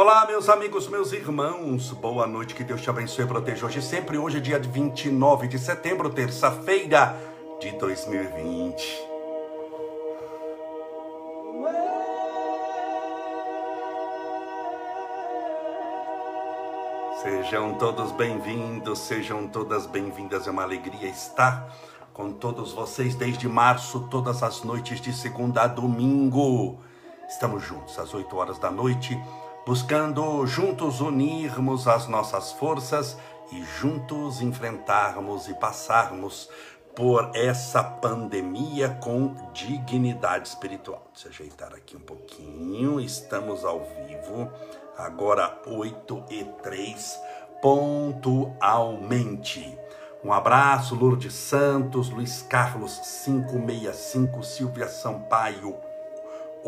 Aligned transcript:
Olá, 0.00 0.24
meus 0.26 0.48
amigos, 0.48 0.86
meus 0.86 1.10
irmãos, 1.12 1.90
boa 1.90 2.24
noite, 2.24 2.54
que 2.54 2.62
Deus 2.62 2.80
te 2.80 2.88
abençoe 2.88 3.24
e 3.24 3.26
proteja 3.26 3.66
hoje 3.66 3.82
sempre. 3.82 4.16
Hoje 4.16 4.36
é 4.36 4.40
dia 4.40 4.56
29 4.56 5.48
de 5.48 5.58
setembro, 5.58 6.08
terça-feira 6.08 7.16
de 7.58 7.72
2020. 7.72 9.08
Sejam 17.20 17.74
todos 17.74 18.12
bem-vindos, 18.12 19.00
sejam 19.00 19.48
todas 19.48 19.84
bem-vindas. 19.86 20.46
É 20.46 20.50
uma 20.52 20.62
alegria 20.62 21.08
estar 21.08 21.74
com 22.14 22.32
todos 22.32 22.72
vocês 22.72 23.16
desde 23.16 23.48
março, 23.48 24.06
todas 24.08 24.44
as 24.44 24.62
noites 24.62 25.00
de 25.00 25.12
segunda 25.12 25.62
a 25.62 25.66
domingo. 25.66 26.78
Estamos 27.28 27.64
juntos 27.64 27.98
às 27.98 28.14
8 28.14 28.36
horas 28.36 28.60
da 28.60 28.70
noite 28.70 29.20
buscando 29.68 30.44
juntos 30.46 31.02
unirmos 31.02 31.86
as 31.86 32.08
nossas 32.08 32.52
forças 32.52 33.18
e 33.52 33.62
juntos 33.62 34.40
enfrentarmos 34.40 35.46
e 35.46 35.52
passarmos 35.52 36.48
por 36.96 37.32
essa 37.34 37.84
pandemia 37.84 38.98
com 39.02 39.34
dignidade 39.52 40.48
espiritual. 40.48 41.06
Deixa 41.12 41.28
eu 41.28 41.32
ajeitar 41.32 41.74
aqui 41.74 41.98
um 41.98 42.00
pouquinho. 42.00 42.98
Estamos 42.98 43.62
ao 43.62 43.80
vivo, 43.80 44.50
agora 44.96 45.60
8 45.66 46.24
e 46.30 46.44
3, 46.62 47.20
pontualmente. 47.60 49.78
Um 50.24 50.32
abraço, 50.32 50.94
Lourdes 50.94 51.34
Santos, 51.34 52.08
Luiz 52.08 52.40
Carlos 52.40 52.98
565, 53.22 54.42
Silvia 54.42 54.88
Sampaio 54.88 55.87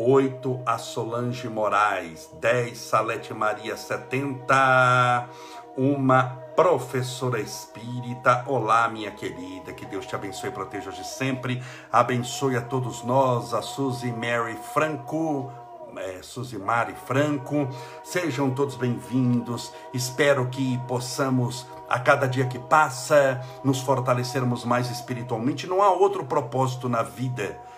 8 0.03 0.63
a 0.65 0.79
Solange 0.79 1.47
Moraes, 1.47 2.27
10 2.39 2.75
Salete 2.75 3.35
Maria 3.35 3.77
70, 3.77 5.29
uma 5.77 6.23
professora 6.55 7.39
espírita. 7.39 8.43
Olá, 8.47 8.89
minha 8.89 9.11
querida, 9.11 9.71
que 9.73 9.85
Deus 9.85 10.07
te 10.07 10.15
abençoe 10.15 10.49
e 10.49 10.53
proteja 10.53 10.89
hoje 10.89 11.03
sempre. 11.03 11.61
Abençoe 11.91 12.57
a 12.57 12.61
todos 12.61 13.03
nós, 13.03 13.53
a 13.53 13.61
Suzy 13.61 14.11
Mary 14.11 14.57
Franco, 14.73 15.51
é, 15.95 16.23
Suzy 16.23 16.57
Mari 16.57 16.95
Franco. 17.05 17.69
Sejam 18.03 18.49
todos 18.49 18.75
bem-vindos. 18.75 19.71
Espero 19.93 20.47
que 20.47 20.79
possamos, 20.87 21.67
a 21.87 21.99
cada 21.99 22.27
dia 22.27 22.47
que 22.47 22.57
passa, 22.57 23.39
nos 23.63 23.79
fortalecermos 23.81 24.65
mais 24.65 24.89
espiritualmente. 24.89 25.67
Não 25.67 25.79
há 25.79 25.91
outro 25.91 26.25
propósito 26.25 26.89
na 26.89 27.03
vida 27.03 27.69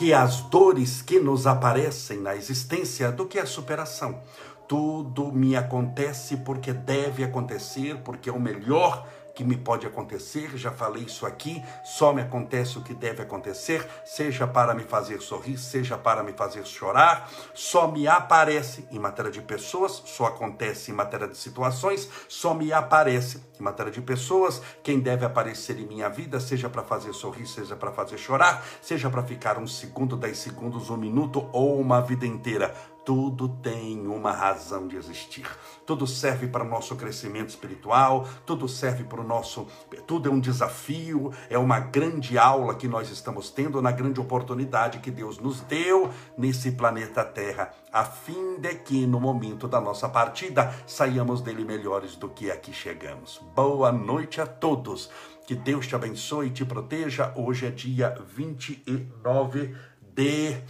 que 0.00 0.14
as 0.14 0.40
dores 0.40 1.02
que 1.02 1.20
nos 1.20 1.46
aparecem 1.46 2.20
na 2.20 2.34
existência 2.34 3.12
do 3.12 3.26
que 3.26 3.38
a 3.38 3.44
superação. 3.44 4.22
Tudo 4.66 5.30
me 5.30 5.54
acontece 5.54 6.38
porque 6.38 6.72
deve 6.72 7.22
acontecer, 7.22 7.98
porque 8.02 8.30
é 8.30 8.32
o 8.32 8.40
melhor 8.40 9.06
que 9.34 9.44
me 9.44 9.56
pode 9.56 9.86
acontecer, 9.86 10.56
já 10.56 10.70
falei 10.70 11.04
isso 11.04 11.26
aqui, 11.26 11.62
só 11.84 12.12
me 12.12 12.22
acontece 12.22 12.78
o 12.78 12.82
que 12.82 12.94
deve 12.94 13.22
acontecer, 13.22 13.86
seja 14.04 14.46
para 14.46 14.74
me 14.74 14.84
fazer 14.84 15.20
sorrir, 15.20 15.58
seja 15.58 15.96
para 15.96 16.22
me 16.22 16.32
fazer 16.32 16.66
chorar, 16.66 17.30
só 17.54 17.90
me 17.90 18.06
aparece 18.06 18.86
em 18.90 18.98
matéria 18.98 19.30
de 19.30 19.40
pessoas, 19.40 20.02
só 20.04 20.26
acontece 20.26 20.90
em 20.90 20.94
matéria 20.94 21.28
de 21.28 21.36
situações, 21.36 22.08
só 22.28 22.54
me 22.54 22.72
aparece 22.72 23.42
em 23.58 23.62
matéria 23.62 23.92
de 23.92 24.00
pessoas, 24.00 24.60
quem 24.82 25.00
deve 25.00 25.24
aparecer 25.24 25.78
em 25.78 25.86
minha 25.86 26.08
vida, 26.08 26.40
seja 26.40 26.68
para 26.68 26.82
fazer 26.82 27.12
sorrir, 27.12 27.46
seja 27.46 27.76
para 27.76 27.92
fazer 27.92 28.18
chorar, 28.18 28.64
seja 28.80 29.10
para 29.10 29.22
ficar 29.22 29.58
um 29.58 29.66
segundo, 29.66 30.16
dez 30.16 30.38
segundos, 30.38 30.90
um 30.90 30.96
minuto 30.96 31.48
ou 31.52 31.80
uma 31.80 32.00
vida 32.00 32.26
inteira 32.26 32.74
tudo 33.10 33.48
tem 33.48 34.06
uma 34.06 34.30
razão 34.30 34.86
de 34.86 34.94
existir. 34.94 35.44
Tudo 35.84 36.06
serve 36.06 36.46
para 36.46 36.62
o 36.62 36.68
nosso 36.68 36.94
crescimento 36.94 37.48
espiritual, 37.48 38.24
tudo 38.46 38.68
serve 38.68 39.02
para 39.02 39.20
o 39.20 39.26
nosso. 39.26 39.66
Tudo 40.06 40.28
é 40.28 40.32
um 40.32 40.38
desafio, 40.38 41.32
é 41.48 41.58
uma 41.58 41.80
grande 41.80 42.38
aula 42.38 42.72
que 42.72 42.86
nós 42.86 43.10
estamos 43.10 43.50
tendo, 43.50 43.82
na 43.82 43.90
grande 43.90 44.20
oportunidade 44.20 45.00
que 45.00 45.10
Deus 45.10 45.40
nos 45.40 45.60
deu 45.62 46.08
nesse 46.38 46.70
planeta 46.70 47.24
Terra, 47.24 47.74
a 47.92 48.04
fim 48.04 48.60
de 48.60 48.76
que 48.76 49.04
no 49.08 49.18
momento 49.18 49.66
da 49.66 49.80
nossa 49.80 50.08
partida 50.08 50.72
saiamos 50.86 51.40
dele 51.40 51.64
melhores 51.64 52.14
do 52.14 52.28
que 52.28 52.48
aqui 52.48 52.72
chegamos. 52.72 53.40
Boa 53.56 53.90
noite 53.90 54.40
a 54.40 54.46
todos. 54.46 55.10
Que 55.48 55.56
Deus 55.56 55.84
te 55.84 55.96
abençoe 55.96 56.46
e 56.46 56.50
te 56.50 56.64
proteja. 56.64 57.32
Hoje 57.34 57.66
é 57.66 57.70
dia 57.70 58.16
29 58.36 59.74
de 60.14 60.62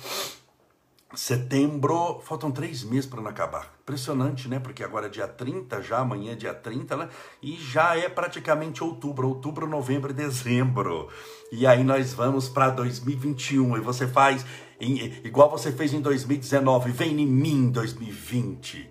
setembro, 1.14 2.20
faltam 2.24 2.50
três 2.50 2.84
meses 2.84 3.06
para 3.06 3.20
não 3.20 3.30
acabar. 3.30 3.74
Impressionante, 3.82 4.48
né? 4.48 4.58
Porque 4.58 4.84
agora 4.84 5.06
é 5.06 5.08
dia 5.08 5.26
30, 5.26 5.82
já 5.82 5.98
amanhã 5.98 6.32
é 6.32 6.36
dia 6.36 6.54
30, 6.54 6.96
né? 6.96 7.08
E 7.42 7.56
já 7.56 7.96
é 7.96 8.08
praticamente 8.08 8.84
outubro, 8.84 9.28
outubro, 9.28 9.66
novembro 9.66 10.10
e 10.10 10.14
dezembro. 10.14 11.08
E 11.50 11.66
aí 11.66 11.82
nós 11.82 12.12
vamos 12.12 12.48
para 12.48 12.70
2021 12.70 13.76
e 13.76 13.80
você 13.80 14.06
faz 14.06 14.46
em, 14.80 14.96
igual 15.24 15.50
você 15.50 15.70
fez 15.70 15.92
em 15.92 16.00
2019, 16.00 16.92
vem 16.92 17.20
em 17.20 17.26
mim 17.26 17.70
2020. 17.70 18.88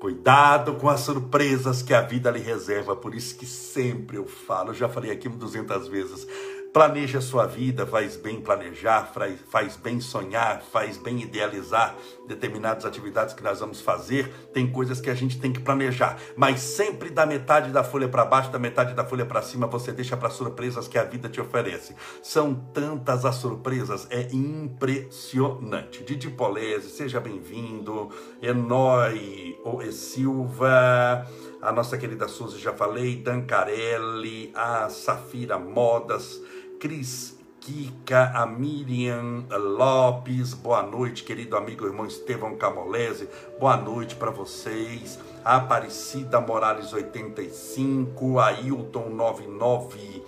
Cuidado 0.00 0.74
com 0.74 0.88
as 0.88 1.00
surpresas 1.00 1.82
que 1.82 1.92
a 1.92 2.02
vida 2.02 2.30
lhe 2.30 2.38
reserva, 2.38 2.94
por 2.94 3.14
isso 3.14 3.36
que 3.36 3.44
sempre 3.44 4.16
eu 4.16 4.26
falo, 4.26 4.72
já 4.72 4.88
falei 4.88 5.10
aqui 5.10 5.28
200 5.28 5.88
vezes, 5.88 6.24
Planeje 6.72 7.16
a 7.16 7.20
sua 7.20 7.46
vida, 7.46 7.86
faz 7.86 8.16
bem 8.16 8.40
planejar, 8.42 9.10
faz 9.50 9.76
bem 9.76 10.00
sonhar, 10.00 10.60
faz 10.60 10.98
bem 10.98 11.22
idealizar 11.22 11.96
determinadas 12.26 12.84
atividades 12.84 13.34
que 13.34 13.42
nós 13.42 13.60
vamos 13.60 13.80
fazer. 13.80 14.28
Tem 14.52 14.70
coisas 14.70 15.00
que 15.00 15.08
a 15.08 15.14
gente 15.14 15.40
tem 15.40 15.50
que 15.50 15.60
planejar, 15.60 16.18
mas 16.36 16.60
sempre 16.60 17.08
da 17.08 17.24
metade 17.24 17.72
da 17.72 17.82
folha 17.82 18.06
para 18.06 18.24
baixo, 18.24 18.50
da 18.50 18.58
metade 18.58 18.94
da 18.94 19.04
folha 19.04 19.24
para 19.24 19.40
cima, 19.40 19.66
você 19.66 19.92
deixa 19.92 20.16
para 20.16 20.28
surpresas 20.28 20.86
que 20.86 20.98
a 20.98 21.04
vida 21.04 21.28
te 21.28 21.40
oferece. 21.40 21.96
São 22.22 22.54
tantas 22.54 23.24
as 23.24 23.36
surpresas, 23.36 24.06
é 24.10 24.28
impressionante. 24.30 26.04
Didi 26.04 26.28
Polese, 26.28 26.90
seja 26.90 27.18
bem-vindo. 27.18 28.10
Enói 28.42 29.56
e 29.82 29.92
Silva 29.92 31.26
a 31.60 31.72
nossa 31.72 31.98
querida 31.98 32.28
Suzy, 32.28 32.58
já 32.58 32.72
falei, 32.72 33.16
Dancarelli, 33.16 34.52
a 34.54 34.88
Safira 34.88 35.58
Modas, 35.58 36.40
Cris 36.78 37.36
Kika, 37.60 38.30
a 38.34 38.46
Miriam 38.46 39.44
Lopes, 39.50 40.54
boa 40.54 40.80
noite, 40.80 41.24
querido 41.24 41.56
amigo 41.56 41.84
irmão 41.84 42.06
Estevão 42.06 42.54
Camolese, 42.56 43.28
boa 43.58 43.76
noite 43.76 44.14
para 44.14 44.30
vocês. 44.30 45.18
A 45.44 45.56
Aparecida 45.56 46.40
Morales 46.40 46.92
85, 46.92 48.38
Ailton 48.38 49.08
99 49.10 50.22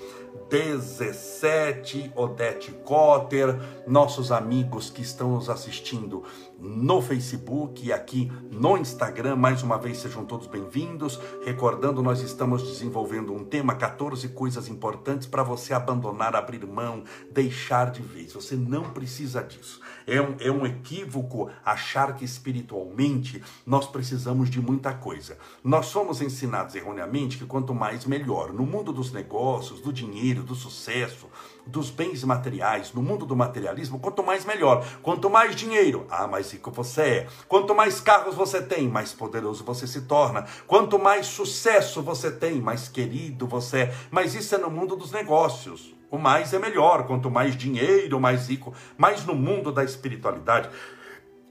17, 0.49 2.13
Odete 2.17 2.73
Cotter, 2.85 3.57
nossos 3.87 4.33
amigos 4.33 4.91
que 4.91 5.01
estão 5.01 5.31
nos 5.31 5.49
assistindo 5.49 6.25
no 6.61 7.01
Facebook 7.01 7.85
e 7.85 7.93
aqui 7.93 8.31
no 8.51 8.77
Instagram. 8.77 9.37
Mais 9.37 9.63
uma 9.63 9.79
vez, 9.79 9.99
sejam 9.99 10.25
todos 10.25 10.47
bem-vindos. 10.47 11.19
Recordando, 11.45 12.03
nós 12.03 12.21
estamos 12.21 12.63
desenvolvendo 12.63 13.33
um 13.33 13.45
tema: 13.45 13.75
14 13.75 14.29
coisas 14.29 14.69
importantes 14.69 15.27
para 15.27 15.43
você 15.43 15.73
abandonar, 15.73 16.37
abrir 16.37 16.65
mão, 16.67 17.03
deixar 17.33 17.91
de 17.91 18.03
vez. 18.03 18.35
Você 18.35 18.55
não 18.55 18.91
precisa 18.91 19.43
disso. 19.43 19.81
É 20.11 20.21
um, 20.21 20.35
é 20.41 20.51
um 20.51 20.67
equívoco 20.67 21.49
achar 21.65 22.17
que 22.17 22.25
espiritualmente 22.25 23.41
nós 23.65 23.87
precisamos 23.87 24.51
de 24.51 24.61
muita 24.61 24.93
coisa. 24.93 25.39
Nós 25.63 25.87
somos 25.87 26.21
ensinados 26.21 26.75
erroneamente 26.75 27.39
que 27.39 27.47
quanto 27.47 27.73
mais 27.73 28.05
melhor. 28.05 28.53
No 28.53 28.67
mundo 28.67 28.93
dos 28.93 29.13
negócios, 29.13 29.81
do 29.81 29.93
dinheiro, 29.93 30.43
do 30.43 30.57
sucesso, 30.57 31.29
dos 31.65 31.91
bens 31.91 32.25
materiais, 32.25 32.93
no 32.93 33.01
mundo 33.01 33.25
do 33.25 33.37
materialismo, 33.37 34.01
quanto 34.01 34.21
mais 34.21 34.45
melhor. 34.45 34.85
Quanto 35.01 35.31
mais 35.31 35.55
dinheiro, 35.55 36.05
ah, 36.11 36.27
mais 36.27 36.51
rico 36.51 36.73
você 36.73 37.03
é. 37.03 37.29
Quanto 37.47 37.73
mais 37.73 38.01
carros 38.01 38.35
você 38.35 38.61
tem, 38.61 38.89
mais 38.89 39.13
poderoso 39.13 39.63
você 39.63 39.87
se 39.87 40.03
torna. 40.03 40.45
Quanto 40.67 40.99
mais 40.99 41.29
sucesso 41.29 42.03
você 42.03 42.33
tem, 42.33 42.61
mais 42.61 42.89
querido 42.89 43.47
você 43.47 43.79
é. 43.83 43.95
Mas 44.11 44.35
isso 44.35 44.57
é 44.57 44.59
no 44.59 44.71
mundo 44.71 44.97
dos 44.97 45.13
negócios. 45.13 46.00
O 46.11 46.19
mais 46.19 46.53
é 46.53 46.59
melhor. 46.59 47.07
Quanto 47.07 47.31
mais 47.31 47.57
dinheiro, 47.57 48.21
mais 48.21 48.49
rico. 48.49 48.75
Mas 48.99 49.25
no 49.25 49.35
mundo 49.35 49.73
da 49.73 49.85
espiritualidade, 49.85 50.69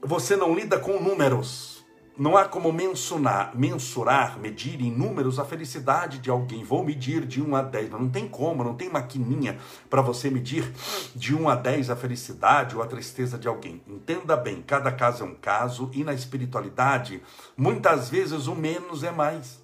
você 0.02 0.36
não 0.36 0.54
lida 0.54 0.78
com 0.78 1.00
números 1.00 1.80
não 2.20 2.36
há 2.36 2.44
como 2.44 2.70
mensurar, 2.70 3.56
mensurar, 3.56 4.38
medir 4.38 4.78
em 4.82 4.90
números 4.90 5.38
a 5.38 5.44
felicidade 5.46 6.18
de 6.18 6.28
alguém. 6.28 6.62
Vou 6.62 6.84
medir 6.84 7.24
de 7.24 7.40
1 7.40 7.56
a 7.56 7.62
10, 7.62 7.88
mas 7.88 8.00
não 8.00 8.10
tem 8.10 8.28
como, 8.28 8.62
não 8.62 8.74
tem 8.74 8.90
maquininha 8.90 9.58
para 9.88 10.02
você 10.02 10.28
medir 10.28 10.70
de 11.16 11.34
1 11.34 11.48
a 11.48 11.54
10 11.54 11.88
a 11.88 11.96
felicidade 11.96 12.76
ou 12.76 12.82
a 12.82 12.86
tristeza 12.86 13.38
de 13.38 13.48
alguém. 13.48 13.82
Entenda 13.88 14.36
bem, 14.36 14.60
cada 14.60 14.92
caso 14.92 15.24
é 15.24 15.26
um 15.26 15.34
caso 15.34 15.90
e 15.94 16.04
na 16.04 16.12
espiritualidade, 16.12 17.22
muitas 17.56 18.10
vezes 18.10 18.46
o 18.46 18.54
menos 18.54 19.02
é 19.02 19.10
mais. 19.10 19.58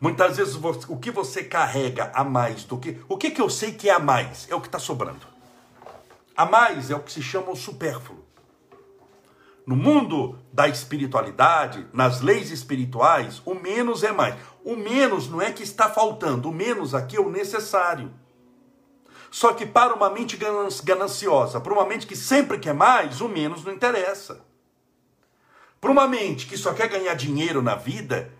Muitas 0.00 0.36
vezes 0.36 0.54
o 0.54 0.96
que 0.96 1.10
você 1.10 1.42
carrega 1.42 2.10
a 2.14 2.22
mais 2.22 2.64
do 2.64 2.78
que. 2.78 3.00
O 3.08 3.16
que, 3.16 3.30
que 3.30 3.40
eu 3.40 3.50
sei 3.50 3.72
que 3.72 3.88
é 3.88 3.92
a 3.92 3.98
mais? 3.98 4.46
É 4.48 4.54
o 4.54 4.60
que 4.60 4.68
está 4.68 4.78
sobrando. 4.78 5.26
A 6.36 6.46
mais 6.46 6.90
é 6.90 6.94
o 6.94 7.00
que 7.00 7.10
se 7.10 7.20
chama 7.22 7.50
o 7.50 7.56
supérfluo. 7.56 8.24
no 9.68 9.76
mundo 9.76 10.38
da 10.50 10.66
espiritualidade, 10.66 11.86
nas 11.92 12.22
leis 12.22 12.50
espirituais, 12.50 13.42
o 13.44 13.54
menos 13.54 14.02
é 14.02 14.10
mais. 14.10 14.34
O 14.64 14.74
menos 14.76 15.28
não 15.28 15.42
é 15.42 15.52
que 15.52 15.62
está 15.62 15.90
faltando, 15.90 16.48
o 16.48 16.54
menos 16.54 16.94
aqui 16.94 17.16
é 17.16 17.20
o 17.20 17.28
necessário. 17.28 18.10
Só 19.30 19.52
que 19.52 19.66
para 19.66 19.92
uma 19.94 20.08
mente 20.08 20.38
gananciosa, 20.82 21.60
para 21.60 21.74
uma 21.74 21.84
mente 21.84 22.06
que 22.06 22.16
sempre 22.16 22.58
quer 22.58 22.72
mais, 22.72 23.20
o 23.20 23.28
menos 23.28 23.62
não 23.62 23.70
interessa. 23.70 24.40
Para 25.78 25.90
uma 25.90 26.08
mente 26.08 26.46
que 26.46 26.56
só 26.56 26.72
quer 26.72 26.88
ganhar 26.88 27.12
dinheiro 27.12 27.60
na 27.60 27.74
vida, 27.74 28.32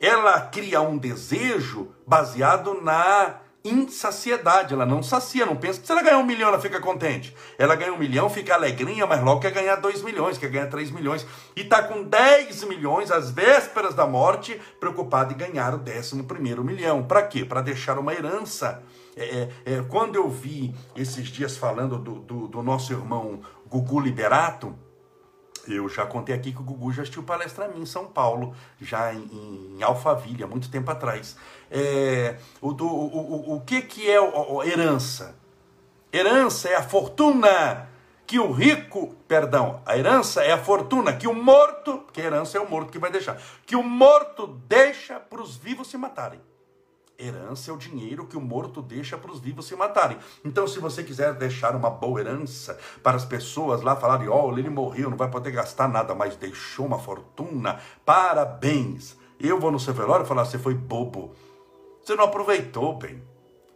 ela 0.00 0.40
cria 0.40 0.80
um 0.80 0.98
desejo 0.98 1.94
baseado 2.06 2.80
na 2.82 3.40
insaciedade. 3.64 4.74
Ela 4.74 4.84
não 4.84 5.02
sacia, 5.02 5.46
não 5.46 5.56
pensa 5.56 5.80
que 5.80 5.86
se 5.86 5.92
ela 5.92 6.02
ganhar 6.02 6.18
um 6.18 6.26
milhão, 6.26 6.48
ela 6.48 6.60
fica 6.60 6.78
contente. 6.80 7.34
Ela 7.58 7.74
ganha 7.74 7.92
um 7.92 7.98
milhão, 7.98 8.28
fica 8.28 8.54
alegrinha, 8.54 9.06
mas 9.06 9.22
logo 9.22 9.40
quer 9.40 9.52
ganhar 9.52 9.76
dois 9.76 10.02
milhões, 10.02 10.36
quer 10.36 10.50
ganhar 10.50 10.66
três 10.66 10.90
milhões. 10.90 11.26
E 11.56 11.62
está 11.62 11.82
com 11.82 12.02
dez 12.02 12.62
milhões 12.64 13.10
às 13.10 13.30
vésperas 13.30 13.94
da 13.94 14.06
morte, 14.06 14.60
preocupado 14.78 15.32
em 15.32 15.36
ganhar 15.36 15.74
o 15.74 15.78
décimo 15.78 16.24
primeiro 16.24 16.62
milhão. 16.62 17.02
Para 17.02 17.22
quê? 17.22 17.44
Para 17.44 17.62
deixar 17.62 17.98
uma 17.98 18.12
herança. 18.12 18.82
É, 19.16 19.24
é, 19.24 19.48
é, 19.64 19.82
quando 19.88 20.16
eu 20.16 20.28
vi 20.28 20.74
esses 20.94 21.28
dias 21.28 21.56
falando 21.56 21.98
do, 21.98 22.16
do, 22.16 22.48
do 22.48 22.62
nosso 22.62 22.92
irmão 22.92 23.40
Gugu 23.66 24.00
Liberato, 24.00 24.76
eu 25.68 25.88
já 25.88 26.06
contei 26.06 26.34
aqui 26.34 26.52
que 26.52 26.60
o 26.60 26.64
Gugu 26.64 26.92
já 26.92 27.02
assistiu 27.02 27.22
palestra 27.22 27.64
a 27.66 27.68
mim 27.68 27.82
em 27.82 27.86
São 27.86 28.06
Paulo, 28.06 28.54
já 28.80 29.12
em, 29.12 29.76
em 29.76 29.82
Alphaville, 29.82 30.42
há 30.42 30.46
muito 30.46 30.70
tempo 30.70 30.90
atrás. 30.90 31.36
É, 31.70 32.36
o, 32.60 32.72
do, 32.72 32.86
o, 32.86 33.50
o, 33.52 33.56
o 33.56 33.60
que, 33.60 33.82
que 33.82 34.10
é 34.10 34.20
o, 34.20 34.62
herança? 34.62 35.36
Herança 36.12 36.68
é 36.68 36.76
a 36.76 36.82
fortuna 36.82 37.88
que 38.26 38.38
o 38.38 38.50
rico, 38.50 39.14
perdão, 39.28 39.82
a 39.84 39.96
herança 39.96 40.42
é 40.42 40.52
a 40.52 40.58
fortuna 40.58 41.12
que 41.12 41.28
o 41.28 41.34
morto, 41.34 41.98
porque 41.98 42.20
herança 42.20 42.56
é 42.56 42.60
o 42.60 42.68
morto 42.68 42.90
que 42.90 42.98
vai 42.98 43.10
deixar, 43.10 43.40
que 43.66 43.76
o 43.76 43.82
morto 43.82 44.46
deixa 44.68 45.20
para 45.20 45.42
os 45.42 45.56
vivos 45.56 45.88
se 45.88 45.98
matarem. 45.98 46.40
Herança 47.18 47.70
é 47.70 47.74
o 47.74 47.78
dinheiro 47.78 48.26
que 48.26 48.36
o 48.36 48.40
morto 48.40 48.82
deixa 48.82 49.16
para 49.16 49.30
os 49.30 49.38
vivos 49.38 49.66
se 49.66 49.76
matarem. 49.76 50.18
Então, 50.44 50.66
se 50.66 50.80
você 50.80 51.04
quiser 51.04 51.34
deixar 51.34 51.76
uma 51.76 51.88
boa 51.88 52.20
herança 52.20 52.78
para 53.02 53.16
as 53.16 53.24
pessoas 53.24 53.82
lá 53.82 53.94
falarem, 53.94 54.28
oh, 54.28 54.56
ele 54.56 54.68
morreu, 54.68 55.10
não 55.10 55.16
vai 55.16 55.30
poder 55.30 55.52
gastar 55.52 55.88
nada, 55.88 56.14
mas 56.14 56.36
deixou 56.36 56.86
uma 56.86 56.98
fortuna, 56.98 57.80
parabéns. 58.04 59.16
Eu 59.38 59.60
vou 59.60 59.70
no 59.70 59.78
seu 59.78 59.94
velório 59.94 60.24
e 60.24 60.28
falar, 60.28 60.44
você 60.44 60.58
foi 60.58 60.74
bobo. 60.74 61.34
Você 62.02 62.14
não 62.16 62.24
aproveitou 62.24 62.98
bem. 62.98 63.22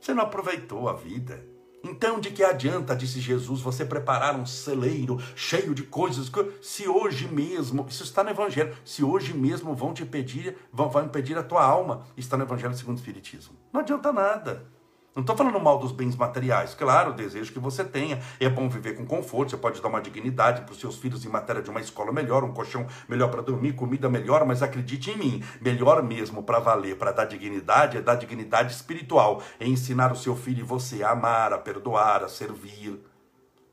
Você 0.00 0.12
não 0.12 0.24
aproveitou 0.24 0.88
a 0.88 0.92
vida. 0.92 1.57
Então, 1.82 2.18
de 2.18 2.30
que 2.30 2.42
adianta, 2.42 2.96
disse 2.96 3.20
Jesus, 3.20 3.60
você 3.60 3.84
preparar 3.84 4.38
um 4.38 4.46
celeiro 4.46 5.18
cheio 5.36 5.74
de 5.74 5.84
coisas, 5.84 6.30
se 6.60 6.88
hoje 6.88 7.28
mesmo, 7.28 7.86
isso 7.88 8.02
está 8.02 8.24
no 8.24 8.30
Evangelho, 8.30 8.76
se 8.84 9.04
hoje 9.04 9.32
mesmo 9.32 9.74
vão 9.74 9.94
te 9.94 10.04
pedir, 10.04 10.56
vão, 10.72 10.90
vão 10.90 11.08
pedir 11.08 11.38
a 11.38 11.42
tua 11.42 11.64
alma, 11.64 12.04
está 12.16 12.36
no 12.36 12.44
Evangelho 12.44 12.74
segundo 12.74 12.96
o 12.96 12.98
Espiritismo. 12.98 13.54
Não 13.72 13.80
adianta 13.80 14.12
nada. 14.12 14.77
Não 15.18 15.22
estou 15.22 15.36
falando 15.36 15.58
mal 15.58 15.80
dos 15.80 15.90
bens 15.90 16.14
materiais. 16.14 16.74
Claro, 16.74 17.12
desejo 17.12 17.52
que 17.52 17.58
você 17.58 17.84
tenha. 17.84 18.20
É 18.38 18.48
bom 18.48 18.68
viver 18.68 18.94
com 18.94 19.04
conforto. 19.04 19.50
Você 19.50 19.56
pode 19.56 19.82
dar 19.82 19.88
uma 19.88 20.00
dignidade 20.00 20.62
para 20.62 20.70
os 20.70 20.78
seus 20.78 20.96
filhos 20.96 21.24
em 21.24 21.28
matéria 21.28 21.60
de 21.60 21.68
uma 21.68 21.80
escola 21.80 22.12
melhor, 22.12 22.44
um 22.44 22.52
colchão 22.52 22.86
melhor 23.08 23.28
para 23.28 23.42
dormir, 23.42 23.72
comida 23.72 24.08
melhor. 24.08 24.46
Mas 24.46 24.62
acredite 24.62 25.10
em 25.10 25.16
mim, 25.16 25.44
melhor 25.60 26.04
mesmo 26.04 26.40
para 26.44 26.60
valer, 26.60 26.96
para 26.96 27.10
dar 27.10 27.24
dignidade, 27.24 27.96
é 27.96 28.00
dar 28.00 28.14
dignidade 28.14 28.72
espiritual. 28.72 29.42
É 29.58 29.66
ensinar 29.66 30.12
o 30.12 30.16
seu 30.16 30.36
filho 30.36 30.60
e 30.60 30.62
você 30.62 31.02
a 31.02 31.10
amar, 31.10 31.52
a 31.52 31.58
perdoar, 31.58 32.22
a 32.22 32.28
servir. 32.28 33.00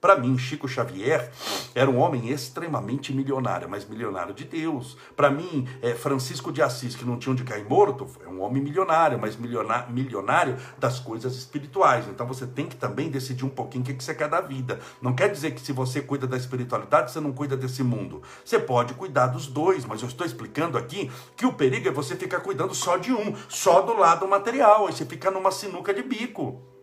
Para 0.06 0.18
mim, 0.18 0.38
Chico 0.38 0.68
Xavier 0.68 1.32
era 1.74 1.90
um 1.90 1.98
homem 1.98 2.30
extremamente 2.30 3.12
milionário, 3.12 3.68
mas 3.68 3.90
milionário 3.90 4.36
de 4.36 4.44
Deus. 4.44 4.96
Para 5.16 5.32
mim, 5.32 5.68
é, 5.82 5.96
Francisco 5.96 6.52
de 6.52 6.62
Assis, 6.62 6.96
que 6.96 7.04
não 7.04 7.18
tinha 7.18 7.34
onde 7.34 7.44
cair 7.44 7.68
morto, 7.68 8.08
é 8.24 8.30
um 8.30 8.40
homem 8.42 8.62
milionário, 8.62 9.18
mas 9.18 9.36
milionário 9.36 10.58
das 10.78 11.00
coisas 11.00 11.36
espirituais. 11.36 12.08
Então 12.08 12.28
você 12.28 12.46
tem 12.46 12.68
que 12.68 12.76
também 12.76 13.10
decidir 13.10 13.46
um 13.46 13.50
pouquinho 13.50 13.84
o 13.84 13.88
que 13.88 14.04
você 14.04 14.14
quer 14.14 14.30
da 14.30 14.42
vida. 14.42 14.80
Não 15.02 15.16
quer 15.16 15.32
dizer 15.32 15.56
que 15.56 15.62
se 15.62 15.72
você 15.72 16.04
cuida 16.04 16.28
da 16.28 16.38
espiritualidade, 16.38 17.12
você 17.12 17.20
não 17.20 17.34
cuida 17.34 17.58
desse 17.58 17.82
mundo. 17.82 18.22
Você 18.46 18.60
pode 18.60 18.94
cuidar 18.94 19.26
dos 19.26 19.48
dois, 19.48 19.86
mas 19.86 20.04
eu 20.04 20.08
estou 20.08 20.28
explicando 20.28 20.78
aqui 20.78 21.10
que 21.36 21.48
o 21.48 21.54
perigo 21.54 21.88
é 21.88 21.92
você 21.92 22.16
ficar 22.16 22.42
cuidando 22.42 22.76
só 22.76 22.96
de 22.98 23.12
um, 23.12 23.36
só 23.50 23.82
do 23.82 23.98
lado 23.98 24.28
material. 24.28 24.86
Aí 24.86 24.94
você 24.94 25.04
fica 25.04 25.32
numa 25.32 25.50
sinuca 25.50 25.92
de 25.92 26.04
bico. 26.04 26.75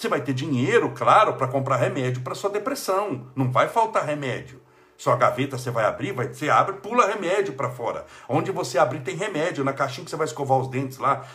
Você 0.00 0.08
vai 0.08 0.22
ter 0.22 0.32
dinheiro, 0.32 0.92
claro, 0.96 1.34
para 1.34 1.46
comprar 1.46 1.76
remédio 1.76 2.22
para 2.22 2.34
sua 2.34 2.48
depressão. 2.48 3.26
Não 3.36 3.52
vai 3.52 3.68
faltar 3.68 4.06
remédio. 4.06 4.58
Sua 4.96 5.14
gaveta 5.14 5.58
você 5.58 5.70
vai 5.70 5.84
abrir, 5.84 6.12
vai, 6.12 6.26
você 6.26 6.48
abre, 6.48 6.76
pula 6.76 7.06
remédio 7.06 7.52
para 7.52 7.68
fora. 7.68 8.06
Onde 8.26 8.50
você 8.50 8.78
abrir 8.78 9.00
tem 9.00 9.14
remédio. 9.14 9.62
Na 9.62 9.74
caixinha 9.74 10.02
que 10.02 10.10
você 10.10 10.16
vai 10.16 10.26
escovar 10.26 10.56
os 10.56 10.68
dentes 10.68 10.96
lá, 10.96 11.26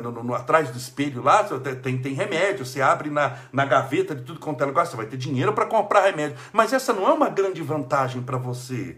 no, 0.00 0.12
no, 0.12 0.22
no, 0.22 0.32
atrás 0.32 0.70
do 0.70 0.78
espelho 0.78 1.24
lá, 1.24 1.42
tem, 1.82 1.98
tem 1.98 2.14
remédio. 2.14 2.64
Você 2.64 2.80
abre 2.80 3.10
na, 3.10 3.36
na 3.52 3.64
gaveta 3.64 4.14
de 4.14 4.22
tudo 4.22 4.38
quanto 4.38 4.62
é 4.62 4.64
lugar, 4.64 4.86
você 4.86 4.96
vai 4.96 5.06
ter 5.06 5.16
dinheiro 5.16 5.52
para 5.52 5.66
comprar 5.66 6.02
remédio. 6.02 6.36
Mas 6.52 6.72
essa 6.72 6.92
não 6.92 7.08
é 7.08 7.12
uma 7.12 7.28
grande 7.28 7.62
vantagem 7.62 8.22
para 8.22 8.38
você. 8.38 8.96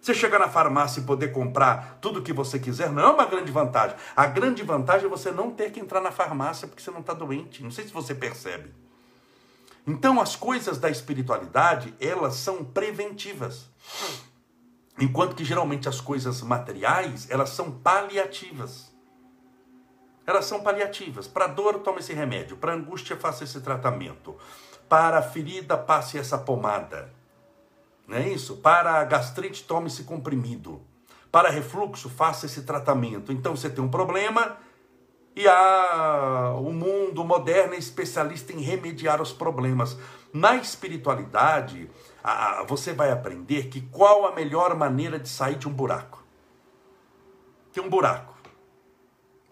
Você 0.00 0.14
chegar 0.14 0.38
na 0.38 0.48
farmácia 0.48 1.00
e 1.00 1.04
poder 1.04 1.28
comprar 1.28 1.98
tudo 2.00 2.20
o 2.20 2.22
que 2.22 2.32
você 2.32 2.58
quiser 2.58 2.90
não 2.90 3.02
é 3.02 3.10
uma 3.10 3.26
grande 3.26 3.52
vantagem. 3.52 3.96
A 4.16 4.26
grande 4.26 4.62
vantagem 4.62 5.06
é 5.06 5.10
você 5.10 5.30
não 5.30 5.50
ter 5.50 5.70
que 5.70 5.78
entrar 5.78 6.00
na 6.00 6.10
farmácia 6.10 6.66
porque 6.66 6.82
você 6.82 6.90
não 6.90 7.00
está 7.00 7.12
doente. 7.12 7.62
Não 7.62 7.70
sei 7.70 7.86
se 7.86 7.92
você 7.92 8.14
percebe. 8.14 8.72
Então, 9.86 10.20
as 10.20 10.36
coisas 10.36 10.78
da 10.78 10.88
espiritualidade, 10.88 11.94
elas 12.00 12.34
são 12.34 12.64
preventivas. 12.64 13.68
Enquanto 14.98 15.34
que 15.34 15.44
geralmente 15.44 15.88
as 15.88 16.00
coisas 16.00 16.40
materiais, 16.42 17.30
elas 17.30 17.50
são 17.50 17.70
paliativas. 17.70 18.90
Elas 20.26 20.46
são 20.46 20.62
paliativas. 20.62 21.26
Para 21.26 21.46
dor, 21.46 21.80
tome 21.80 21.98
esse 22.00 22.14
remédio. 22.14 22.56
Para 22.56 22.72
angústia, 22.72 23.16
faça 23.16 23.44
esse 23.44 23.60
tratamento. 23.60 24.36
Para 24.88 25.20
ferida, 25.20 25.76
passe 25.76 26.18
essa 26.18 26.38
pomada. 26.38 27.19
Não 28.10 28.16
é 28.16 28.28
isso? 28.28 28.56
Para 28.56 29.04
gastrite, 29.04 29.62
tome 29.62 29.86
esse 29.86 30.02
comprimido. 30.02 30.82
Para 31.30 31.48
refluxo, 31.48 32.10
faça 32.10 32.46
esse 32.46 32.62
tratamento. 32.62 33.30
Então 33.30 33.54
você 33.54 33.70
tem 33.70 33.84
um 33.84 33.88
problema 33.88 34.56
e 35.36 35.46
a, 35.46 36.56
o 36.58 36.72
mundo 36.72 37.22
moderno 37.22 37.72
é 37.74 37.78
especialista 37.78 38.52
em 38.52 38.62
remediar 38.62 39.22
os 39.22 39.32
problemas. 39.32 39.96
Na 40.32 40.56
espiritualidade, 40.56 41.88
a, 42.20 42.64
você 42.64 42.92
vai 42.92 43.12
aprender 43.12 43.68
que 43.68 43.80
qual 43.80 44.26
a 44.26 44.34
melhor 44.34 44.74
maneira 44.74 45.16
de 45.16 45.28
sair 45.28 45.54
de 45.54 45.68
um 45.68 45.72
buraco. 45.72 46.24
Tem 47.72 47.80
um 47.80 47.88
buraco. 47.88 48.34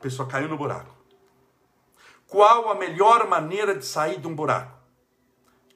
A 0.00 0.02
pessoa 0.02 0.26
caiu 0.26 0.48
no 0.48 0.58
buraco. 0.58 0.96
Qual 2.26 2.68
a 2.70 2.74
melhor 2.74 3.28
maneira 3.28 3.72
de 3.76 3.86
sair 3.86 4.18
de 4.18 4.26
um 4.26 4.34
buraco? 4.34 4.76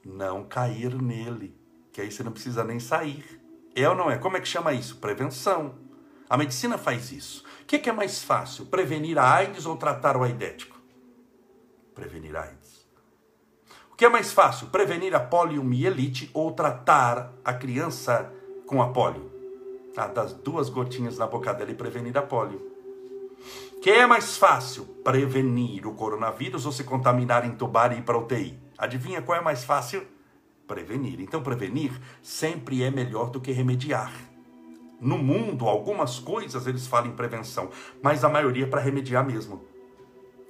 Não 0.05 0.43
cair 0.43 1.01
nele 1.01 1.62
que 1.93 2.01
aí 2.01 2.11
você 2.11 2.23
não 2.23 2.33
precisa 2.33 2.65
nem 2.65 2.81
sair. 2.81 3.41
É 3.75 3.89
ou 3.89 3.95
não 3.95 4.11
é? 4.11 4.19
Como 4.19 4.37
é 4.37 4.41
que 4.41 4.49
chama 4.49 4.73
isso? 4.73 4.97
Prevenção. 4.97 5.75
A 6.29 6.37
medicina 6.37 6.79
faz 6.79 7.13
isso. 7.13 7.45
O 7.63 7.67
que 7.67 7.89
é 7.89 7.93
mais 7.93 8.23
fácil, 8.23 8.67
prevenir 8.67 9.19
a 9.19 9.35
AIDS 9.35 9.67
ou 9.67 9.77
tratar 9.77 10.17
o 10.17 10.23
aidético? 10.23 10.81
Prevenir 11.95 12.35
a 12.37 12.43
AIDS. 12.43 12.87
O 13.91 13.97
que 13.97 14.07
é 14.07 14.09
mais 14.09 14.33
fácil, 14.33 14.69
prevenir 14.69 15.15
a 15.15 15.21
poliomielite 15.21 16.31
ou 16.33 16.53
tratar 16.53 17.33
a 17.45 17.53
criança 17.53 18.33
com 18.67 18.83
a 18.83 18.89
polio? 18.89 19.31
Ah, 19.97 20.07
das 20.07 20.33
duas 20.33 20.71
gotinhas 20.71 21.19
na 21.19 21.27
boca 21.27 21.53
dela 21.53 21.71
e 21.71 21.75
prevenir 21.75 22.17
a 22.17 22.23
polio. 22.23 22.73
O 23.77 23.81
que 23.81 23.91
é 23.91 24.07
mais 24.07 24.37
fácil, 24.37 24.85
prevenir 25.05 25.87
o 25.87 25.95
coronavírus 25.95 26.65
ou 26.65 26.73
se 26.73 26.85
contaminar, 26.85 27.45
entubar 27.45 27.93
e 27.93 27.99
ir 27.99 28.03
para 28.03 28.17
UTI? 28.17 28.59
Adivinha 28.79 29.21
qual 29.21 29.39
é 29.39 29.43
mais 29.43 29.65
fácil? 29.65 30.07
Prevenir. 30.67 31.21
Então, 31.21 31.43
prevenir 31.43 31.93
sempre 32.23 32.83
é 32.83 32.91
melhor 32.91 33.31
do 33.31 33.41
que 33.41 33.53
remediar. 33.53 34.13
No 35.01 35.19
mundo, 35.19 35.69
algumas 35.69 36.19
coisas 36.19 36.67
eles 36.67 36.87
falam 36.87 37.11
em 37.11 37.17
prevenção, 37.17 37.71
mas 38.03 38.23
a 38.23 38.29
maioria 38.29 38.65
é 38.65 38.69
para 38.69 38.81
remediar 38.81 39.27
mesmo. 39.27 39.65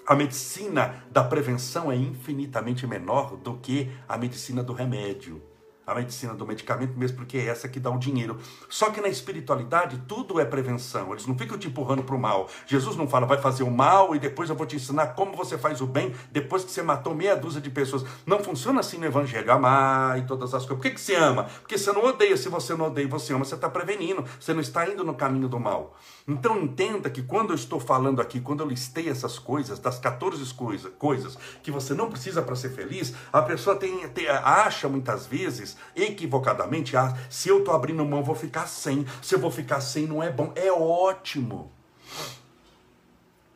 A 0.07 0.15
medicina 0.15 1.05
da 1.11 1.23
prevenção 1.23 1.91
é 1.91 1.97
infinitamente 1.97 2.87
menor 2.87 3.37
do 3.37 3.55
que 3.59 3.91
a 4.09 4.19
medicina 4.19 4.63
do 4.63 4.73
remédio 4.73 5.41
a 5.87 5.95
medicina 5.95 6.35
do 6.35 6.47
medicamento, 6.47 6.97
mesmo 6.97 7.17
porque 7.17 7.39
é 7.39 7.47
essa 7.47 7.69
que 7.69 7.81
dá 7.81 7.91
o 7.91 7.99
dinheiro. 7.99 8.39
Só 8.69 8.91
que 8.91 9.01
na 9.01 9.09
espiritualidade 9.09 10.03
tudo 10.07 10.39
é 10.39 10.45
prevenção. 10.45 11.11
Eles 11.13 11.27
não 11.27 11.37
ficam 11.37 11.59
te 11.59 11.69
empurrando 11.69 12.03
para 12.03 12.15
o 12.15 12.19
mal. 12.19 12.49
Jesus 12.67 12.97
não 12.97 13.09
fala, 13.09 13.27
vai 13.27 13.39
fazer 13.39 13.65
o 13.65 13.71
mal 13.71 14.15
e 14.15 14.19
depois 14.19 14.49
eu 14.49 14.57
vou 14.57 14.67
te 14.67 14.77
ensinar 14.77 15.09
como 15.09 15.37
você 15.37 15.59
faz 15.59 15.81
o 15.81 15.87
bem 15.87 16.15
depois 16.31 16.65
que 16.65 16.71
você 16.71 16.83
matou 16.83 17.15
meia 17.15 17.35
dúzia 17.35 17.61
de 17.61 17.71
pessoas. 17.71 18.05
Não 18.25 18.43
funciona 18.43 18.81
assim 18.81 18.99
no 18.99 19.07
evangelho. 19.07 19.51
Amar 19.53 20.19
e 20.19 20.23
todas 20.23 20.55
as 20.55 20.65
coisas. 20.65 20.77
Por 20.77 20.83
que, 20.83 20.91
que 20.91 21.01
você 21.01 21.17
ama? 21.17 21.45
Porque 21.61 21.77
você 21.77 21.93
não 21.93 22.05
odeia. 22.05 22.37
Se 22.37 22.49
você 22.49 22.75
não 22.75 22.87
odeia, 22.87 23.09
você 23.09 23.33
ama, 23.33 23.45
você 23.45 23.55
está 23.55 23.69
prevenindo. 23.69 24.25
Você 24.39 24.55
não 24.55 24.61
está 24.61 24.89
indo 24.89 25.05
no 25.05 25.15
caminho 25.15 25.49
do 25.49 25.59
mal. 25.59 25.97
Então 26.27 26.61
entenda 26.61 27.11
que 27.11 27.23
quando 27.23 27.51
eu 27.51 27.57
estou 27.57 27.81
falando 27.81 28.21
aqui, 28.21 28.41
quando 28.41 28.61
eu 28.61 28.69
listei 28.69 29.09
essas 29.09 29.39
coisas, 29.39 29.79
das 29.79 29.99
14 29.99 30.55
coisa, 30.55 30.91
coisas 30.91 31.37
que 31.63 31.71
você 31.71 31.95
não 31.95 32.09
precisa 32.09 32.41
para 32.41 32.55
ser 32.55 32.71
feliz, 32.71 33.13
a 33.33 33.43
pessoa 33.43 33.75
tem, 33.75 34.09
tem, 34.11 34.29
acha 34.29 34.89
muitas 34.89 35.27
vezes 35.27 35.77
equivocadamente, 35.97 36.97
ah, 36.97 37.17
se 37.29 37.49
eu 37.49 37.59
estou 37.59 37.75
abrindo 37.75 38.05
mão, 38.05 38.23
vou 38.23 38.37
ficar 38.37 38.69
sem. 38.69 39.05
Se 39.21 39.35
eu 39.35 39.39
vou 39.39 39.51
ficar 39.51 39.81
sem, 39.81 40.07
não 40.07 40.23
é 40.23 40.31
bom. 40.31 40.53
É 40.55 40.71
ótimo. 40.71 41.73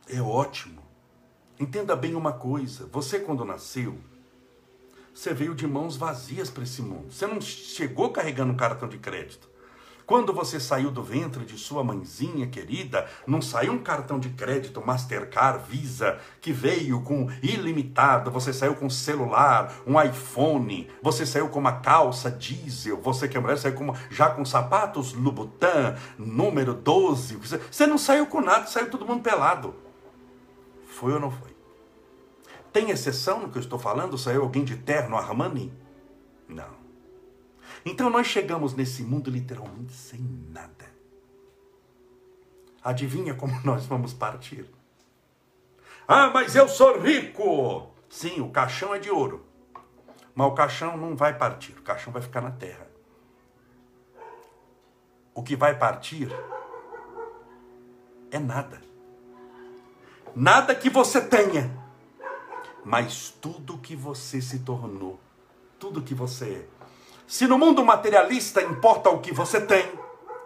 É 0.09 0.21
ótimo. 0.21 0.83
Entenda 1.59 1.95
bem 1.95 2.15
uma 2.15 2.33
coisa: 2.33 2.89
você, 2.93 3.21
quando 3.21 3.45
nasceu, 3.45 3.97
você 5.15 5.33
veio 5.33 5.55
de 5.55 5.67
mãos 5.67 5.97
vazias 5.97 6.51
para 6.51 6.65
esse 6.65 6.83
mundo. 6.83 7.13
Você 7.13 7.27
não 7.27 7.41
chegou 7.41 8.11
carregando 8.11 8.53
um 8.53 8.57
cartão 8.57 8.89
de 8.89 8.99
crédito. 8.99 9.49
Quando 10.07 10.33
você 10.33 10.61
saiu 10.61 10.93
do 10.93 11.03
ventre 11.03 11.45
de 11.45 11.59
sua 11.59 11.83
mãezinha 11.83 12.47
querida, 12.47 13.09
não 13.27 13.43
saiu 13.43 13.73
um 13.73 13.83
cartão 13.83 14.21
de 14.21 14.29
crédito 14.31 14.81
Mastercard, 14.81 15.69
Visa, 15.69 16.21
que 16.41 16.53
veio 16.53 17.03
com 17.03 17.29
ilimitado, 17.43 18.31
você 18.31 18.53
saiu 18.53 18.77
com 18.77 18.89
celular, 18.89 19.75
um 19.85 20.01
iPhone, 20.01 20.89
você 21.03 21.27
saiu 21.27 21.49
com 21.49 21.59
uma 21.59 21.81
calça 21.81 22.31
diesel, 22.31 23.01
você 23.01 23.27
que 23.27 23.37
é 23.37 23.41
mulher 23.41 23.59
saiu 23.59 23.75
com, 23.75 23.93
já 24.09 24.31
com 24.31 24.45
sapatos 24.45 25.13
Louboutin, 25.13 25.97
número 26.17 26.73
12. 26.73 27.37
Você 27.37 27.87
não 27.89 27.99
saiu 27.99 28.27
com 28.27 28.41
nada, 28.41 28.69
saiu 28.69 28.89
todo 28.89 29.05
mundo 29.05 29.23
pelado. 29.23 29.75
Foi 30.87 31.13
ou 31.15 31.19
não 31.19 31.33
foi? 31.33 31.57
Tem 32.73 32.91
exceção 32.91 33.41
no 33.41 33.49
que 33.49 33.59
eu 33.59 33.63
estou 33.63 33.79
falando? 33.79 34.17
Saiu 34.17 34.43
alguém 34.43 34.63
de 34.63 34.77
terno 34.77 35.17
Armani? 35.17 35.73
Não. 36.49 36.86
Então 37.87 38.11
nós 38.11 38.27
chegamos 38.27 38.75
nesse 38.75 39.05
mundo 39.05 39.31
literalmente 39.31 39.93
sem 39.93 40.21
nada. 40.51 40.93
Adivinha 42.83 43.33
como 43.33 43.61
nós 43.63 43.87
vamos 43.87 44.13
partir? 44.13 44.69
Ah, 46.09 46.29
mas 46.31 46.57
eu 46.57 46.69
sou 46.69 46.99
rico! 47.01 47.89
Sim, 48.11 48.41
o 48.41 48.51
caixão 48.51 48.93
é 48.93 48.99
de 48.99 49.09
ouro. 49.09 49.47
Mas 50.35 50.49
o 50.49 50.55
caixão 50.55 50.97
não 50.97 51.15
vai 51.15 51.39
partir, 51.39 51.73
o 51.79 51.83
caixão 51.83 52.13
vai 52.13 52.21
ficar 52.21 52.41
na 52.41 52.51
terra. 52.51 52.89
O 55.33 55.43
que 55.43 55.55
vai 55.55 55.79
partir 55.79 56.29
é 58.33 58.39
nada. 58.39 58.83
Nada 60.35 60.75
que 60.75 60.91
você 60.91 61.21
tenha, 61.21 61.73
mas 62.85 63.31
tudo 63.41 63.79
que 63.79 63.95
você 63.95 64.41
se 64.43 64.59
tornou, 64.59 65.21
tudo 65.79 66.03
que 66.03 66.15
você 66.15 66.67
é. 66.73 66.76
Se 67.27 67.49
no 67.49 67.59
mundo 67.59 67.85
materialista 67.85 68.63
importa 68.63 69.11
o 69.11 69.19
que 69.19 69.33
você 69.33 69.61
tem, 69.61 69.85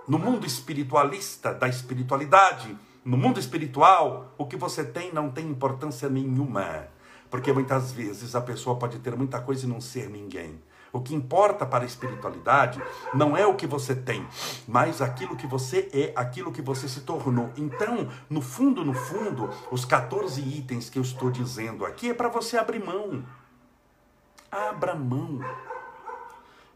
no 0.08 0.18
mundo 0.18 0.46
espiritualista, 0.46 1.52
da 1.52 1.68
espiritualidade, 1.68 2.74
no 3.04 3.18
mundo 3.18 3.38
espiritual, 3.38 4.32
o 4.38 4.46
que 4.46 4.56
você 4.56 4.82
tem 4.82 5.12
não 5.12 5.30
tem 5.30 5.46
importância 5.46 6.08
nenhuma. 6.08 6.88
Porque 7.28 7.52
muitas 7.52 7.92
vezes 7.92 8.34
a 8.34 8.40
pessoa 8.40 8.76
pode 8.76 8.98
ter 8.98 9.14
muita 9.14 9.38
coisa 9.40 9.66
e 9.66 9.68
não 9.68 9.78
ser 9.78 10.08
ninguém. 10.08 10.58
O 10.90 11.02
que 11.02 11.14
importa 11.14 11.66
para 11.66 11.84
a 11.84 11.86
espiritualidade 11.86 12.82
não 13.12 13.36
é 13.36 13.46
o 13.46 13.54
que 13.54 13.66
você 13.66 13.94
tem, 13.94 14.26
mas 14.66 15.02
aquilo 15.02 15.36
que 15.36 15.46
você 15.46 15.88
é, 15.92 16.12
aquilo 16.16 16.50
que 16.50 16.62
você 16.62 16.88
se 16.88 17.02
tornou. 17.02 17.50
Então, 17.58 18.08
no 18.28 18.40
fundo, 18.40 18.82
no 18.82 18.94
fundo, 18.94 19.50
os 19.70 19.84
14 19.84 20.40
itens 20.40 20.88
que 20.88 20.98
eu 20.98 21.02
estou 21.02 21.30
dizendo 21.30 21.84
aqui 21.84 22.08
é 22.08 22.14
para 22.14 22.28
você 22.28 22.56
abrir 22.56 22.82
mão. 22.82 23.22
Abra 24.50 24.94
mão. 24.96 25.40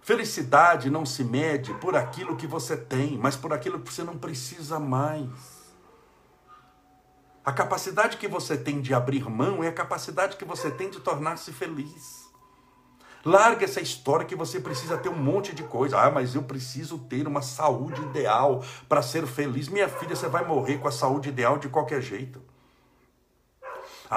Felicidade 0.05 0.91
não 0.91 1.07
se 1.07 1.25
mede 1.25 1.73
por 1.73 1.97
aquilo 1.97 2.37
que 2.37 2.47
você 2.47 2.77
tem, 2.77 3.17
mas 3.17 3.37
por 3.37 3.55
aquilo 3.55 3.81
que 3.81 3.91
você 3.91 4.05
não 4.05 4.19
precisa 4.19 4.79
mais. 4.79 5.31
A 7.43 7.51
capacidade 7.51 8.19
que 8.19 8.29
você 8.29 8.55
tem 8.55 8.83
de 8.83 8.93
abrir 8.93 9.31
mão 9.31 9.65
é 9.65 9.69
a 9.69 9.73
capacidade 9.73 10.37
que 10.37 10.45
você 10.45 10.71
tem 10.71 10.91
de 10.91 11.01
tornar-se 11.01 11.51
feliz. 11.55 12.29
Larga 13.25 13.65
essa 13.65 13.81
história 13.81 14.27
que 14.27 14.37
você 14.37 14.61
precisa 14.61 14.99
ter 14.99 15.09
um 15.09 15.17
monte 15.17 15.55
de 15.55 15.63
coisa. 15.63 15.99
Ah, 15.99 16.11
mas 16.11 16.35
eu 16.35 16.43
preciso 16.43 16.99
ter 16.99 17.27
uma 17.27 17.41
saúde 17.41 18.03
ideal 18.03 18.63
para 18.87 19.01
ser 19.01 19.27
feliz. 19.27 19.71
Minha 19.71 19.89
filha, 19.89 20.15
você 20.15 20.29
vai 20.29 20.45
morrer 20.47 20.77
com 20.77 20.89
a 20.89 20.93
saúde 20.93 21.31
ideal 21.31 21.57
de 21.57 21.71
qualquer 21.71 22.03
jeito. 22.03 22.43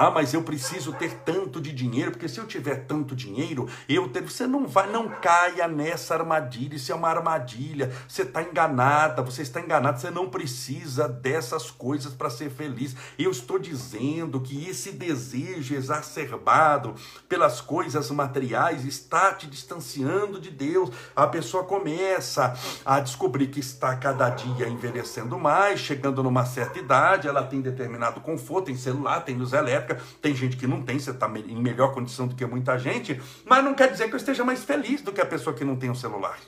Ah, 0.00 0.12
mas 0.12 0.32
eu 0.32 0.44
preciso 0.44 0.92
ter 0.92 1.12
tanto 1.24 1.60
de 1.60 1.72
dinheiro, 1.72 2.12
porque 2.12 2.28
se 2.28 2.38
eu 2.38 2.46
tiver 2.46 2.86
tanto 2.86 3.16
dinheiro, 3.16 3.68
eu 3.88 4.08
ter. 4.08 4.22
Você 4.22 4.46
não 4.46 4.64
vai, 4.64 4.88
não 4.88 5.08
caia 5.08 5.66
nessa 5.66 6.14
armadilha. 6.14 6.76
Isso 6.76 6.92
é 6.92 6.94
uma 6.94 7.08
armadilha. 7.08 7.92
Você 8.06 8.22
está 8.22 8.40
enganada, 8.40 9.22
você 9.22 9.42
está 9.42 9.60
enganado. 9.60 10.00
Você 10.00 10.08
não 10.08 10.28
precisa 10.28 11.08
dessas 11.08 11.72
coisas 11.72 12.14
para 12.14 12.30
ser 12.30 12.48
feliz. 12.48 12.94
Eu 13.18 13.32
estou 13.32 13.58
dizendo 13.58 14.40
que 14.40 14.68
esse 14.68 14.92
desejo 14.92 15.74
exacerbado 15.74 16.94
pelas 17.28 17.60
coisas 17.60 18.08
materiais 18.12 18.84
está 18.84 19.32
te 19.32 19.48
distanciando 19.48 20.40
de 20.40 20.52
Deus. 20.52 20.90
A 21.16 21.26
pessoa 21.26 21.64
começa 21.64 22.54
a 22.86 23.00
descobrir 23.00 23.48
que 23.48 23.58
está 23.58 23.96
cada 23.96 24.30
dia 24.30 24.68
envelhecendo 24.68 25.36
mais, 25.40 25.80
chegando 25.80 26.22
numa 26.22 26.46
certa 26.46 26.78
idade, 26.78 27.26
ela 27.26 27.42
tem 27.42 27.60
determinado 27.60 28.20
conforto, 28.20 28.66
tem 28.66 28.76
celular, 28.76 29.24
tem 29.24 29.36
luz 29.36 29.52
elétrica 29.52 29.87
tem 30.20 30.34
gente 30.34 30.56
que 30.56 30.66
não 30.66 30.82
tem, 30.82 30.98
você 30.98 31.10
está 31.10 31.28
em 31.28 31.62
melhor 31.62 31.92
condição 31.92 32.26
do 32.26 32.34
que 32.34 32.44
muita 32.46 32.78
gente, 32.78 33.20
mas 33.44 33.64
não 33.64 33.74
quer 33.74 33.90
dizer 33.90 34.08
que 34.08 34.14
eu 34.14 34.18
esteja 34.18 34.44
mais 34.44 34.64
feliz 34.64 35.02
do 35.02 35.12
que 35.12 35.20
a 35.20 35.26
pessoa 35.26 35.54
que 35.54 35.64
não 35.64 35.76
tem 35.76 35.90
um 35.90 35.94
celular. 35.94 36.38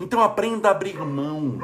Então 0.00 0.22
aprenda 0.22 0.68
a 0.68 0.70
abrir 0.72 0.98
mão. 0.98 1.58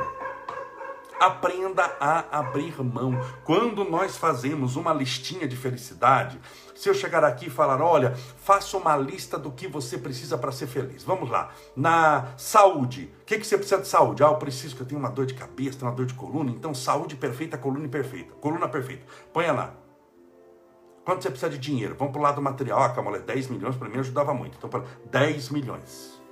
Aprenda 1.18 1.84
a 2.00 2.38
abrir 2.38 2.82
mão. 2.82 3.20
Quando 3.44 3.84
nós 3.84 4.16
fazemos 4.16 4.76
uma 4.76 4.94
listinha 4.94 5.46
de 5.46 5.54
felicidade, 5.54 6.40
se 6.75 6.88
eu 6.88 6.94
chegar 6.94 7.22
aqui 7.22 7.49
e 7.49 7.50
falar, 7.50 7.82
olha, 7.82 8.14
faça 8.38 8.75
uma 8.78 8.96
lista 8.96 9.38
do 9.38 9.52
que 9.52 9.68
você 9.68 9.99
precisa 9.99 10.38
para 10.38 10.50
ser 10.50 10.66
feliz. 10.66 11.04
Vamos 11.04 11.28
lá. 11.28 11.50
Na 11.76 12.28
saúde, 12.38 13.12
o 13.20 13.25
que, 13.26 13.38
que 13.38 13.46
você 13.46 13.58
precisa 13.58 13.82
de 13.82 13.87
saúde? 13.87 14.25
Ah, 14.25 14.28
eu 14.28 14.37
preciso 14.37 14.75
que 14.75 14.80
eu 14.80 14.87
tenha 14.87 14.99
uma 14.99 15.10
dor 15.10 15.26
de 15.26 15.34
cabeça, 15.34 15.78
tenho 15.78 15.90
uma 15.90 15.96
dor 15.96 16.06
de 16.06 16.14
coluna. 16.14 16.50
Então, 16.50 16.72
saúde 16.72 17.16
perfeita, 17.16 17.58
coluna 17.58 17.87
perfeita. 17.87 18.32
Coluna 18.40 18.66
perfeita. 18.66 19.04
Põe 19.30 19.49
lá. 19.49 19.75
Quanto 21.11 21.25
você 21.25 21.31
precisa 21.31 21.50
de 21.50 21.59
dinheiro? 21.59 21.97
Vamos 21.99 22.12
para 22.12 22.21
o 22.21 22.23
lado 22.23 22.40
material. 22.40 22.81
Ah, 22.81 22.90
Camolé, 22.90 23.19
10 23.19 23.49
milhões 23.49 23.75
para 23.75 23.88
mim 23.88 23.99
ajudava 23.99 24.33
muito. 24.33 24.57
Então, 24.57 24.71
para 24.71 24.85
10 25.11 25.49
milhões. 25.49 26.23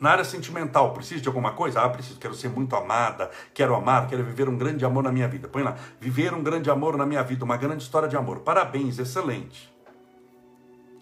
Na 0.00 0.12
área 0.12 0.24
sentimental, 0.24 0.94
preciso 0.94 1.20
de 1.20 1.28
alguma 1.28 1.52
coisa? 1.52 1.82
Ah, 1.82 1.90
preciso, 1.90 2.18
quero 2.18 2.32
ser 2.32 2.48
muito 2.48 2.74
amada, 2.74 3.30
quero 3.52 3.74
amar, 3.74 4.08
quero 4.08 4.24
viver 4.24 4.48
um 4.48 4.56
grande 4.56 4.82
amor 4.82 5.02
na 5.04 5.12
minha 5.12 5.28
vida. 5.28 5.46
Põe 5.46 5.62
lá, 5.62 5.76
viver 6.00 6.32
um 6.32 6.42
grande 6.42 6.70
amor 6.70 6.96
na 6.96 7.04
minha 7.04 7.22
vida, 7.22 7.44
uma 7.44 7.58
grande 7.58 7.82
história 7.82 8.08
de 8.08 8.16
amor. 8.16 8.38
Parabéns, 8.38 8.98
excelente. 8.98 9.70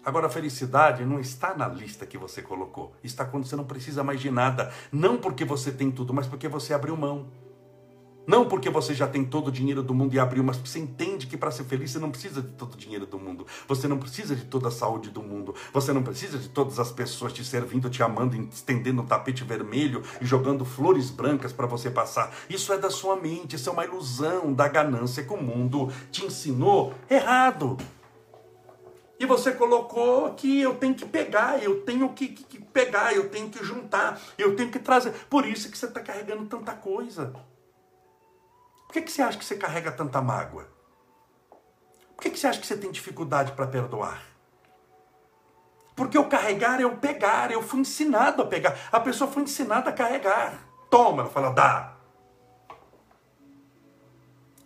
Agora, 0.03 0.27
a 0.27 0.29
felicidade 0.29 1.05
não 1.05 1.21
está 1.21 1.55
na 1.55 1.69
lista 1.69 2.05
que 2.05 2.17
você 2.17 2.41
colocou. 2.41 2.93
Está 3.01 3.23
quando 3.23 3.45
você 3.45 3.55
não 3.55 3.63
precisa 3.63 4.03
mais 4.03 4.19
de 4.19 4.29
nada. 4.29 4.69
Não 4.91 5.15
porque 5.15 5.45
você 5.45 5.71
tem 5.71 5.89
tudo, 5.89 6.13
mas 6.13 6.27
porque 6.27 6.49
você 6.49 6.73
abriu 6.73 6.97
mão. 6.97 7.46
Não 8.27 8.45
porque 8.45 8.69
você 8.69 8.93
já 8.93 9.07
tem 9.07 9.23
todo 9.23 9.47
o 9.47 9.51
dinheiro 9.51 9.81
do 9.81 9.93
mundo 9.93 10.13
e 10.13 10.19
abriu, 10.19 10.43
mas 10.43 10.57
você 10.57 10.79
entende 10.79 11.25
que 11.27 11.37
para 11.37 11.49
ser 11.49 11.63
feliz 11.63 11.91
você 11.91 11.97
não 11.97 12.11
precisa 12.11 12.41
de 12.41 12.49
todo 12.49 12.73
o 12.73 12.77
dinheiro 12.77 13.05
do 13.05 13.17
mundo. 13.17 13.47
Você 13.69 13.87
não 13.87 13.97
precisa 13.97 14.35
de 14.35 14.43
toda 14.43 14.67
a 14.67 14.71
saúde 14.71 15.09
do 15.09 15.23
mundo. 15.23 15.55
Você 15.71 15.93
não 15.93 16.03
precisa 16.03 16.37
de 16.37 16.49
todas 16.49 16.77
as 16.77 16.91
pessoas 16.91 17.31
te 17.31 17.41
servindo, 17.45 17.89
te 17.89 18.03
amando, 18.03 18.35
estendendo 18.51 19.01
um 19.01 19.05
tapete 19.05 19.45
vermelho 19.45 20.03
e 20.19 20.25
jogando 20.25 20.65
flores 20.65 21.09
brancas 21.09 21.53
para 21.53 21.65
você 21.65 21.89
passar. 21.89 22.35
Isso 22.49 22.73
é 22.73 22.77
da 22.77 22.89
sua 22.89 23.15
mente, 23.15 23.55
isso 23.55 23.69
é 23.69 23.71
uma 23.71 23.85
ilusão 23.85 24.53
da 24.53 24.67
ganância 24.67 25.23
que 25.23 25.33
o 25.33 25.41
mundo 25.41 25.89
te 26.11 26.25
ensinou 26.25 26.93
errado. 27.09 27.77
E 29.17 29.25
você 29.25 29.53
colocou 29.53 30.33
que 30.33 30.59
eu 30.59 30.75
tenho 30.75 30.93
que 30.93 31.05
pegar, 31.05 31.63
eu 31.63 31.79
tenho 31.81 32.09
que, 32.09 32.27
que, 32.27 32.43
que 32.43 32.61
pegar, 32.61 33.15
eu 33.15 33.29
tenho 33.29 33.49
que 33.49 33.63
juntar, 33.63 34.19
eu 34.37 34.53
tenho 34.53 34.69
que 34.69 34.79
trazer. 34.79 35.13
Por 35.29 35.45
isso 35.47 35.71
que 35.71 35.77
você 35.77 35.85
está 35.85 36.01
carregando 36.01 36.45
tanta 36.45 36.73
coisa. 36.73 37.33
Por 38.87 38.93
que, 38.93 39.01
que 39.01 39.11
você 39.11 39.21
acha 39.21 39.37
que 39.37 39.45
você 39.45 39.57
carrega 39.57 39.91
tanta 39.91 40.21
mágoa? 40.21 40.67
Por 42.15 42.23
que, 42.23 42.31
que 42.31 42.39
você 42.39 42.47
acha 42.47 42.59
que 42.59 42.65
você 42.65 42.77
tem 42.77 42.91
dificuldade 42.91 43.51
para 43.51 43.67
perdoar? 43.67 44.23
Porque 45.95 46.17
o 46.17 46.29
carregar 46.29 46.79
é 46.79 46.85
o 46.85 46.97
pegar, 46.97 47.51
eu 47.51 47.61
fui 47.61 47.81
ensinado 47.81 48.41
a 48.41 48.45
pegar. 48.45 48.77
A 48.91 48.99
pessoa 48.99 49.29
foi 49.29 49.43
ensinada 49.43 49.89
a 49.89 49.93
carregar. 49.93 50.59
Toma, 50.89 51.23
ela 51.23 51.29
fala, 51.29 51.49
dá. 51.51 51.97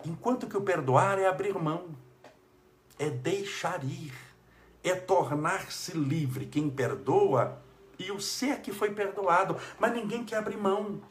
Enquanto 0.05 0.47
que 0.47 0.57
o 0.57 0.61
perdoar 0.61 1.19
é 1.19 1.27
abrir 1.27 1.53
mão, 1.53 1.95
é 2.99 3.09
deixar 3.09 3.83
ir, 3.83 4.13
é 4.83 4.93
tornar-se 4.93 5.91
livre. 5.97 6.45
Quem 6.45 6.69
perdoa 6.69 7.61
e 7.97 8.11
o 8.11 8.19
ser 8.19 8.61
que 8.61 8.71
foi 8.71 8.91
perdoado, 8.91 9.57
mas 9.79 9.93
ninguém 9.93 10.23
quer 10.23 10.37
abrir 10.37 10.57
mão. 10.57 11.01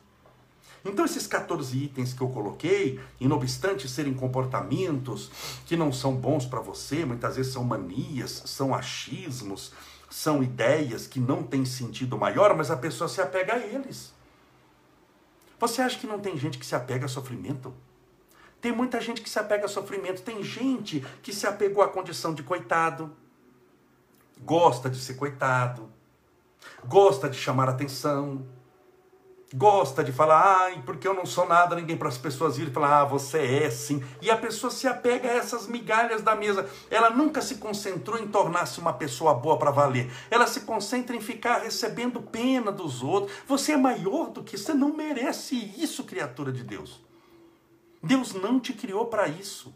Então, 0.85 1.05
esses 1.05 1.27
14 1.27 1.77
itens 1.77 2.15
que 2.15 2.23
eu 2.23 2.29
coloquei, 2.29 3.01
e 3.21 3.29
não 3.29 3.37
obstante 3.37 3.89
serem 3.89 4.15
comportamentos 4.15 5.31
que 5.67 5.77
não 5.77 5.93
são 5.93 6.15
bons 6.17 6.47
para 6.47 6.61
você, 6.61 7.05
muitas 7.05 7.37
vezes 7.37 7.53
são 7.53 7.63
manias, 7.63 8.43
são 8.47 8.75
achismos, 8.75 9.73
são 10.09 10.43
ideias 10.43 11.07
que 11.07 11.21
não 11.21 11.43
têm 11.43 11.65
sentido 11.65 12.17
maior, 12.17 12.57
mas 12.57 12.71
a 12.71 12.77
pessoa 12.77 13.09
se 13.09 13.21
apega 13.21 13.55
a 13.55 13.59
eles. 13.59 14.13
Você 15.59 15.83
acha 15.83 15.99
que 15.99 16.07
não 16.07 16.19
tem 16.19 16.39
gente 16.39 16.59
que 16.59 16.65
se 16.65 16.75
apega 16.75 17.05
a 17.05 17.09
sofrimento? 17.09 17.75
Tem 18.61 18.73
muita 18.73 19.01
gente 19.01 19.23
que 19.23 19.29
se 19.29 19.39
apega 19.39 19.67
a 19.67 19.69
sofrimento. 19.69 20.23
Tem 20.23 20.43
gente 20.43 21.05
que 21.23 21.33
se 21.33 21.47
apegou 21.47 21.83
à 21.83 21.89
condição 21.89 22.35
de 22.35 22.43
coitado, 22.43 23.15
gosta 24.41 24.89
de 24.91 24.99
ser 24.99 25.15
coitado, 25.15 25.91
gosta 26.85 27.29
de 27.29 27.39
chamar 27.39 27.69
atenção, 27.69 28.47
gosta 29.55 30.05
de 30.05 30.13
falar, 30.13 30.65
ai, 30.65 30.83
porque 30.87 31.07
eu 31.07 31.15
não 31.15 31.27
sou 31.27 31.47
nada, 31.47 31.75
ninguém 31.75 31.97
para 31.97 32.09
as 32.09 32.17
pessoas 32.17 32.57
virem 32.57 32.71
e 32.71 32.75
falar, 32.75 33.01
ah, 33.01 33.05
você 33.05 33.39
é 33.65 33.71
sim. 33.71 34.03
E 34.23 34.31
a 34.31 34.37
pessoa 34.37 34.71
se 34.71 34.87
apega 34.87 35.29
a 35.29 35.33
essas 35.33 35.67
migalhas 35.67 36.23
da 36.23 36.37
mesa. 36.37 36.69
Ela 36.91 37.11
nunca 37.11 37.43
se 37.43 37.57
concentrou 37.57 38.19
em 38.19 38.29
tornar-se 38.29 38.79
uma 38.79 38.93
pessoa 38.93 39.35
boa 39.35 39.59
para 39.59 39.71
valer. 39.71 40.11
Ela 40.31 40.47
se 40.47 40.61
concentra 40.61 41.17
em 41.17 41.21
ficar 41.21 41.59
recebendo 41.59 42.23
pena 42.23 42.71
dos 42.71 43.03
outros. 43.03 43.37
Você 43.47 43.73
é 43.73 43.77
maior 43.77 44.31
do 44.31 44.43
que 44.43 44.55
isso, 44.55 44.67
você 44.67 44.75
não 44.75 44.97
merece 44.97 45.57
isso, 45.77 46.05
criatura 46.05 46.53
de 46.53 46.63
Deus. 46.63 47.05
Deus 48.03 48.33
não 48.33 48.61
te 48.61 48.73
criou 48.73 49.07
para 49.07 49.29
isso. 49.29 49.75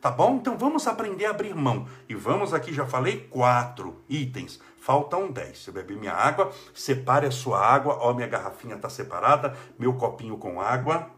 Tá 0.00 0.10
bom? 0.10 0.36
Então 0.36 0.58
vamos 0.58 0.86
aprender 0.86 1.24
a 1.24 1.30
abrir 1.30 1.54
mão. 1.54 1.88
E 2.06 2.14
vamos 2.14 2.52
aqui, 2.52 2.74
já 2.74 2.84
falei, 2.84 3.26
quatro 3.30 4.02
itens. 4.06 4.60
Faltam 4.84 5.32
dez. 5.32 5.66
Eu 5.66 5.72
bebi 5.72 5.96
minha 5.96 6.12
água, 6.12 6.52
separe 6.74 7.26
a 7.26 7.30
sua 7.30 7.58
água. 7.58 7.96
Ó, 8.02 8.12
minha 8.12 8.28
garrafinha 8.28 8.76
está 8.76 8.90
separada, 8.90 9.56
meu 9.78 9.94
copinho 9.94 10.36
com 10.36 10.60
água. 10.60 11.10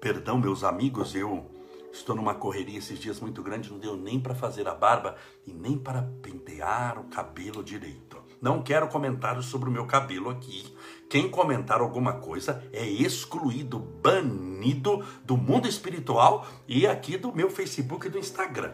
Perdão, 0.00 0.38
meus 0.38 0.64
amigos, 0.64 1.14
eu 1.14 1.48
estou 1.92 2.16
numa 2.16 2.34
correria 2.34 2.80
esses 2.80 2.98
dias 2.98 3.20
muito 3.20 3.44
grande, 3.44 3.70
não 3.70 3.78
deu 3.78 3.94
nem 3.96 4.18
para 4.18 4.34
fazer 4.34 4.66
a 4.66 4.74
barba 4.74 5.14
e 5.46 5.52
nem 5.52 5.78
para 5.78 6.02
pentear 6.20 6.98
o 6.98 7.04
cabelo 7.04 7.62
direito. 7.62 8.20
Não 8.42 8.60
quero 8.60 8.88
comentários 8.88 9.46
sobre 9.46 9.68
o 9.68 9.72
meu 9.72 9.86
cabelo 9.86 10.30
aqui. 10.30 10.73
Quem 11.14 11.28
comentar 11.28 11.80
alguma 11.80 12.14
coisa 12.14 12.60
é 12.72 12.84
excluído, 12.84 13.78
banido 13.78 15.04
do 15.22 15.36
mundo 15.36 15.68
espiritual 15.68 16.44
e 16.66 16.88
aqui 16.88 17.16
do 17.16 17.32
meu 17.32 17.48
Facebook 17.48 18.08
e 18.08 18.10
do 18.10 18.18
Instagram. 18.18 18.72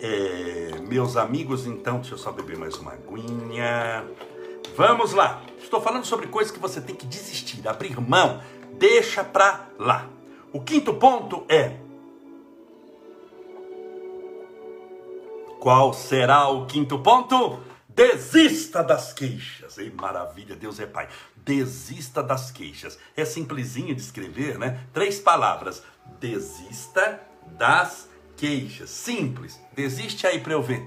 É, 0.00 0.80
meus 0.88 1.18
amigos, 1.18 1.66
então, 1.66 1.96
deixa 1.96 2.14
eu 2.14 2.18
só 2.18 2.32
beber 2.32 2.56
mais 2.56 2.76
uma 2.76 2.94
aguinha. 2.94 4.06
Vamos 4.74 5.12
lá. 5.12 5.42
Estou 5.62 5.82
falando 5.82 6.06
sobre 6.06 6.28
coisas 6.28 6.50
que 6.50 6.58
você 6.58 6.80
tem 6.80 6.96
que 6.96 7.04
desistir, 7.04 7.68
abrir 7.68 8.00
mão, 8.00 8.40
deixa 8.78 9.22
pra 9.22 9.68
lá. 9.78 10.08
O 10.50 10.62
quinto 10.62 10.94
ponto 10.94 11.44
é 11.46 11.76
Qual 15.60 15.92
será 15.92 16.48
o 16.48 16.66
quinto 16.66 17.00
ponto? 17.00 17.58
Desista 17.98 18.84
das 18.84 19.12
queixas. 19.12 19.76
Ei, 19.76 19.90
maravilha, 19.90 20.54
Deus 20.54 20.78
é 20.78 20.86
Pai. 20.86 21.08
Desista 21.34 22.22
das 22.22 22.48
queixas. 22.52 22.96
É 23.16 23.24
simplesinho 23.24 23.92
de 23.92 24.00
escrever, 24.00 24.56
né? 24.56 24.86
Três 24.92 25.18
palavras. 25.18 25.82
Desista 26.20 27.20
das 27.58 28.08
queixas. 28.36 28.88
Simples. 28.88 29.60
Desiste 29.72 30.28
aí 30.28 30.38
para 30.38 30.52
eu 30.52 30.62
ver. 30.62 30.80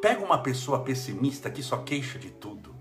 Pega 0.00 0.24
uma 0.24 0.40
pessoa 0.40 0.84
pessimista 0.84 1.50
que 1.50 1.60
só 1.60 1.78
queixa 1.78 2.20
de 2.20 2.30
tudo. 2.30 2.72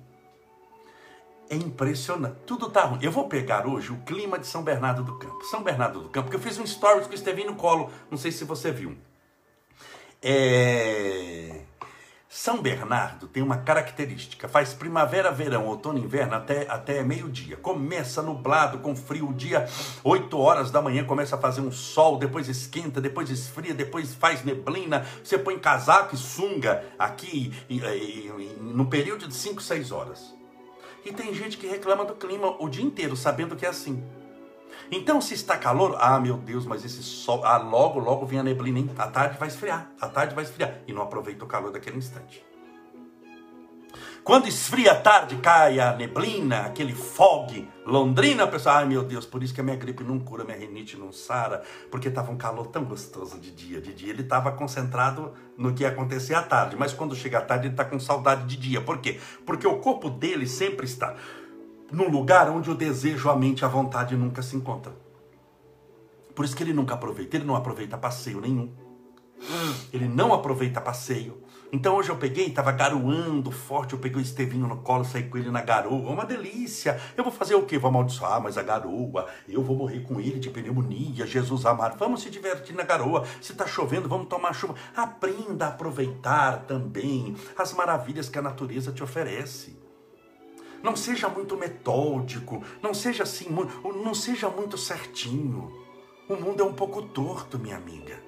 É 1.49 1.55
impressionante. 1.55 2.41
Tudo 2.45 2.69
tá 2.69 2.83
ruim. 2.83 2.99
Eu 3.01 3.11
vou 3.11 3.27
pegar 3.27 3.65
hoje 3.65 3.91
o 3.91 3.97
clima 4.03 4.37
de 4.37 4.45
São 4.45 4.61
Bernardo 4.61 5.03
do 5.03 5.17
Campo. 5.17 5.43
São 5.45 5.63
Bernardo 5.63 6.01
do 6.01 6.09
Campo, 6.09 6.29
porque 6.29 6.37
eu 6.37 6.47
fiz 6.47 6.59
um 6.59 6.67
stories 6.67 7.07
com 7.07 7.13
o 7.13 7.15
Estevinho 7.15 7.49
no 7.49 7.55
colo. 7.55 7.91
Não 8.11 8.19
sei 8.19 8.31
se 8.31 8.43
você 8.43 8.71
viu. 8.71 8.95
É... 10.21 11.66
São 12.39 12.61
Bernardo 12.61 13.27
tem 13.27 13.41
uma 13.41 13.57
característica: 13.57 14.47
faz 14.47 14.71
primavera, 14.71 15.31
verão, 15.31 15.65
outono, 15.65 15.97
inverno 15.97 16.35
até, 16.35 16.69
até 16.69 17.03
meio-dia. 17.03 17.57
Começa 17.57 18.21
nublado, 18.21 18.77
com 18.77 18.95
frio, 18.95 19.29
o 19.29 19.33
dia 19.33 19.67
8 20.03 20.37
horas 20.37 20.69
da 20.69 20.79
manhã 20.79 21.03
começa 21.03 21.35
a 21.35 21.39
fazer 21.39 21.61
um 21.61 21.71
sol, 21.71 22.19
depois 22.19 22.47
esquenta, 22.47 23.01
depois 23.01 23.31
esfria, 23.31 23.73
depois 23.73 24.13
faz 24.13 24.43
neblina. 24.45 25.03
Você 25.23 25.35
põe 25.35 25.57
casaco 25.57 26.13
e 26.13 26.17
sunga 26.17 26.85
aqui 26.99 27.51
e, 27.67 27.79
e, 27.79 28.27
e, 28.27 28.57
no 28.61 28.85
período 28.85 29.27
de 29.27 29.33
5, 29.33 29.59
6 29.59 29.91
horas. 29.91 30.35
E 31.03 31.11
tem 31.11 31.33
gente 31.33 31.57
que 31.57 31.65
reclama 31.65 32.05
do 32.05 32.13
clima 32.13 32.55
o 32.59 32.69
dia 32.69 32.85
inteiro, 32.85 33.17
sabendo 33.17 33.55
que 33.55 33.65
é 33.65 33.69
assim. 33.69 34.03
Então, 34.91 35.19
se 35.19 35.33
está 35.33 35.57
calor, 35.57 35.97
ah, 35.99 36.19
meu 36.19 36.37
Deus, 36.37 36.65
mas 36.65 36.85
esse 36.85 37.03
sol, 37.03 37.43
ah, 37.43 37.57
logo, 37.57 37.99
logo 37.99 38.25
vem 38.25 38.39
a 38.39 38.43
neblina, 38.43 38.79
hein? 38.79 38.89
Tarde 39.11 39.37
vai 39.37 39.47
esfriar, 39.47 39.91
à 39.99 40.07
tarde 40.07 40.33
vai 40.33 40.43
esfriar. 40.43 40.79
E 40.87 40.93
não 40.93 41.01
aproveita 41.01 41.43
o 41.43 41.47
calor 41.47 41.71
daquele 41.71 41.97
instante. 41.97 42.45
Quando 44.23 44.47
esfria 44.47 44.91
a 44.91 44.95
tarde, 44.95 45.37
cai 45.37 45.79
a 45.79 45.95
neblina, 45.95 46.65
aquele 46.65 46.93
fog, 46.93 47.65
Londrina, 47.85 48.43
a 48.43 48.47
pessoa, 48.47 48.75
ai 48.75 48.85
meu 48.85 49.01
Deus, 49.01 49.25
por 49.25 49.41
isso 49.41 49.53
que 49.53 49.61
a 49.61 49.63
minha 49.63 49.77
gripe 49.77 50.03
não 50.03 50.19
cura, 50.19 50.43
minha 50.43 50.57
rinite 50.57 50.97
não 50.97 51.13
sara, 51.13 51.63
porque 51.89 52.09
estava 52.09 52.29
um 52.29 52.35
calor 52.35 52.67
tão 52.67 52.83
gostoso 52.83 53.39
de 53.39 53.51
dia. 53.51 53.79
De 53.79 53.93
dia 53.93 54.09
ele 54.09 54.23
estava 54.23 54.51
concentrado 54.51 55.33
no 55.57 55.73
que 55.73 55.83
ia 55.83 55.89
acontecer 55.89 56.33
à 56.33 56.43
tarde, 56.43 56.75
mas 56.77 56.93
quando 56.93 57.15
chega 57.15 57.37
à 57.37 57.41
tarde 57.41 57.67
ele 57.67 57.73
está 57.73 57.85
com 57.85 57.97
saudade 58.01 58.45
de 58.45 58.57
dia. 58.57 58.81
Por 58.81 58.97
quê? 58.97 59.17
Porque 59.45 59.65
o 59.65 59.77
corpo 59.77 60.09
dele 60.09 60.45
sempre 60.45 60.85
está 60.85 61.15
num 61.91 62.09
lugar 62.09 62.49
onde 62.49 62.69
o 62.69 62.75
desejo, 62.75 63.29
a 63.29 63.35
mente, 63.35 63.63
a 63.63 63.67
vontade 63.67 64.15
nunca 64.15 64.41
se 64.41 64.55
encontram. 64.55 64.93
Por 66.35 66.45
isso 66.45 66.55
que 66.55 66.63
ele 66.63 66.73
nunca 66.73 66.93
aproveita, 66.93 67.37
ele 67.37 67.45
não 67.45 67.55
aproveita 67.55 67.97
passeio 67.97 68.39
nenhum. 68.39 68.71
Ele 69.93 70.07
não 70.07 70.33
aproveita 70.33 70.81
passeio. 70.81 71.41
Então 71.71 71.95
hoje 71.95 72.09
eu 72.09 72.15
peguei, 72.15 72.47
estava 72.47 72.71
garoando 72.71 73.51
forte, 73.51 73.93
eu 73.93 73.99
peguei 73.99 74.21
o 74.21 74.21
Estevinho 74.21 74.67
no 74.67 74.77
colo, 74.77 75.03
saí 75.03 75.23
com 75.23 75.37
ele 75.37 75.51
na 75.51 75.61
garoa, 75.61 76.11
uma 76.11 76.25
delícia. 76.25 76.99
Eu 77.15 77.23
vou 77.23 77.33
fazer 77.33 77.55
o 77.55 77.63
quê? 77.63 77.77
Vou 77.77 77.89
amaldiçoar, 77.89 78.41
mas 78.41 78.57
a 78.57 78.63
garoa, 78.63 79.27
eu 79.47 79.61
vou 79.61 79.75
morrer 79.75 79.99
com 80.01 80.19
ele 80.19 80.39
de 80.39 80.49
pneumonia, 80.49 81.27
Jesus 81.27 81.65
amado. 81.65 81.97
Vamos 81.97 82.21
se 82.21 82.29
divertir 82.29 82.75
na 82.75 82.83
garoa. 82.83 83.25
Se 83.41 83.51
está 83.51 83.67
chovendo, 83.67 84.07
vamos 84.07 84.27
tomar 84.27 84.53
chuva. 84.53 84.75
Aprenda 84.95 85.65
a 85.65 85.69
aproveitar 85.69 86.63
também 86.65 87.35
as 87.57 87.73
maravilhas 87.73 88.29
que 88.29 88.39
a 88.39 88.41
natureza 88.41 88.91
te 88.93 89.03
oferece. 89.03 89.76
Não 90.83 90.95
seja 90.95 91.27
muito 91.27 91.57
metódico, 91.57 92.63
não 92.81 92.93
seja 92.93 93.23
assim, 93.23 93.47
não 94.03 94.13
seja 94.13 94.49
muito 94.49 94.77
certinho. 94.77 95.71
O 96.29 96.35
mundo 96.35 96.61
é 96.61 96.65
um 96.65 96.73
pouco 96.73 97.01
torto, 97.01 97.57
minha 97.57 97.77
amiga. 97.77 98.21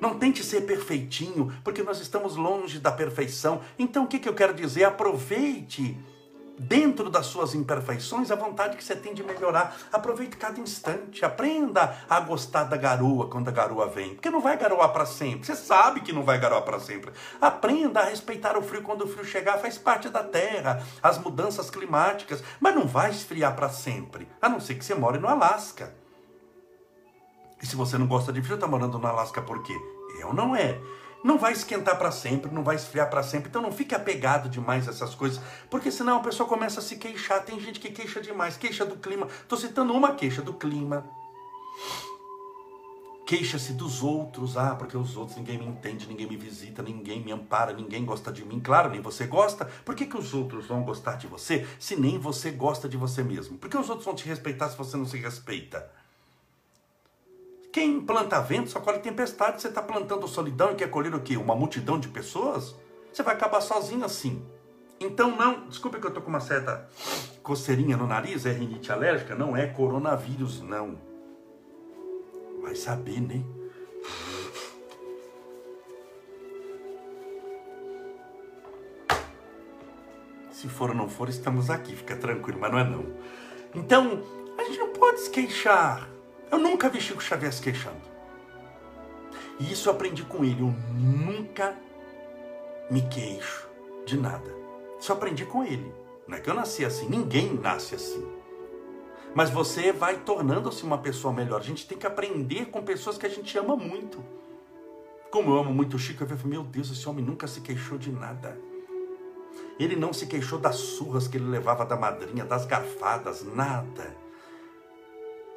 Não 0.00 0.18
tente 0.18 0.44
ser 0.44 0.62
perfeitinho, 0.62 1.52
porque 1.62 1.82
nós 1.82 2.00
estamos 2.00 2.36
longe 2.36 2.78
da 2.78 2.92
perfeição. 2.92 3.60
Então 3.78 4.04
o 4.04 4.06
que, 4.06 4.18
que 4.18 4.28
eu 4.28 4.34
quero 4.34 4.54
dizer? 4.54 4.84
Aproveite 4.84 5.96
dentro 6.58 7.10
das 7.10 7.26
suas 7.26 7.54
imperfeições, 7.54 8.30
a 8.30 8.36
vontade 8.36 8.76
que 8.76 8.84
você 8.84 8.94
tem 8.94 9.14
de 9.14 9.22
melhorar. 9.22 9.76
Aproveite 9.92 10.36
cada 10.36 10.60
instante, 10.60 11.24
aprenda 11.24 11.96
a 12.08 12.20
gostar 12.20 12.64
da 12.64 12.76
garoa 12.76 13.28
quando 13.28 13.48
a 13.48 13.52
garoa 13.52 13.86
vem, 13.86 14.14
porque 14.14 14.30
não 14.30 14.40
vai 14.40 14.56
garoar 14.56 14.92
para 14.92 15.06
sempre. 15.06 15.46
Você 15.46 15.56
sabe 15.56 16.00
que 16.00 16.12
não 16.12 16.22
vai 16.22 16.38
garoar 16.38 16.62
para 16.62 16.80
sempre. 16.80 17.12
Aprenda 17.40 18.00
a 18.00 18.04
respeitar 18.04 18.56
o 18.56 18.62
frio 18.62 18.82
quando 18.82 19.02
o 19.02 19.08
frio 19.08 19.24
chegar, 19.24 19.58
faz 19.58 19.76
parte 19.78 20.08
da 20.08 20.22
terra, 20.22 20.82
as 21.02 21.18
mudanças 21.18 21.70
climáticas, 21.70 22.42
mas 22.60 22.74
não 22.74 22.86
vai 22.86 23.10
esfriar 23.10 23.54
para 23.54 23.68
sempre, 23.68 24.28
a 24.40 24.48
não 24.48 24.60
ser 24.60 24.74
que 24.74 24.84
você 24.84 24.94
more 24.94 25.18
no 25.18 25.28
Alasca. 25.28 25.94
E 27.62 27.66
se 27.66 27.76
você 27.76 27.96
não 27.96 28.06
gosta 28.06 28.32
de 28.32 28.42
frio, 28.42 28.56
está 28.56 28.66
morando 28.66 28.98
no 28.98 29.06
Alasca 29.06 29.40
por 29.40 29.62
quê? 29.62 29.74
Eu 30.20 30.32
não 30.32 30.54
é 30.54 30.78
não 31.24 31.38
vai 31.38 31.54
esquentar 31.54 31.96
para 31.96 32.12
sempre, 32.12 32.52
não 32.52 32.62
vai 32.62 32.76
esfriar 32.76 33.08
para 33.08 33.22
sempre. 33.22 33.48
Então 33.48 33.62
não 33.62 33.72
fique 33.72 33.94
apegado 33.94 34.46
demais 34.46 34.86
a 34.86 34.90
essas 34.90 35.14
coisas, 35.14 35.40
porque 35.70 35.90
senão 35.90 36.18
a 36.18 36.22
pessoa 36.22 36.46
começa 36.46 36.80
a 36.80 36.82
se 36.82 36.96
queixar. 36.96 37.42
Tem 37.42 37.58
gente 37.58 37.80
que 37.80 37.90
queixa 37.90 38.20
demais, 38.20 38.58
queixa 38.58 38.84
do 38.84 38.96
clima. 38.96 39.26
Estou 39.26 39.56
citando 39.56 39.94
uma 39.94 40.14
queixa 40.14 40.42
do 40.42 40.52
clima. 40.52 41.02
Queixa-se 43.24 43.72
dos 43.72 44.02
outros, 44.02 44.58
ah, 44.58 44.74
porque 44.74 44.98
os 44.98 45.16
outros 45.16 45.38
ninguém 45.38 45.56
me 45.56 45.64
entende, 45.64 46.06
ninguém 46.06 46.26
me 46.26 46.36
visita, 46.36 46.82
ninguém 46.82 47.24
me 47.24 47.32
ampara, 47.32 47.72
ninguém 47.72 48.04
gosta 48.04 48.30
de 48.30 48.44
mim. 48.44 48.60
Claro, 48.60 48.90
nem 48.90 49.00
você 49.00 49.26
gosta. 49.26 49.64
Por 49.82 49.94
que, 49.94 50.04
que 50.04 50.18
os 50.18 50.34
outros 50.34 50.66
vão 50.66 50.82
gostar 50.82 51.16
de 51.16 51.26
você 51.26 51.66
se 51.78 51.96
nem 51.96 52.18
você 52.18 52.50
gosta 52.50 52.86
de 52.86 52.98
você 52.98 53.22
mesmo? 53.24 53.56
Por 53.56 53.70
que 53.70 53.78
os 53.78 53.88
outros 53.88 54.04
vão 54.04 54.14
te 54.14 54.28
respeitar 54.28 54.68
se 54.68 54.76
você 54.76 54.94
não 54.98 55.06
se 55.06 55.16
respeita? 55.16 55.90
Quem 57.74 58.00
planta 58.00 58.40
vento 58.40 58.70
só 58.70 58.78
colhe 58.78 59.00
tempestade. 59.00 59.60
Você 59.60 59.66
está 59.66 59.82
plantando 59.82 60.28
solidão 60.28 60.70
e 60.70 60.74
quer 60.76 60.88
colher 60.88 61.12
o 61.12 61.20
quê? 61.20 61.36
Uma 61.36 61.56
multidão 61.56 61.98
de 61.98 62.06
pessoas? 62.06 62.76
Você 63.12 63.20
vai 63.20 63.34
acabar 63.34 63.60
sozinho 63.60 64.04
assim. 64.04 64.46
Então 65.00 65.34
não, 65.34 65.66
desculpe 65.66 65.98
que 65.98 66.06
eu 66.06 66.10
estou 66.10 66.22
com 66.22 66.30
uma 66.30 66.38
certa 66.38 66.88
coceirinha 67.42 67.96
no 67.96 68.06
nariz, 68.06 68.46
é 68.46 68.52
rinite 68.52 68.92
alérgica, 68.92 69.34
não 69.34 69.56
é 69.56 69.66
coronavírus, 69.66 70.62
não. 70.62 70.96
Vai 72.62 72.76
saber, 72.76 73.20
né? 73.20 73.42
Se 80.52 80.68
for 80.68 80.90
ou 80.90 80.94
não 80.94 81.08
for, 81.08 81.28
estamos 81.28 81.70
aqui, 81.70 81.96
fica 81.96 82.14
tranquilo, 82.14 82.60
mas 82.60 82.70
não 82.70 82.78
é 82.78 82.84
não. 82.84 83.04
Então, 83.74 84.22
a 84.56 84.62
gente 84.62 84.78
não 84.78 84.92
pode 84.92 85.22
se 85.22 85.30
queixar. 85.30 86.13
Eu 86.54 86.60
nunca 86.60 86.88
vi 86.88 87.00
Chico 87.00 87.20
Xavier 87.20 87.52
se 87.52 87.60
queixando. 87.60 88.00
E 89.58 89.72
isso 89.72 89.88
eu 89.88 89.92
aprendi 89.92 90.22
com 90.22 90.44
ele. 90.44 90.60
Eu 90.60 90.72
nunca 90.94 91.74
me 92.88 93.02
queixo 93.08 93.68
de 94.06 94.16
nada. 94.16 94.54
Isso 95.00 95.10
eu 95.10 95.16
aprendi 95.16 95.44
com 95.44 95.64
ele. 95.64 95.92
Não 96.28 96.38
é 96.38 96.40
que 96.40 96.48
eu 96.48 96.54
nasci 96.54 96.84
assim, 96.84 97.08
ninguém 97.08 97.54
nasce 97.54 97.96
assim. 97.96 98.24
Mas 99.34 99.50
você 99.50 99.90
vai 99.90 100.18
tornando-se 100.18 100.84
uma 100.84 100.98
pessoa 100.98 101.34
melhor. 101.34 101.60
A 101.60 101.64
gente 101.64 101.88
tem 101.88 101.98
que 101.98 102.06
aprender 102.06 102.66
com 102.66 102.84
pessoas 102.84 103.18
que 103.18 103.26
a 103.26 103.28
gente 103.28 103.58
ama 103.58 103.74
muito. 103.74 104.24
Como 105.32 105.50
eu 105.50 105.58
amo 105.58 105.74
muito 105.74 105.96
o 105.96 105.98
Chico, 105.98 106.22
eu 106.22 106.28
falei, 106.28 106.44
meu 106.44 106.62
Deus, 106.62 106.88
esse 106.88 107.08
homem 107.08 107.24
nunca 107.24 107.48
se 107.48 107.62
queixou 107.62 107.98
de 107.98 108.12
nada. 108.12 108.56
Ele 109.76 109.96
não 109.96 110.12
se 110.12 110.28
queixou 110.28 110.60
das 110.60 110.76
surras 110.76 111.26
que 111.26 111.36
ele 111.36 111.50
levava 111.50 111.84
da 111.84 111.96
madrinha, 111.96 112.44
das 112.44 112.64
garfadas, 112.64 113.42
nada. 113.42 114.22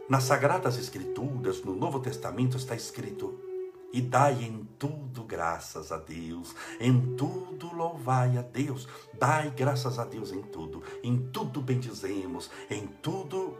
Nas 0.09 0.23
Sagradas 0.23 0.77
Escrituras, 0.77 1.61
no 1.65 1.75
Novo 1.75 1.99
Testamento, 1.99 2.55
está 2.55 2.73
escrito: 2.73 3.37
E 3.91 4.01
dai 4.01 4.41
em 4.41 4.65
tudo 4.79 5.25
graças 5.25 5.91
a 5.91 5.97
Deus, 5.97 6.55
em 6.79 7.15
tudo 7.17 7.75
louvai 7.75 8.37
a 8.37 8.41
Deus, 8.41 8.87
dai 9.13 9.49
graças 9.49 9.99
a 9.99 10.05
Deus 10.05 10.31
em 10.31 10.41
tudo, 10.41 10.81
em 11.03 11.17
tudo 11.33 11.61
bendizemos, 11.61 12.49
em 12.69 12.87
tudo, 12.87 13.57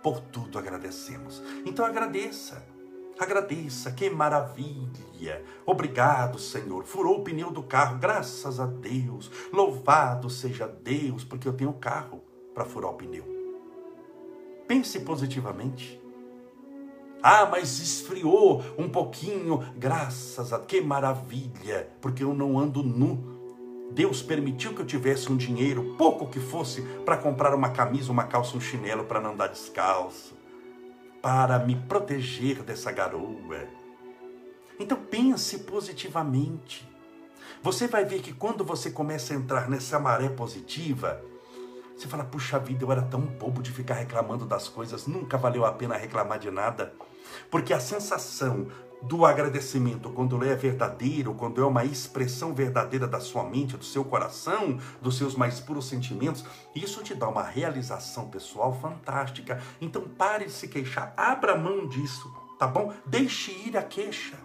por 0.00 0.20
tudo 0.20 0.56
agradecemos. 0.56 1.42
Então 1.66 1.84
agradeça. 1.84 2.64
Agradeça, 3.18 3.90
que 3.90 4.08
maravilha. 4.08 5.42
Obrigado, 5.66 6.38
Senhor. 6.38 6.84
Furou 6.84 7.18
o 7.18 7.24
pneu 7.24 7.50
do 7.50 7.64
carro, 7.64 7.98
graças 7.98 8.60
a 8.60 8.66
Deus. 8.66 9.28
Louvado 9.52 10.30
seja 10.30 10.68
Deus, 10.68 11.24
porque 11.24 11.48
eu 11.48 11.52
tenho 11.52 11.72
carro 11.72 12.22
para 12.54 12.64
furar 12.64 12.92
o 12.92 12.94
pneu. 12.94 13.37
Pense 14.68 15.00
positivamente. 15.00 16.00
Ah, 17.20 17.46
mas 17.46 17.80
esfriou 17.80 18.62
um 18.78 18.88
pouquinho, 18.88 19.64
graças 19.76 20.52
a 20.52 20.60
que 20.60 20.80
maravilha, 20.80 21.88
porque 22.00 22.22
eu 22.22 22.32
não 22.32 22.56
ando 22.56 22.84
nu. 22.84 23.36
Deus 23.90 24.22
permitiu 24.22 24.74
que 24.74 24.82
eu 24.82 24.86
tivesse 24.86 25.32
um 25.32 25.36
dinheiro, 25.36 25.96
pouco 25.98 26.28
que 26.28 26.38
fosse, 26.38 26.82
para 27.04 27.16
comprar 27.16 27.52
uma 27.54 27.70
camisa, 27.70 28.12
uma 28.12 28.24
calça, 28.24 28.56
um 28.56 28.60
chinelo 28.60 29.04
para 29.04 29.20
não 29.20 29.32
andar 29.32 29.48
descalço 29.48 30.38
para 31.22 31.58
me 31.58 31.74
proteger 31.74 32.62
dessa 32.62 32.92
garoa. 32.92 33.68
Então 34.78 34.96
pense 34.96 35.58
positivamente. 35.58 36.88
Você 37.62 37.88
vai 37.88 38.04
ver 38.04 38.20
que 38.20 38.32
quando 38.32 38.64
você 38.64 38.90
começa 38.90 39.32
a 39.32 39.36
entrar 39.36 39.68
nessa 39.68 39.98
maré 39.98 40.28
positiva, 40.28 41.20
você 41.98 42.08
fala: 42.08 42.24
puxa 42.24 42.58
vida, 42.58 42.84
eu 42.84 42.92
era 42.92 43.02
tão 43.02 43.20
bobo 43.20 43.62
de 43.62 43.72
ficar 43.72 43.94
reclamando 43.94 44.46
das 44.46 44.68
coisas, 44.68 45.06
nunca 45.06 45.36
valeu 45.36 45.64
a 45.64 45.72
pena 45.72 45.96
reclamar 45.96 46.38
de 46.38 46.50
nada. 46.50 46.94
Porque 47.50 47.72
a 47.72 47.80
sensação 47.80 48.68
do 49.02 49.24
agradecimento, 49.24 50.10
quando 50.10 50.36
ele 50.36 50.50
é 50.50 50.56
verdadeiro, 50.56 51.34
quando 51.34 51.62
é 51.62 51.66
uma 51.66 51.84
expressão 51.84 52.52
verdadeira 52.52 53.06
da 53.06 53.20
sua 53.20 53.44
mente, 53.44 53.76
do 53.76 53.84
seu 53.84 54.04
coração, 54.04 54.78
dos 55.00 55.16
seus 55.16 55.34
mais 55.36 55.60
puros 55.60 55.86
sentimentos, 55.86 56.44
isso 56.74 57.02
te 57.02 57.14
dá 57.14 57.28
uma 57.28 57.42
realização 57.42 58.28
pessoal 58.28 58.72
fantástica. 58.80 59.62
Então 59.80 60.02
pare 60.02 60.46
de 60.46 60.52
se 60.52 60.68
queixar, 60.68 61.14
abra 61.16 61.56
mão 61.56 61.86
disso, 61.86 62.32
tá 62.58 62.66
bom? 62.66 62.92
Deixe 63.06 63.52
ir 63.52 63.76
a 63.76 63.82
queixa. 63.82 64.36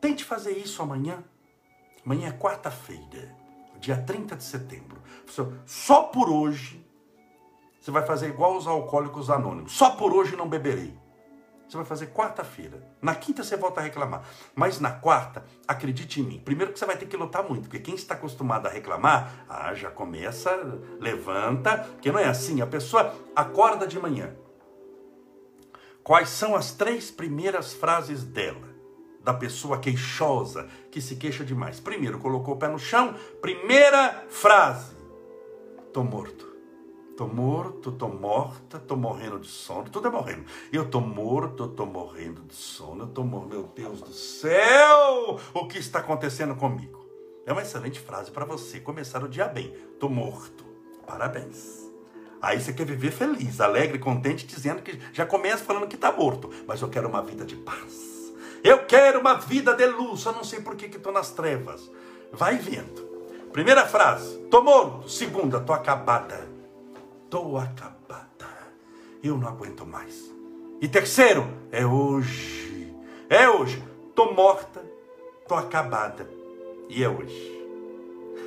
Tente 0.00 0.24
fazer 0.24 0.52
isso 0.52 0.82
amanhã. 0.82 1.22
Amanhã 2.04 2.28
é 2.28 2.32
quarta-feira, 2.32 3.36
dia 3.80 3.96
30 3.96 4.36
de 4.36 4.44
setembro. 4.44 5.00
Só 5.64 6.02
por 6.04 6.28
hoje, 6.28 6.84
você 7.80 7.90
vai 7.90 8.04
fazer 8.04 8.28
igual 8.28 8.56
os 8.56 8.66
alcoólicos 8.66 9.30
anônimos. 9.30 9.72
Só 9.72 9.90
por 9.90 10.12
hoje 10.12 10.36
não 10.36 10.48
beberei. 10.48 10.98
Você 11.66 11.76
vai 11.76 11.86
fazer 11.86 12.08
quarta-feira. 12.08 12.84
Na 13.00 13.14
quinta 13.14 13.44
você 13.44 13.56
volta 13.56 13.80
a 13.80 13.84
reclamar. 13.84 14.24
Mas 14.56 14.80
na 14.80 14.90
quarta, 14.90 15.44
acredite 15.68 16.20
em 16.20 16.24
mim. 16.24 16.42
Primeiro 16.44 16.72
que 16.72 16.78
você 16.78 16.84
vai 16.84 16.96
ter 16.96 17.06
que 17.06 17.16
lutar 17.16 17.44
muito, 17.44 17.62
porque 17.62 17.78
quem 17.78 17.94
está 17.94 18.14
acostumado 18.14 18.66
a 18.66 18.70
reclamar, 18.70 19.44
ah, 19.48 19.72
já 19.72 19.88
começa, 19.88 20.50
levanta, 20.98 21.78
porque 21.78 22.10
não 22.10 22.18
é 22.18 22.26
assim. 22.26 22.60
A 22.60 22.66
pessoa 22.66 23.14
acorda 23.36 23.86
de 23.86 24.00
manhã. 24.00 24.34
Quais 26.02 26.30
são 26.30 26.56
as 26.56 26.72
três 26.72 27.08
primeiras 27.08 27.72
frases 27.72 28.24
dela? 28.24 28.69
Da 29.22 29.34
pessoa 29.34 29.78
queixosa, 29.78 30.68
que 30.90 31.00
se 31.00 31.16
queixa 31.16 31.44
demais. 31.44 31.78
Primeiro, 31.78 32.18
colocou 32.18 32.54
o 32.54 32.56
pé 32.56 32.68
no 32.68 32.78
chão. 32.78 33.14
Primeira 33.40 34.24
frase: 34.28 34.96
Tô 35.92 36.02
morto. 36.02 36.48
Tô 37.16 37.26
morto, 37.26 37.92
tô 37.92 38.08
morta, 38.08 38.78
tô 38.78 38.96
morrendo 38.96 39.38
de 39.40 39.46
sono, 39.46 39.90
tudo 39.90 40.08
é 40.08 40.10
morrendo. 40.10 40.46
Eu 40.72 40.88
tô 40.88 41.02
morto, 41.02 41.68
tô 41.68 41.84
morrendo 41.84 42.40
de 42.44 42.54
sono, 42.54 43.02
eu 43.02 43.08
tô 43.08 43.22
morrendo, 43.22 43.48
meu 43.50 43.62
Deus 43.76 44.00
do 44.00 44.10
céu, 44.10 45.38
o 45.52 45.68
que 45.68 45.76
está 45.76 45.98
acontecendo 45.98 46.56
comigo? 46.56 47.04
É 47.44 47.52
uma 47.52 47.60
excelente 47.60 48.00
frase 48.00 48.30
para 48.30 48.46
você 48.46 48.80
começar 48.80 49.22
o 49.22 49.28
dia 49.28 49.46
bem. 49.46 49.70
Tô 49.98 50.08
morto. 50.08 50.64
Parabéns. 51.06 51.90
Aí 52.40 52.58
você 52.58 52.72
quer 52.72 52.86
viver 52.86 53.10
feliz, 53.10 53.60
alegre, 53.60 53.98
contente, 53.98 54.46
dizendo 54.46 54.80
que 54.80 54.98
já 55.12 55.26
começa 55.26 55.62
falando 55.62 55.88
que 55.88 55.96
está 55.96 56.10
morto, 56.10 56.48
mas 56.66 56.80
eu 56.80 56.88
quero 56.88 57.06
uma 57.06 57.22
vida 57.22 57.44
de 57.44 57.56
paz. 57.56 58.19
Eu 58.62 58.84
quero 58.84 59.20
uma 59.20 59.34
vida 59.34 59.74
de 59.74 59.86
luz, 59.86 60.24
eu 60.24 60.32
não 60.32 60.44
sei 60.44 60.60
por 60.60 60.76
que 60.76 60.84
estou 60.84 61.12
nas 61.12 61.30
trevas. 61.30 61.90
Vai 62.32 62.56
vendo. 62.56 63.08
Primeira 63.52 63.86
frase, 63.86 64.38
tô 64.50 64.62
morto. 64.62 65.08
Segunda, 65.08 65.60
tô 65.60 65.72
acabada. 65.72 66.46
Estou 67.24 67.56
acabada. 67.56 68.26
Eu 69.22 69.38
não 69.38 69.48
aguento 69.48 69.86
mais. 69.86 70.30
E 70.80 70.88
terceiro, 70.88 71.48
é 71.72 71.86
hoje. 71.86 72.94
É 73.28 73.48
hoje. 73.48 73.82
Estou 74.08 74.34
morta, 74.34 74.84
estou 75.42 75.56
acabada. 75.56 76.28
E 76.88 77.02
é 77.02 77.08
hoje. 77.08 77.58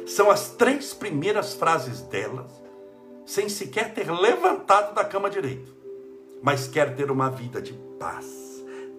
São 0.06 0.30
as 0.30 0.50
três 0.50 0.94
primeiras 0.94 1.54
frases 1.54 2.02
delas, 2.02 2.52
sem 3.26 3.50
sequer 3.50 3.94
ter 3.94 4.12
levantado 4.12 4.94
da 4.94 5.04
cama 5.04 5.30
direito. 5.30 5.74
Mas 6.42 6.68
quer 6.68 6.96
ter 6.96 7.10
uma 7.10 7.30
vida 7.30 7.62
de 7.62 7.74
paz 7.98 8.43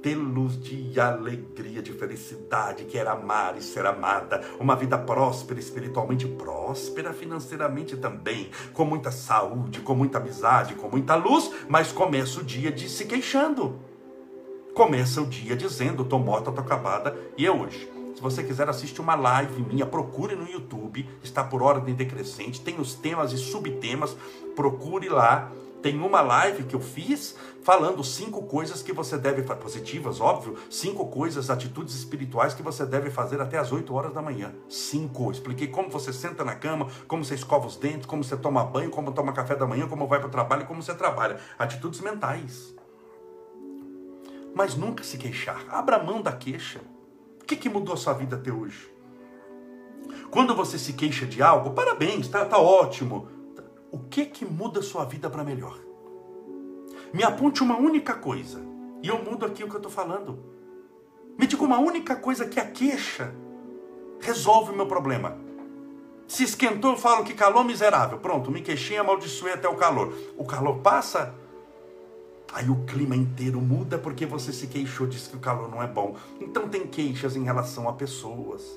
ter 0.04 0.16
luz 0.16 0.60
de 0.60 1.00
alegria, 1.00 1.80
de 1.80 1.90
felicidade, 1.94 2.84
quer 2.84 3.08
amar 3.08 3.56
e 3.56 3.62
ser 3.62 3.86
amada, 3.86 4.44
uma 4.60 4.76
vida 4.76 4.98
próspera, 4.98 5.58
espiritualmente 5.58 6.28
próspera, 6.28 7.14
financeiramente 7.14 7.96
também, 7.96 8.50
com 8.74 8.84
muita 8.84 9.10
saúde, 9.10 9.80
com 9.80 9.94
muita 9.94 10.18
amizade, 10.18 10.74
com 10.74 10.90
muita 10.90 11.14
luz, 11.14 11.50
mas 11.70 11.90
começa 11.90 12.38
o 12.38 12.44
dia 12.44 12.70
de 12.70 12.86
se 12.86 13.06
queixando. 13.06 13.80
Começa 14.74 15.22
o 15.22 15.26
dia 15.26 15.56
dizendo: 15.56 16.04
tô 16.04 16.18
morta, 16.18 16.52
tô 16.52 16.60
acabada 16.60 17.16
e 17.38 17.46
é 17.46 17.50
hoje. 17.50 17.90
Se 18.14 18.20
você 18.20 18.44
quiser 18.44 18.68
assistir 18.68 19.00
uma 19.00 19.14
live 19.14 19.62
minha, 19.62 19.86
procure 19.86 20.36
no 20.36 20.46
YouTube, 20.46 21.08
está 21.22 21.42
por 21.42 21.62
ordem 21.62 21.94
decrescente, 21.94 22.60
tem 22.60 22.78
os 22.78 22.94
temas 22.94 23.32
e 23.32 23.38
subtemas, 23.38 24.14
procure 24.54 25.08
lá 25.08 25.50
tem 25.84 26.00
uma 26.00 26.22
live 26.22 26.64
que 26.64 26.74
eu 26.74 26.80
fiz 26.80 27.36
falando 27.62 28.02
cinco 28.02 28.44
coisas 28.44 28.82
que 28.82 28.90
você 28.90 29.18
deve 29.18 29.42
fazer, 29.42 29.60
positivas, 29.60 30.18
óbvio, 30.18 30.56
cinco 30.70 31.08
coisas, 31.08 31.50
atitudes 31.50 31.94
espirituais 31.94 32.54
que 32.54 32.62
você 32.62 32.86
deve 32.86 33.10
fazer 33.10 33.38
até 33.38 33.58
as 33.58 33.70
8 33.70 33.92
horas 33.92 34.14
da 34.14 34.22
manhã. 34.22 34.54
Cinco. 34.66 35.30
Expliquei 35.30 35.68
como 35.68 35.90
você 35.90 36.10
senta 36.10 36.42
na 36.42 36.54
cama, 36.54 36.88
como 37.06 37.22
você 37.22 37.34
escova 37.34 37.66
os 37.66 37.76
dentes, 37.76 38.06
como 38.06 38.24
você 38.24 38.34
toma 38.34 38.64
banho, 38.64 38.88
como 38.88 39.12
toma 39.12 39.34
café 39.34 39.54
da 39.54 39.66
manhã, 39.66 39.86
como 39.86 40.06
vai 40.06 40.20
para 40.20 40.28
o 40.28 40.30
trabalho 40.30 40.64
como 40.64 40.82
você 40.82 40.94
trabalha. 40.94 41.38
Atitudes 41.58 42.00
mentais. 42.00 42.74
Mas 44.54 44.74
nunca 44.74 45.04
se 45.04 45.18
queixar. 45.18 45.66
Abra 45.68 46.02
mão 46.02 46.22
da 46.22 46.32
queixa. 46.32 46.80
O 47.42 47.44
que, 47.44 47.56
que 47.56 47.68
mudou 47.68 47.92
a 47.92 47.98
sua 47.98 48.14
vida 48.14 48.36
até 48.36 48.50
hoje? 48.50 48.90
Quando 50.30 50.54
você 50.54 50.78
se 50.78 50.94
queixa 50.94 51.26
de 51.26 51.42
algo, 51.42 51.72
parabéns, 51.72 52.26
tá, 52.26 52.42
tá 52.46 52.56
ótimo 52.58 53.33
o 53.94 53.98
que 54.10 54.26
que 54.26 54.44
muda 54.44 54.82
sua 54.82 55.04
vida 55.04 55.30
para 55.30 55.44
melhor? 55.44 55.78
Me 57.12 57.22
aponte 57.22 57.62
uma 57.62 57.76
única 57.76 58.12
coisa 58.12 58.60
e 59.00 59.06
eu 59.06 59.22
mudo 59.22 59.46
aqui 59.46 59.62
o 59.62 59.68
que 59.68 59.74
eu 59.74 59.78
estou 59.78 59.92
falando. 59.92 60.36
Me 61.38 61.46
diga 61.46 61.62
uma 61.62 61.78
única 61.78 62.16
coisa 62.16 62.44
que 62.44 62.58
a 62.58 62.68
queixa 62.68 63.32
resolve 64.20 64.72
o 64.72 64.76
meu 64.76 64.88
problema. 64.88 65.38
Se 66.26 66.42
esquentou, 66.42 66.90
eu 66.90 66.96
falo 66.96 67.22
que 67.22 67.34
calor 67.34 67.62
miserável. 67.64 68.18
Pronto, 68.18 68.50
me 68.50 68.62
queixei, 68.62 68.98
amaldiçoei 68.98 69.52
até 69.52 69.68
o 69.68 69.76
calor. 69.76 70.12
O 70.36 70.44
calor 70.44 70.78
passa, 70.78 71.32
aí 72.52 72.68
o 72.68 72.84
clima 72.86 73.14
inteiro 73.14 73.60
muda 73.60 73.96
porque 73.96 74.26
você 74.26 74.52
se 74.52 74.66
queixou, 74.66 75.06
disse 75.06 75.30
que 75.30 75.36
o 75.36 75.40
calor 75.40 75.70
não 75.70 75.80
é 75.80 75.86
bom. 75.86 76.16
Então 76.40 76.68
tem 76.68 76.84
queixas 76.84 77.36
em 77.36 77.44
relação 77.44 77.88
a 77.88 77.92
pessoas. 77.92 78.76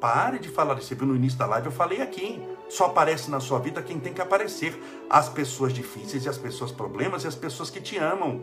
Pare 0.00 0.38
de 0.38 0.48
falar 0.48 0.78
isso. 0.78 0.94
No 1.04 1.16
início 1.16 1.36
da 1.36 1.46
live 1.46 1.66
eu 1.66 1.72
falei 1.72 2.00
aqui. 2.00 2.40
Só 2.70 2.86
aparece 2.86 3.30
na 3.30 3.40
sua 3.40 3.58
vida 3.58 3.82
quem 3.82 3.98
tem 3.98 4.14
que 4.14 4.22
aparecer. 4.22 4.80
As 5.10 5.28
pessoas 5.28 5.72
difíceis 5.72 6.24
e 6.24 6.28
as 6.28 6.38
pessoas 6.38 6.70
problemas 6.70 7.24
e 7.24 7.26
as 7.26 7.34
pessoas 7.34 7.68
que 7.68 7.80
te 7.80 7.98
amam. 7.98 8.40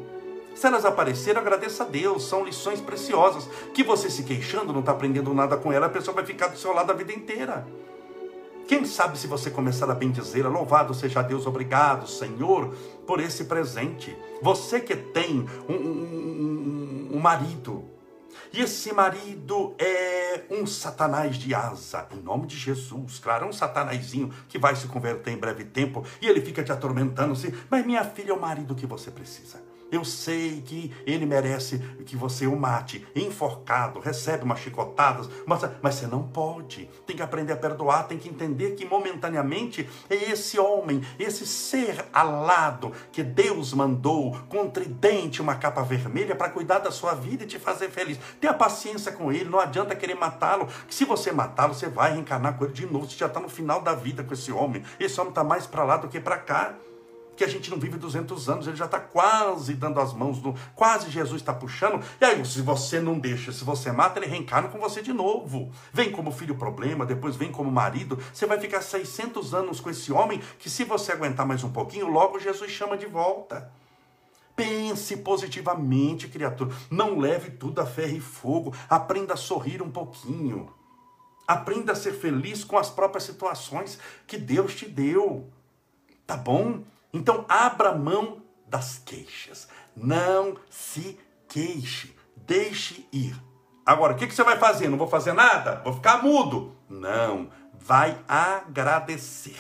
Se 0.53 0.67
elas 0.67 0.85
apareceram, 0.85 1.39
agradeça 1.39 1.83
a 1.83 1.87
Deus. 1.87 2.23
São 2.27 2.43
lições 2.43 2.81
preciosas. 2.81 3.47
Que 3.73 3.83
você 3.83 4.09
se 4.09 4.23
queixando, 4.23 4.73
não 4.73 4.81
está 4.81 4.91
aprendendo 4.91 5.33
nada 5.33 5.55
com 5.55 5.71
ela, 5.71 5.85
a 5.85 5.89
pessoa 5.89 6.13
vai 6.13 6.25
ficar 6.25 6.47
do 6.47 6.57
seu 6.57 6.73
lado 6.73 6.91
a 6.91 6.95
vida 6.95 7.13
inteira. 7.13 7.65
Quem 8.67 8.83
sabe 8.83 9.17
se 9.17 9.27
você 9.27 9.49
começar 9.49 9.89
a 9.89 9.95
bendizê-la, 9.95 10.49
louvado 10.49 10.93
seja 10.93 11.21
Deus, 11.21 11.47
obrigado, 11.47 12.05
Senhor, 12.05 12.75
por 13.05 13.21
esse 13.21 13.45
presente. 13.45 14.13
Você 14.41 14.81
que 14.81 14.93
tem 14.93 15.47
um, 15.69 15.73
um, 15.73 17.07
um, 17.13 17.17
um 17.17 17.19
marido, 17.19 17.85
e 18.53 18.61
esse 18.61 18.93
marido 18.93 19.75
é 19.77 20.43
um 20.49 20.65
satanás 20.65 21.35
de 21.35 21.53
asa, 21.53 22.07
em 22.11 22.21
nome 22.21 22.47
de 22.47 22.55
Jesus. 22.55 23.19
Claro, 23.19 23.45
é 23.45 23.49
um 23.49 23.53
satanazinho 23.53 24.33
que 24.47 24.57
vai 24.57 24.75
se 24.75 24.87
converter 24.87 25.31
em 25.31 25.37
breve 25.37 25.63
tempo 25.63 26.03
e 26.21 26.27
ele 26.27 26.41
fica 26.41 26.63
te 26.63 26.71
atormentando 26.71 27.33
assim. 27.33 27.51
Mas 27.69 27.85
minha 27.85 28.03
filha 28.03 28.31
é 28.31 28.33
o 28.33 28.39
marido 28.39 28.75
que 28.75 28.85
você 28.85 29.11
precisa. 29.11 29.61
Eu 29.91 30.03
sei 30.03 30.61
que 30.61 30.93
ele 31.05 31.25
merece 31.25 31.79
que 32.05 32.15
você 32.15 32.45
o 32.45 32.55
mate, 32.55 33.05
enforcado, 33.15 33.99
recebe 33.99 34.43
umas 34.43 34.59
chicotadas, 34.59 35.29
mas, 35.45 35.61
mas 35.81 35.95
você 35.95 36.07
não 36.07 36.23
pode. 36.23 36.89
Tem 37.05 37.15
que 37.15 37.21
aprender 37.21 37.53
a 37.53 37.57
perdoar, 37.57 38.07
tem 38.07 38.17
que 38.17 38.29
entender 38.29 38.75
que 38.75 38.85
momentaneamente 38.85 39.87
é 40.09 40.15
esse 40.15 40.59
homem, 40.59 41.01
esse 41.17 41.45
ser 41.45 42.05
alado 42.11 42.91
que 43.11 43.23
Deus 43.23 43.73
mandou 43.73 44.37
com 44.49 44.69
tridente, 44.69 45.41
uma 45.41 45.55
capa 45.55 45.81
vermelha 45.83 46.35
para 46.35 46.49
cuidar 46.49 46.79
da 46.79 46.91
sua 46.91 47.13
vida 47.13 47.43
e 47.43 47.47
te 47.47 47.57
fazer 47.57 47.89
feliz. 47.89 48.19
Tenha 48.41 48.53
paciência 48.53 49.11
com 49.11 49.31
ele, 49.31 49.49
não 49.49 49.59
adianta 49.59 49.95
querer 49.95 50.15
matá-lo, 50.15 50.67
que 50.87 50.93
se 50.93 51.05
você 51.05 51.31
matá-lo, 51.31 51.73
você 51.73 51.87
vai 51.87 52.13
reencarnar 52.13 52.57
com 52.57 52.65
ele 52.65 52.73
de 52.73 52.85
novo. 52.85 53.09
Você 53.09 53.17
já 53.17 53.27
está 53.27 53.39
no 53.39 53.49
final 53.49 53.81
da 53.81 53.93
vida 53.93 54.23
com 54.23 54.33
esse 54.33 54.51
homem. 54.51 54.83
Esse 54.99 55.19
homem 55.19 55.31
está 55.31 55.43
mais 55.43 55.65
para 55.65 55.83
lá 55.83 55.97
do 55.97 56.07
que 56.07 56.19
para 56.19 56.37
cá 56.37 56.75
que 57.37 57.43
a 57.43 57.47
gente 57.47 57.69
não 57.69 57.77
vive 57.77 57.97
200 57.97 58.49
anos, 58.49 58.67
ele 58.67 58.75
já 58.75 58.85
está 58.85 58.99
quase 58.99 59.75
dando 59.75 59.99
as 59.99 60.11
mãos, 60.11 60.41
no, 60.41 60.55
quase 60.75 61.09
Jesus 61.09 61.41
está 61.41 61.53
puxando, 61.53 62.03
e 62.19 62.25
aí 62.25 62.43
se 62.45 62.61
você 62.61 62.99
não 62.99 63.17
deixa, 63.19 63.51
se 63.51 63.63
você 63.63 63.91
mata, 63.91 64.19
ele 64.19 64.25
reencarna 64.25 64.67
com 64.67 64.79
você 64.79 65.01
de 65.01 65.13
novo. 65.13 65.71
Vem 65.93 66.11
como 66.11 66.31
filho 66.31 66.55
problema, 66.55 67.05
depois 67.05 67.35
vem 67.35 67.51
como 67.51 67.71
marido, 67.71 68.19
você 68.33 68.45
vai 68.45 68.59
ficar 68.59 68.81
600 68.81 69.53
anos 69.53 69.79
com 69.79 69.89
esse 69.89 70.11
homem, 70.11 70.41
que 70.57 70.69
se 70.69 70.83
você 70.83 71.11
aguentar 71.11 71.45
mais 71.45 71.63
um 71.63 71.71
pouquinho, 71.71 72.07
logo 72.07 72.39
Jesus 72.39 72.71
chama 72.71 72.97
de 72.97 73.05
volta. 73.05 73.71
Pense 74.55 75.17
positivamente, 75.17 76.27
criatura. 76.27 76.75
Não 76.89 77.19
leve 77.19 77.51
tudo 77.51 77.79
a 77.79 77.85
ferro 77.85 78.17
e 78.17 78.19
fogo. 78.19 78.73
Aprenda 78.89 79.35
a 79.35 79.37
sorrir 79.37 79.83
um 79.83 79.91
pouquinho. 79.91 80.73
Aprenda 81.47 81.91
a 81.91 81.95
ser 81.95 82.13
feliz 82.13 82.63
com 82.63 82.75
as 82.75 82.89
próprias 82.89 83.23
situações 83.23 83.99
que 84.25 84.35
Deus 84.35 84.73
te 84.73 84.87
deu. 84.87 85.47
Tá 86.25 86.35
bom? 86.35 86.81
Então, 87.13 87.45
abra 87.47 87.93
mão 87.93 88.41
das 88.67 88.99
queixas. 88.99 89.67
Não 89.95 90.55
se 90.69 91.19
queixe. 91.47 92.15
Deixe 92.35 93.07
ir. 93.11 93.35
Agora, 93.85 94.13
o 94.13 94.15
que, 94.17 94.29
você 94.29 94.43
vai 94.43 94.57
fazer? 94.57 94.89
Não 94.89 94.97
vou 94.97 95.07
fazer 95.07 95.33
nada? 95.33 95.81
Vou 95.83 95.93
ficar 95.93 96.21
mudo? 96.21 96.75
Não. 96.89 97.49
Vai 97.73 98.17
agradecer. 98.27 99.55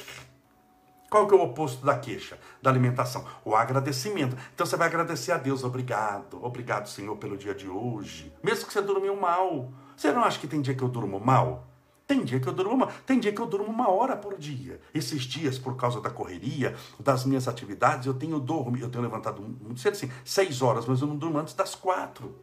Qual 1.09 1.25
que 1.25 1.33
é 1.33 1.37
o 1.37 1.43
oposto 1.43 1.85
da 1.85 1.97
queixa, 1.97 2.37
da 2.61 2.69
alimentação? 2.69 3.25
O 3.45 3.55
agradecimento. 3.55 4.35
Então 4.53 4.65
você 4.65 4.75
vai 4.75 4.87
agradecer 4.87 5.31
a 5.31 5.37
Deus. 5.37 5.63
Obrigado. 5.63 6.43
Obrigado, 6.43 6.89
Senhor, 6.89 7.15
pelo 7.15 7.37
dia 7.37 7.55
de 7.55 7.69
hoje. 7.69 8.33
Mesmo 8.43 8.67
que 8.67 8.73
você 8.73 8.81
dormiu 8.81 9.15
mal. 9.15 9.71
Você 9.95 10.11
não 10.11 10.23
acha 10.23 10.37
que 10.37 10.47
tem 10.47 10.61
dia 10.61 10.75
que 10.75 10.83
eu 10.83 10.89
durmo 10.89 11.19
mal? 11.19 11.66
Tem 12.07 12.23
dia 12.23 12.39
que 12.39 12.47
eu 12.47 12.53
durmo 12.53 12.73
uma, 12.73 12.87
tem 13.05 13.19
dia 13.19 13.33
que 13.33 13.41
eu 13.41 13.45
durmo 13.45 13.67
uma 13.69 13.89
hora 13.89 14.15
por 14.15 14.37
dia. 14.37 14.79
Esses 14.93 15.23
dias, 15.23 15.59
por 15.59 15.75
causa 15.75 15.99
da 15.99 16.09
correria, 16.09 16.73
das 16.97 17.25
minhas 17.25 17.49
atividades, 17.49 18.07
eu 18.07 18.13
tenho 18.13 18.39
dormido, 18.39 18.85
eu 18.85 18.89
tenho 18.89 19.03
levantado 19.03 19.41
muito 19.41 19.81
cedo, 19.81 19.91
assim, 19.91 20.09
seis 20.23 20.61
horas, 20.61 20.85
mas 20.85 21.01
eu 21.01 21.07
não 21.07 21.17
durmo 21.17 21.37
antes 21.37 21.53
das 21.53 21.75
quatro. 21.75 22.33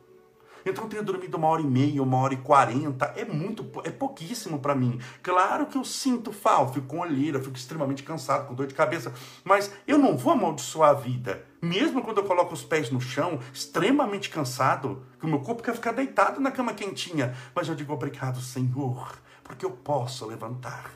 Então 0.67 0.85
eu 0.85 0.91
tenho 0.91 1.03
dormido 1.03 1.39
uma 1.39 1.49
hora 1.49 1.63
e 1.63 1.67
meia, 1.67 2.03
uma 2.03 2.19
hora 2.19 2.35
e 2.35 2.39
quarenta. 2.39 3.07
É 3.17 3.25
muito, 3.25 3.67
é 3.85 3.91
pouquíssimo 3.91 4.59
para 4.59 4.75
mim. 4.75 4.99
Claro 5.23 5.67
que 5.67 5.79
eu 5.79 5.85
sinto 5.85 6.31
falta, 6.31 6.75
fico 6.75 6.87
com 6.87 7.01
olheira, 7.01 7.41
fico 7.41 7.57
extremamente 7.57 8.03
cansado, 8.03 8.47
com 8.47 8.55
dor 8.55 8.67
de 8.67 8.75
cabeça. 8.75 9.15
Mas 9.43 9.73
eu 9.87 9.97
não 9.97 10.17
vou 10.17 10.33
amaldiçoar 10.33 10.91
a 10.91 10.95
vida. 10.95 11.45
Mesmo 11.61 12.03
quando 12.03 12.19
eu 12.19 12.25
coloco 12.25 12.53
os 12.53 12.63
pés 12.63 12.91
no 12.91 13.01
chão, 13.01 13.39
extremamente 13.53 14.29
cansado, 14.29 15.03
que 15.19 15.25
o 15.25 15.29
meu 15.29 15.41
corpo 15.41 15.63
quer 15.63 15.75
ficar 15.75 15.93
deitado 15.93 16.41
na 16.41 16.51
cama 16.51 16.75
quentinha. 16.75 17.35
Mas 17.55 17.69
eu 17.69 17.75
digo 17.75 17.93
obrigado, 17.93 18.41
Senhor 18.41 19.25
porque 19.45 19.65
eu 19.65 19.71
posso 19.71 20.27
levantar. 20.27 20.91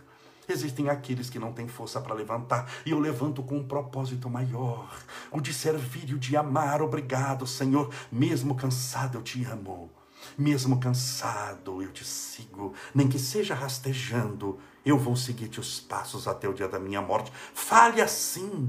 Existem 0.48 0.88
aqueles 0.88 1.28
que 1.28 1.38
não 1.38 1.52
têm 1.52 1.68
força 1.68 2.00
para 2.00 2.14
levantar, 2.14 2.70
e 2.87 2.90
eu 2.90 2.98
levanto 2.98 3.42
com 3.42 3.58
um 3.58 3.68
propósito 3.68 4.30
maior, 4.30 4.90
o 5.30 5.42
de 5.42 5.52
servir 5.52 6.08
e 6.08 6.14
o 6.14 6.18
de 6.18 6.37
amar. 6.38 6.80
Obrigado, 6.80 7.46
Senhor. 7.46 7.92
Mesmo 8.11 8.54
cansado, 8.54 9.18
eu 9.18 9.22
te 9.22 9.44
amo. 9.44 9.90
Mesmo 10.37 10.80
cansado, 10.80 11.82
eu 11.82 11.92
te 11.92 12.04
sigo. 12.04 12.72
Nem 12.94 13.08
que 13.08 13.18
seja 13.18 13.54
rastejando, 13.54 14.58
eu 14.84 14.98
vou 14.98 15.14
seguir-te 15.14 15.61
os 15.61 15.80
passos 15.80 16.26
até 16.26 16.48
o 16.48 16.54
dia 16.54 16.66
da 16.66 16.78
minha 16.78 17.02
morte. 17.02 17.30
Fale 17.52 18.00
assim. 18.00 18.68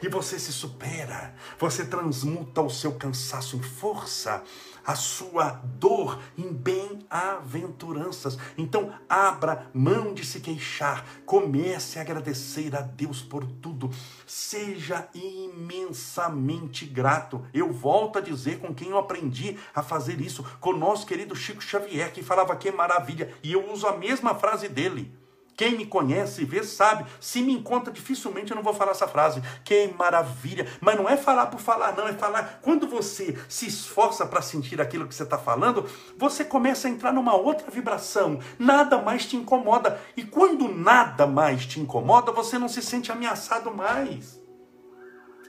E 0.00 0.08
você 0.08 0.38
se 0.38 0.52
supera, 0.52 1.34
você 1.58 1.84
transmuta 1.84 2.62
o 2.62 2.70
seu 2.70 2.92
cansaço 2.92 3.56
em 3.56 3.62
força 3.62 4.42
a 4.84 4.94
sua 4.94 5.60
dor 5.78 6.20
em 6.36 6.52
bem-aventuranças. 6.52 8.38
Então, 8.56 8.92
abra 9.08 9.70
mão 9.72 10.12
de 10.14 10.24
se 10.24 10.40
queixar, 10.40 11.04
comece 11.24 11.98
a 11.98 12.02
agradecer 12.02 12.74
a 12.76 12.80
Deus 12.80 13.22
por 13.22 13.44
tudo, 13.44 13.90
seja 14.26 15.08
imensamente 15.14 16.84
grato. 16.84 17.44
Eu 17.52 17.72
volto 17.72 18.18
a 18.18 18.22
dizer 18.22 18.58
com 18.58 18.74
quem 18.74 18.90
eu 18.90 18.98
aprendi 18.98 19.58
a 19.74 19.82
fazer 19.82 20.20
isso, 20.20 20.44
com 20.60 20.70
o 20.70 20.76
nosso 20.76 21.06
querido 21.06 21.34
Chico 21.36 21.62
Xavier, 21.62 22.12
que 22.12 22.22
falava 22.22 22.56
que 22.56 22.70
maravilha, 22.70 23.32
e 23.42 23.52
eu 23.52 23.70
uso 23.72 23.86
a 23.86 23.96
mesma 23.96 24.34
frase 24.34 24.68
dele. 24.68 25.21
Quem 25.56 25.76
me 25.76 25.86
conhece 25.86 26.42
e 26.42 26.44
vê 26.44 26.62
sabe. 26.64 27.04
Se 27.20 27.42
me 27.42 27.52
encontra, 27.52 27.92
dificilmente 27.92 28.50
eu 28.50 28.56
não 28.56 28.62
vou 28.62 28.74
falar 28.74 28.92
essa 28.92 29.06
frase. 29.06 29.42
Que 29.64 29.88
maravilha. 29.98 30.66
Mas 30.80 30.96
não 30.96 31.08
é 31.08 31.16
falar 31.16 31.46
por 31.46 31.60
falar, 31.60 31.96
não. 31.96 32.08
É 32.08 32.12
falar. 32.12 32.60
Quando 32.62 32.86
você 32.88 33.38
se 33.48 33.66
esforça 33.66 34.26
para 34.26 34.42
sentir 34.42 34.80
aquilo 34.80 35.06
que 35.06 35.14
você 35.14 35.22
está 35.22 35.38
falando, 35.38 35.86
você 36.16 36.44
começa 36.44 36.88
a 36.88 36.90
entrar 36.90 37.12
numa 37.12 37.34
outra 37.34 37.70
vibração. 37.70 38.40
Nada 38.58 38.98
mais 38.98 39.26
te 39.26 39.36
incomoda. 39.36 40.00
E 40.16 40.24
quando 40.24 40.68
nada 40.68 41.26
mais 41.26 41.66
te 41.66 41.80
incomoda, 41.80 42.32
você 42.32 42.58
não 42.58 42.68
se 42.68 42.82
sente 42.82 43.12
ameaçado 43.12 43.74
mais. 43.74 44.40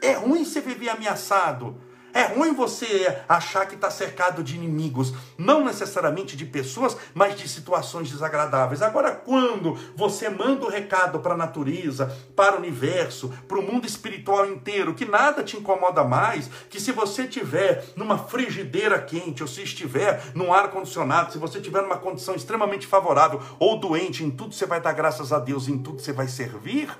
É 0.02 0.14
ruim 0.14 0.44
você 0.44 0.60
viver 0.60 0.90
ameaçado. 0.90 1.80
É 2.14 2.26
ruim 2.26 2.54
você 2.54 3.24
achar 3.28 3.66
que 3.66 3.74
está 3.74 3.90
cercado 3.90 4.44
de 4.44 4.56
inimigos, 4.56 5.16
não 5.36 5.66
necessariamente 5.66 6.38
de 6.38 6.46
pessoas, 6.46 6.96
mas 7.12 7.36
de 7.36 7.50
situações 7.50 8.12
desagradáveis. 8.12 8.84
Agora, 8.84 9.16
quando 9.16 9.76
você 9.96 10.30
manda 10.30 10.64
o 10.64 10.70
recado 10.70 11.20
para 11.20 11.34
a 11.34 11.38
natureza, 11.38 12.16
para 12.36 12.56
o 12.56 12.60
universo, 12.60 13.34
para 13.48 13.58
o 13.58 13.64
mundo 13.64 13.88
espiritual 13.88 14.46
inteiro, 14.46 14.94
que 14.94 15.06
nada 15.06 15.44
te 15.44 15.58
incomoda 15.58 16.04
mais, 16.04 16.48
que 16.70 16.80
se 16.80 16.92
você 16.92 17.24
estiver 17.24 17.84
numa 17.96 18.20
frigideira 18.20 19.02
quente, 19.02 19.42
ou 19.42 19.50
se 19.50 19.64
estiver 19.64 20.24
num 20.36 20.54
ar 20.54 20.70
condicionado, 20.70 21.32
se 21.32 21.40
você 21.40 21.58
estiver 21.58 21.82
numa 21.82 21.98
condição 21.98 22.36
extremamente 22.36 22.86
favorável 22.86 23.42
ou 23.58 23.80
doente, 23.80 24.24
em 24.24 24.30
tudo 24.30 24.54
você 24.54 24.68
vai 24.68 24.80
dar 24.80 24.94
graças 24.94 25.34
a 25.34 25.40
Deus, 25.40 25.68
em 25.68 25.80
tudo 25.80 26.00
você 26.00 26.14
vai 26.14 26.28
servir, 26.28 26.96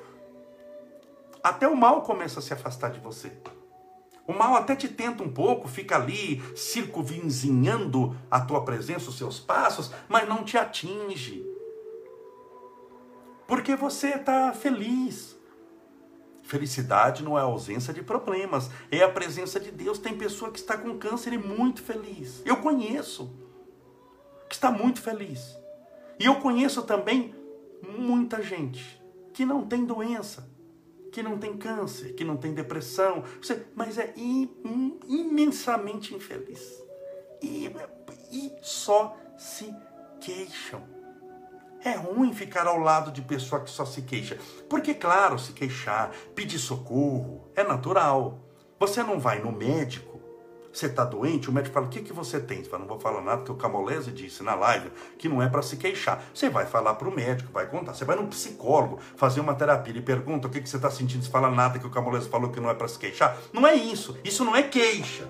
até 1.44 1.68
o 1.68 1.76
mal 1.76 2.02
começa 2.02 2.40
a 2.40 2.42
se 2.42 2.52
afastar 2.52 2.90
de 2.90 3.00
você. 3.00 3.32
O 4.26 4.34
mal 4.34 4.56
até 4.56 4.76
te 4.76 4.88
tenta 4.88 5.22
um 5.22 5.32
pouco, 5.32 5.68
fica 5.68 5.96
ali 5.96 6.42
circunvizinhando 6.56 8.16
a 8.32 8.40
tua 8.40 8.64
presença, 8.64 9.10
os 9.10 9.18
seus 9.18 9.40
passos, 9.40 9.92
mas 10.08 10.28
não 10.28 10.44
te 10.44 10.58
atinge. 10.58 11.46
Porque 13.46 13.76
você 13.76 14.16
está 14.16 14.54
feliz. 14.54 15.38
Felicidade 16.42 17.24
não 17.24 17.38
é 17.38 17.42
ausência 17.42 17.94
de 17.94 18.02
problemas, 18.02 18.70
é 18.92 19.02
a 19.02 19.10
presença 19.10 19.60
de 19.60 19.72
Deus. 19.72 19.98
Tem 19.98 20.18
pessoa 20.18 20.52
que 20.52 20.60
está 20.60 20.78
com 20.78 20.98
câncer 20.98 21.34
e 21.34 21.38
muito 21.38 21.82
feliz. 21.82 22.42
Eu 22.46 22.58
conheço 22.58 23.34
que 24.48 24.56
está 24.56 24.72
muito 24.72 25.02
feliz. 25.02 25.58
E 26.20 26.26
eu 26.26 26.36
conheço 26.36 26.84
também 26.84 27.34
muita 27.82 28.42
gente 28.42 29.02
que 29.34 29.46
não 29.46 29.66
tem 29.66 29.84
doença, 29.84 30.48
que 31.14 31.22
não 31.22 31.38
tem 31.38 31.56
câncer, 31.56 32.16
que 32.16 32.24
não 32.24 32.36
tem 32.36 32.56
depressão, 32.56 33.24
mas 33.76 34.00
é 34.00 34.12
imensamente 35.08 36.16
infeliz. 36.16 36.84
E, 37.40 37.72
e 38.32 38.52
só 38.64 39.16
se 39.38 39.72
queixam. 40.20 40.82
É 41.86 41.92
ruim 41.92 42.34
ficar 42.34 42.66
ao 42.66 42.80
lado 42.80 43.12
de 43.12 43.22
pessoa 43.22 43.62
que 43.62 43.70
só 43.70 43.86
se 43.86 44.02
queixa. 44.02 44.40
Porque, 44.68 44.96
claro, 44.96 45.38
se 45.38 45.54
queixar, 45.54 46.10
pedir 46.34 46.58
socorro, 46.58 47.48
é 47.56 47.64
natural. 47.64 48.40
Você 48.80 49.04
não 49.04 49.20
vai 49.20 49.40
no 49.40 49.52
médico 49.52 50.13
você 50.74 50.88
está 50.88 51.06
doente? 51.06 51.50
O 51.50 51.54
médico 51.54 51.72
fala: 51.72 51.86
O 51.86 51.90
que, 51.90 52.02
que 52.02 52.12
você 52.12 52.40
tem? 52.40 52.64
Você 52.64 52.70
fala: 52.70 52.82
Não 52.82 52.88
vou 52.88 53.00
falar 53.00 53.22
nada, 53.22 53.38
porque 53.38 53.52
o 53.52 53.56
Camolese 53.56 54.12
disse 54.12 54.42
na 54.42 54.56
live 54.56 54.92
que 55.20 55.30
não 55.30 55.42
é 55.42 55.48
para 55.48 55.62
se 55.62 55.78
queixar. 55.78 56.24
Você 56.34 56.50
vai 56.50 56.66
falar 56.66 56.96
para 56.96 57.08
o 57.08 57.14
médico, 57.14 57.52
vai 57.54 57.68
contar. 57.68 57.94
Você 57.94 58.04
vai 58.04 58.16
num 58.16 58.26
psicólogo 58.26 59.00
fazer 59.16 59.40
uma 59.40 59.54
terapia. 59.54 59.94
Ele 59.94 60.02
pergunta: 60.02 60.48
O 60.48 60.50
que, 60.50 60.60
que 60.60 60.68
você 60.68 60.78
está 60.78 60.90
sentindo? 60.90 61.24
Você 61.24 61.30
fala 61.30 61.52
nada, 61.52 61.78
que 61.78 61.86
o 61.86 61.92
Camolese 61.92 62.28
falou 62.28 62.50
que 62.50 62.60
não 62.60 62.72
é 62.72 62.74
para 62.74 62.88
se 62.88 62.98
queixar. 62.98 63.38
Não 63.54 63.68
é 63.68 63.76
isso. 63.76 64.18
Isso 64.24 64.44
não 64.44 64.56
é 64.56 64.64
queixa. 64.64 65.30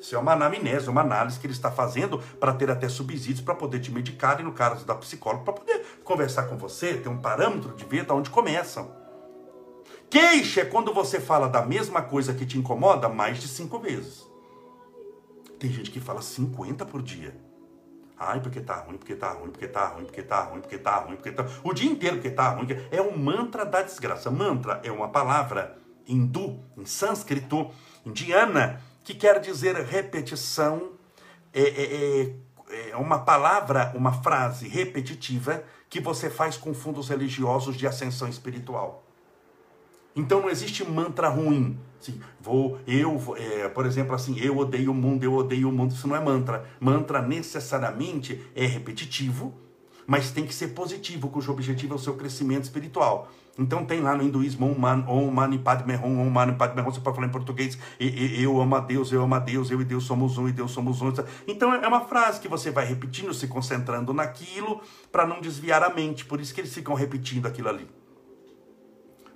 Isso 0.00 0.16
é 0.16 0.18
uma 0.18 0.32
anamnese, 0.32 0.88
uma 0.88 1.00
análise 1.00 1.38
que 1.38 1.46
ele 1.46 1.54
está 1.54 1.70
fazendo 1.70 2.18
para 2.40 2.52
ter 2.52 2.68
até 2.68 2.88
subsídios 2.88 3.40
para 3.40 3.54
poder 3.54 3.78
te 3.78 3.90
medicar 3.90 4.40
e, 4.40 4.42
no 4.42 4.52
caso 4.52 4.84
da 4.84 4.96
psicóloga, 4.96 5.44
para 5.44 5.54
poder 5.54 5.86
conversar 6.02 6.44
com 6.44 6.56
você, 6.56 6.94
ter 6.94 7.08
um 7.08 7.18
parâmetro 7.18 7.72
de 7.74 7.84
ver 7.84 8.04
de 8.04 8.12
onde 8.12 8.28
começam. 8.28 8.90
Queixa 10.10 10.62
é 10.62 10.64
quando 10.64 10.92
você 10.92 11.20
fala 11.20 11.48
da 11.48 11.64
mesma 11.64 12.02
coisa 12.02 12.34
que 12.34 12.44
te 12.44 12.58
incomoda 12.58 13.08
mais 13.08 13.40
de 13.40 13.46
cinco 13.46 13.78
vezes. 13.78 14.31
Tem 15.62 15.70
gente 15.70 15.92
que 15.92 16.00
fala 16.00 16.20
50 16.20 16.84
por 16.84 17.00
dia. 17.00 17.32
Ai, 18.18 18.40
porque 18.40 18.60
tá 18.60 18.80
ruim, 18.80 18.96
porque 18.96 19.14
tá 19.14 19.30
ruim, 19.30 19.50
porque 19.50 19.68
tá 19.68 19.86
ruim, 19.86 20.04
porque 20.04 20.22
tá 20.22 20.42
ruim, 20.42 20.60
porque 20.60 20.76
tá 20.76 20.96
ruim, 20.96 21.14
porque 21.14 21.30
tá 21.30 21.46
O 21.62 21.72
dia 21.72 21.88
inteiro 21.88 22.16
porque 22.16 22.32
tá 22.32 22.48
ruim. 22.48 22.66
É 22.90 23.00
o 23.00 23.16
mantra 23.16 23.64
da 23.64 23.80
desgraça. 23.80 24.28
Mantra 24.28 24.80
é 24.82 24.90
uma 24.90 25.10
palavra 25.10 25.78
hindu, 26.04 26.58
em 26.76 26.84
sânscrito, 26.84 27.70
indiana, 28.04 28.82
que 29.04 29.14
quer 29.14 29.38
dizer 29.38 29.76
repetição, 29.76 30.94
é, 31.52 31.62
é, 31.62 32.34
é, 32.68 32.90
é 32.90 32.96
uma 32.96 33.20
palavra, 33.20 33.92
uma 33.94 34.14
frase 34.20 34.66
repetitiva 34.66 35.62
que 35.88 36.00
você 36.00 36.28
faz 36.28 36.56
com 36.56 36.74
fundos 36.74 37.08
religiosos 37.08 37.76
de 37.76 37.86
ascensão 37.86 38.26
espiritual. 38.26 39.04
Então 40.14 40.40
não 40.40 40.50
existe 40.50 40.88
mantra 40.88 41.28
ruim. 41.28 41.78
Assim, 42.00 42.20
vou, 42.40 42.78
eu, 42.86 43.36
é, 43.36 43.68
por 43.68 43.86
exemplo, 43.86 44.14
assim, 44.14 44.38
eu 44.40 44.58
odeio 44.58 44.90
o 44.90 44.94
mundo, 44.94 45.22
eu 45.22 45.34
odeio 45.34 45.68
o 45.68 45.72
mundo. 45.72 45.92
Isso 45.92 46.08
não 46.08 46.16
é 46.16 46.20
mantra. 46.20 46.64
Mantra 46.80 47.22
necessariamente 47.22 48.40
é 48.54 48.66
repetitivo, 48.66 49.54
mas 50.06 50.30
tem 50.30 50.44
que 50.44 50.54
ser 50.54 50.68
positivo, 50.68 51.28
cujo 51.28 51.52
objetivo 51.52 51.94
é 51.94 51.96
o 51.96 51.98
seu 51.98 52.14
crescimento 52.14 52.64
espiritual. 52.64 53.30
Então 53.58 53.84
tem 53.84 54.00
lá 54.00 54.16
no 54.16 54.22
hinduísmo 54.22 54.66
Om 54.66 54.78
Mani, 54.78 55.04
Om 55.06 55.30
Mani 55.30 55.58
Padme 55.58 55.94
Hum, 55.96 56.20
Om 56.20 56.30
Mani 56.30 56.54
Padme 56.54 56.80
Hum, 56.80 56.84
você 56.84 57.00
pode 57.00 57.16
falar 57.16 57.28
em 57.28 57.30
português, 57.30 57.78
eu 58.00 58.60
amo 58.60 58.74
a 58.76 58.80
Deus, 58.80 59.12
eu 59.12 59.22
amo 59.22 59.34
a 59.34 59.38
Deus, 59.38 59.70
eu 59.70 59.80
e 59.80 59.84
Deus 59.84 60.04
somos 60.04 60.38
um, 60.38 60.48
e 60.48 60.52
Deus 60.52 60.70
somos 60.70 61.02
um. 61.02 61.12
Então 61.46 61.72
é 61.72 61.86
uma 61.86 62.00
frase 62.00 62.40
que 62.40 62.48
você 62.48 62.70
vai 62.70 62.86
repetindo, 62.86 63.32
se 63.34 63.46
concentrando 63.46 64.12
naquilo, 64.14 64.80
para 65.10 65.26
não 65.26 65.40
desviar 65.40 65.82
a 65.82 65.90
mente, 65.90 66.24
por 66.24 66.40
isso 66.40 66.54
que 66.54 66.60
eles 66.62 66.72
ficam 66.72 66.94
repetindo 66.94 67.46
aquilo 67.46 67.68
ali. 67.68 67.86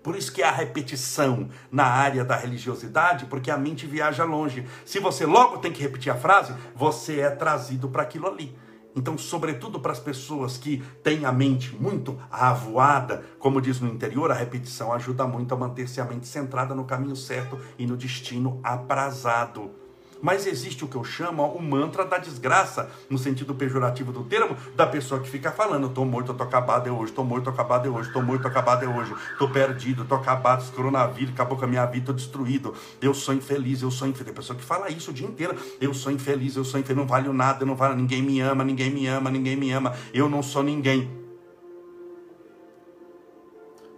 Por 0.06 0.14
isso 0.14 0.30
que 0.30 0.40
há 0.40 0.52
repetição 0.52 1.48
na 1.68 1.84
área 1.84 2.24
da 2.24 2.36
religiosidade, 2.36 3.26
porque 3.26 3.50
a 3.50 3.58
mente 3.58 3.88
viaja 3.88 4.22
longe. 4.22 4.64
Se 4.84 5.00
você 5.00 5.26
logo 5.26 5.58
tem 5.58 5.72
que 5.72 5.82
repetir 5.82 6.12
a 6.12 6.14
frase, 6.14 6.54
você 6.76 7.18
é 7.18 7.28
trazido 7.28 7.88
para 7.88 8.04
aquilo 8.04 8.28
ali. 8.28 8.56
Então, 8.94 9.18
sobretudo 9.18 9.80
para 9.80 9.90
as 9.90 9.98
pessoas 9.98 10.56
que 10.56 10.80
têm 11.02 11.24
a 11.24 11.32
mente 11.32 11.74
muito 11.74 12.16
avoada, 12.30 13.24
como 13.40 13.60
diz 13.60 13.80
no 13.80 13.88
interior, 13.88 14.30
a 14.30 14.34
repetição 14.34 14.92
ajuda 14.92 15.26
muito 15.26 15.52
a 15.52 15.56
manter-se 15.56 16.00
a 16.00 16.04
mente 16.04 16.28
centrada 16.28 16.72
no 16.72 16.84
caminho 16.84 17.16
certo 17.16 17.58
e 17.76 17.84
no 17.84 17.96
destino 17.96 18.60
aprazado. 18.62 19.85
Mas 20.20 20.46
existe 20.46 20.84
o 20.84 20.88
que 20.88 20.96
eu 20.96 21.04
chamo 21.04 21.44
o 21.44 21.62
mantra 21.62 22.04
da 22.04 22.18
desgraça, 22.18 22.90
no 23.08 23.18
sentido 23.18 23.54
pejorativo 23.54 24.12
do 24.12 24.24
termo, 24.24 24.56
da 24.74 24.86
pessoa 24.86 25.20
que 25.20 25.28
fica 25.28 25.50
falando: 25.52 25.88
tô 25.88 26.04
morto, 26.04 26.32
tô 26.34 26.42
acabado 26.42 26.88
é 26.88 26.92
hoje, 26.92 27.12
tô 27.12 27.22
morto, 27.22 27.44
tô 27.44 27.50
acabado 27.50 27.86
é 27.86 27.90
hoje, 27.90 28.12
tô 28.12 28.22
morto, 28.22 28.42
tô 28.42 28.48
acabado 28.48 28.84
é 28.84 28.88
hoje, 28.88 29.14
tô 29.38 29.48
perdido, 29.48 30.04
tô 30.04 30.14
acabado, 30.14 30.62
esse 30.62 30.72
coronavírus, 30.72 31.34
acabou 31.34 31.58
com 31.58 31.64
a 31.64 31.68
minha 31.68 31.84
vida, 31.86 32.06
tô 32.06 32.12
destruído, 32.12 32.74
eu 33.00 33.12
sou 33.14 33.34
infeliz, 33.34 33.82
eu 33.82 33.90
sou 33.90 34.08
infeliz. 34.08 34.26
Tem 34.26 34.34
pessoa 34.34 34.58
que 34.58 34.64
fala 34.64 34.90
isso 34.90 35.10
o 35.10 35.14
dia 35.14 35.26
inteiro: 35.26 35.54
eu 35.80 35.92
sou 35.92 36.10
infeliz, 36.10 36.56
eu 36.56 36.64
sou 36.64 36.80
infeliz, 36.80 36.98
não 36.98 37.06
valho 37.06 37.32
nada, 37.32 37.64
não 37.64 37.76
valho, 37.76 37.94
ninguém 37.94 38.22
me 38.22 38.40
ama, 38.40 38.64
ninguém 38.64 38.90
me 38.90 39.06
ama, 39.06 39.30
ninguém 39.30 39.56
me 39.56 39.70
ama, 39.70 39.94
eu 40.12 40.28
não 40.28 40.42
sou 40.42 40.62
ninguém. 40.62 41.26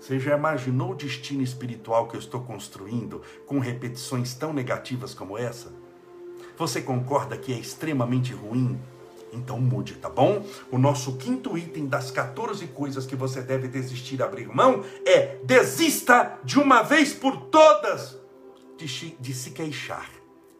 Você 0.08 0.18
já 0.18 0.38
imaginou 0.38 0.92
o 0.92 0.94
destino 0.94 1.42
espiritual 1.42 2.08
que 2.08 2.16
eu 2.16 2.18
estou 2.18 2.40
construindo 2.40 3.20
com 3.44 3.58
repetições 3.58 4.32
tão 4.34 4.54
negativas 4.54 5.12
como 5.12 5.36
essa? 5.36 5.77
Você 6.58 6.82
concorda 6.82 7.36
que 7.36 7.52
é 7.52 7.56
extremamente 7.56 8.32
ruim? 8.32 8.78
Então 9.32 9.60
mude, 9.60 9.94
tá 9.94 10.08
bom? 10.08 10.44
O 10.72 10.78
nosso 10.78 11.16
quinto 11.16 11.56
item 11.56 11.86
das 11.86 12.10
14 12.10 12.66
coisas 12.68 13.06
que 13.06 13.14
você 13.14 13.40
deve 13.42 13.68
desistir, 13.68 14.22
abrir 14.22 14.48
mão, 14.48 14.82
é 15.06 15.36
desista 15.44 16.38
de 16.42 16.58
uma 16.58 16.82
vez 16.82 17.12
por 17.14 17.36
todas 17.42 18.18
de, 18.76 18.86
de 19.20 19.34
se 19.34 19.50
queixar 19.50 20.10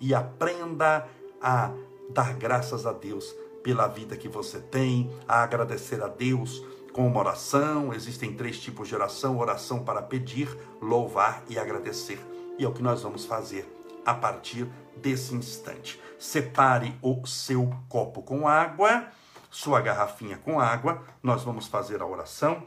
e 0.00 0.14
aprenda 0.14 1.08
a 1.40 1.72
dar 2.11 2.34
graças 2.34 2.87
a 2.87 2.92
Deus 2.92 3.34
pela 3.62 3.88
vida 3.88 4.16
que 4.16 4.28
você 4.28 4.61
tem, 4.61 5.11
a 5.26 5.42
agradecer 5.42 6.02
a 6.02 6.08
Deus 6.08 6.64
com 6.92 7.06
uma 7.06 7.20
oração. 7.20 7.92
Existem 7.92 8.32
três 8.34 8.58
tipos 8.61 8.87
de 8.87 8.94
oração: 8.94 9.38
oração 9.38 9.80
para 9.80 10.02
pedir, 10.02 10.48
louvar 10.80 11.42
e 11.48 11.58
agradecer. 11.58 12.20
E 12.58 12.64
é 12.64 12.68
o 12.68 12.72
que 12.72 12.82
nós 12.82 13.02
vamos 13.02 13.24
fazer 13.24 13.78
a 14.09 14.14
partir 14.14 14.66
desse 14.97 15.35
instante. 15.35 16.01
Separe 16.18 16.99
o 17.03 17.27
seu 17.27 17.71
copo 17.90 18.23
com 18.23 18.49
água, 18.49 19.12
sua 19.51 19.83
garrafinha 19.83 20.38
com 20.38 20.59
água. 20.59 21.05
Nós 21.23 21.44
vamos 21.44 21.66
fazer 21.66 22.01
a 22.01 22.07
oração, 22.07 22.66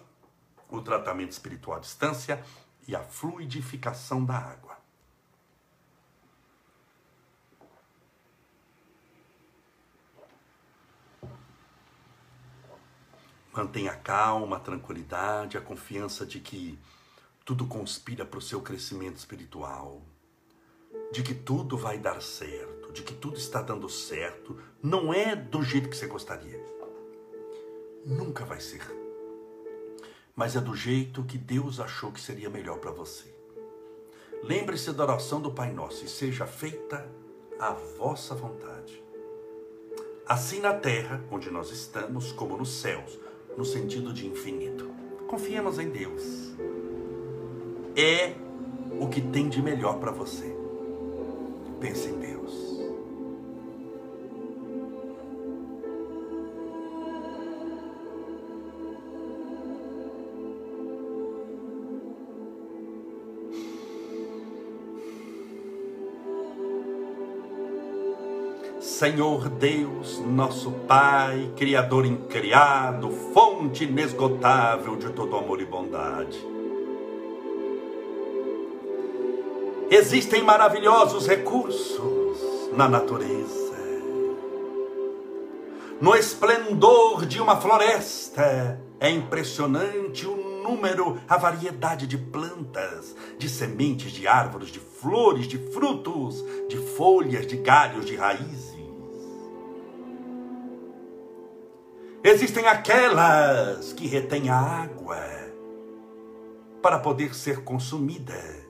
o 0.69 0.79
tratamento 0.81 1.31
espiritual 1.31 1.77
à 1.77 1.79
distância 1.79 2.45
e 2.87 2.95
a 2.95 2.99
fluidificação 2.99 4.23
da 4.23 4.35
água. 4.35 4.77
Mantenha 13.51 13.93
a 13.93 13.95
calma, 13.95 14.57
a 14.57 14.59
tranquilidade, 14.59 15.57
a 15.57 15.61
confiança 15.61 16.23
de 16.23 16.39
que 16.39 16.77
tudo 17.43 17.65
conspira 17.65 18.23
para 18.23 18.37
o 18.37 18.41
seu 18.41 18.61
crescimento 18.61 19.17
espiritual 19.17 20.03
de 21.11 21.23
que 21.23 21.33
tudo 21.33 21.77
vai 21.77 21.97
dar 21.97 22.21
certo, 22.21 22.91
de 22.91 23.03
que 23.03 23.13
tudo 23.13 23.37
está 23.37 23.61
dando 23.61 23.89
certo, 23.89 24.57
não 24.81 25.13
é 25.13 25.35
do 25.35 25.61
jeito 25.61 25.89
que 25.89 25.95
você 25.95 26.07
gostaria. 26.07 26.63
Nunca 28.05 28.45
vai 28.45 28.59
ser. 28.59 28.81
Mas 30.35 30.55
é 30.55 30.61
do 30.61 30.75
jeito 30.75 31.23
que 31.23 31.37
Deus 31.37 31.79
achou 31.79 32.11
que 32.11 32.19
seria 32.19 32.49
melhor 32.49 32.79
para 32.79 32.91
você. 32.91 33.33
Lembre-se 34.43 34.91
da 34.93 35.03
oração 35.03 35.39
do 35.39 35.51
Pai 35.51 35.71
Nosso 35.71 36.03
e 36.03 36.09
seja 36.09 36.47
feita 36.47 37.07
a 37.59 37.73
vossa 37.73 38.33
vontade. 38.33 39.03
Assim 40.25 40.59
na 40.61 40.73
terra, 40.73 41.23
onde 41.29 41.51
nós 41.51 41.71
estamos, 41.71 42.31
como 42.31 42.57
nos 42.57 42.79
céus, 42.79 43.19
no 43.57 43.65
sentido 43.65 44.13
de 44.13 44.25
infinito. 44.25 44.89
Confiemos 45.27 45.77
em 45.77 45.89
Deus. 45.89 46.55
É 47.95 48.33
o 48.99 49.07
que 49.07 49.21
tem 49.21 49.47
de 49.47 49.61
melhor 49.61 49.99
para 49.99 50.11
você. 50.11 50.60
Pense 51.81 52.09
em 52.09 52.19
Deus. 52.19 52.31
Senhor 68.79 69.49
Deus, 69.49 70.19
nosso 70.19 70.69
Pai, 70.87 71.51
Criador 71.57 72.05
incriado, 72.05 73.09
fonte 73.33 73.85
inesgotável 73.85 74.95
de 74.95 75.11
todo 75.11 75.35
amor 75.35 75.59
e 75.59 75.65
bondade. 75.65 76.50
Existem 79.93 80.41
maravilhosos 80.41 81.27
recursos 81.27 82.39
na 82.71 82.87
natureza. 82.87 83.77
No 85.99 86.15
esplendor 86.15 87.25
de 87.25 87.41
uma 87.41 87.59
floresta, 87.59 88.81
é 89.01 89.09
impressionante 89.09 90.25
o 90.25 90.63
número, 90.63 91.19
a 91.27 91.35
variedade 91.35 92.07
de 92.07 92.17
plantas, 92.17 93.13
de 93.37 93.49
sementes, 93.49 94.13
de 94.13 94.25
árvores, 94.29 94.69
de 94.69 94.79
flores, 94.79 95.45
de 95.45 95.57
frutos, 95.57 96.41
de 96.69 96.77
folhas, 96.77 97.45
de 97.45 97.57
galhos, 97.57 98.05
de 98.05 98.15
raízes. 98.15 98.71
Existem 102.23 102.65
aquelas 102.65 103.91
que 103.91 104.07
retêm 104.07 104.47
a 104.47 104.55
água 104.55 105.19
para 106.81 106.97
poder 106.97 107.35
ser 107.35 107.65
consumida 107.65 108.60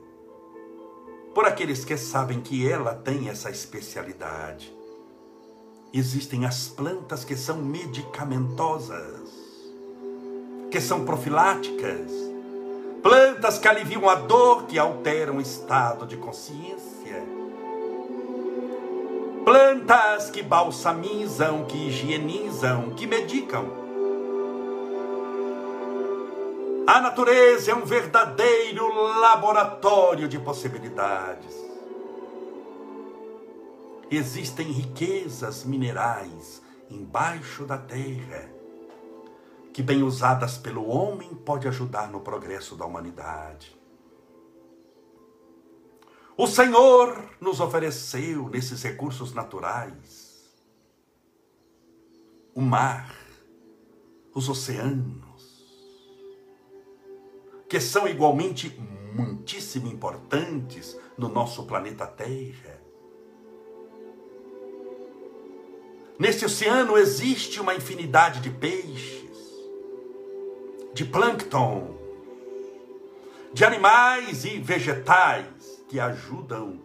por 1.34 1.46
aqueles 1.46 1.86
que 1.86 1.98
sabem 1.98 2.41
que 2.41 2.70
ela 2.70 2.94
tem 2.94 3.30
essa 3.30 3.50
especialidade. 3.50 4.74
Existem 5.94 6.46
as 6.46 6.67
plantas 6.67 7.24
que 7.24 7.36
são 7.36 7.58
medicamentosas, 7.58 9.30
que 10.70 10.80
são 10.80 11.04
profiláticas, 11.04 12.12
plantas 13.01 13.58
que 13.58 13.68
aliviam 13.68 14.08
a 14.10 14.16
dor, 14.16 14.66
que 14.66 14.80
alteram 14.80 15.38
o 15.38 15.41
estado 15.41 16.06
de 16.06 16.16
consciência, 16.18 17.24
plantas 19.43 20.30
que 20.30 20.41
balsamizam, 20.41 21.66
que 21.66 21.88
higienizam, 21.88 22.91
que 22.91 23.08
medicam. 23.08 23.81
A 26.92 27.00
natureza 27.00 27.72
é 27.72 27.74
um 27.74 27.86
verdadeiro 27.86 28.86
laboratório 29.22 30.28
de 30.28 30.38
possibilidades. 30.38 31.56
Existem 34.12 34.70
riquezas 34.74 35.64
minerais 35.64 36.62
embaixo 36.89 37.64
da 37.64 37.78
terra 37.78 38.52
que, 39.74 39.82
bem 39.82 40.04
usadas 40.04 40.58
pelo 40.58 40.86
homem, 40.86 41.34
pode 41.34 41.66
ajudar 41.66 42.12
no 42.12 42.20
progresso 42.20 42.76
da 42.76 42.86
humanidade. 42.86 43.74
O 46.36 46.46
Senhor 46.46 47.24
nos 47.39 47.62
ofereceu 47.62 48.50
nesses 48.50 48.84
recursos 48.84 49.34
naturais 49.34 50.52
o 52.54 52.60
mar, 52.60 53.16
os 54.36 54.50
oceanos, 54.50 55.31
que 57.72 57.80
são 57.80 58.05
igualmente 58.05 58.78
muitíssimo 59.15 59.88
importantes 59.88 60.99
no 61.17 61.30
nosso 61.30 61.63
planeta 61.63 62.05
Terra. 62.05 62.82
Nesse 66.19 66.43
oceano 66.43 66.97
existe 66.97 67.61
uma 67.61 67.74
infinidade 67.74 68.41
de 68.41 68.49
peixes, 68.49 69.38
de 70.93 71.05
plâncton, 71.05 71.95
de 73.53 73.63
animais 73.63 74.43
e 74.43 74.59
vegetais 74.59 75.82
que 75.88 75.97
ajudam 75.97 76.78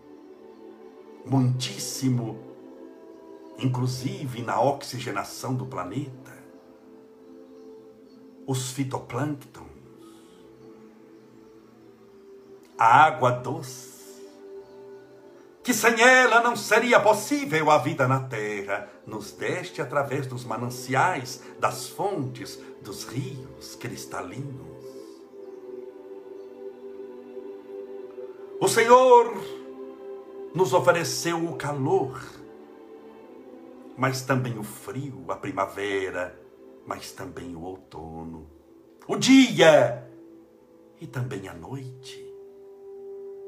muitíssimo, 1.24 2.38
inclusive 3.58 4.40
na 4.40 4.60
oxigenação 4.60 5.52
do 5.52 5.66
planeta. 5.66 6.32
Os 8.46 8.70
fitoplânctons, 8.70 9.75
a 12.78 13.04
água 13.04 13.30
doce, 13.30 13.96
que 15.62 15.72
sem 15.74 16.00
ela 16.00 16.40
não 16.42 16.54
seria 16.54 17.00
possível 17.00 17.70
a 17.70 17.78
vida 17.78 18.06
na 18.06 18.20
terra, 18.20 18.88
nos 19.06 19.32
deste 19.32 19.82
através 19.82 20.26
dos 20.26 20.44
mananciais, 20.44 21.42
das 21.58 21.88
fontes, 21.88 22.58
dos 22.82 23.04
rios 23.04 23.74
cristalinos. 23.74 24.76
O 28.60 28.68
Senhor 28.68 29.34
nos 30.54 30.72
ofereceu 30.72 31.44
o 31.44 31.56
calor, 31.56 32.22
mas 33.96 34.22
também 34.22 34.58
o 34.58 34.62
frio, 34.62 35.24
a 35.28 35.36
primavera, 35.36 36.38
mas 36.86 37.10
também 37.12 37.56
o 37.56 37.62
outono, 37.62 38.48
o 39.08 39.16
dia 39.16 40.08
e 41.00 41.06
também 41.06 41.48
a 41.48 41.54
noite. 41.54 42.25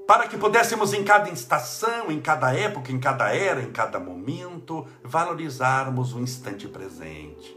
Para 0.08 0.26
que 0.26 0.38
pudéssemos, 0.38 0.94
em 0.94 1.04
cada 1.04 1.28
estação, 1.28 2.10
em 2.10 2.18
cada 2.18 2.54
época, 2.54 2.90
em 2.90 2.98
cada 2.98 3.32
era, 3.34 3.62
em 3.62 3.70
cada 3.70 4.00
momento, 4.00 4.86
valorizarmos 5.04 6.14
o 6.14 6.18
instante 6.18 6.66
presente. 6.66 7.54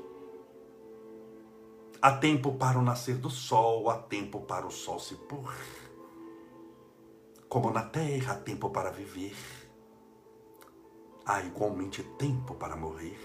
Há 2.02 2.12
tempo 2.12 2.56
para 2.56 2.78
o 2.78 2.82
nascer 2.82 3.16
do 3.16 3.30
sol, 3.30 3.90
há 3.90 3.98
tempo 3.98 4.42
para 4.42 4.68
o 4.68 4.72
sol 4.72 5.00
se 5.00 5.16
pôr 5.16 5.54
como 7.52 7.70
na 7.70 7.84
terra 7.84 8.32
há 8.32 8.36
tempo 8.38 8.70
para 8.70 8.90
viver, 8.92 9.36
há 11.26 11.42
igualmente 11.42 12.02
tempo 12.02 12.56
para 12.56 12.78
morrer. 12.78 13.20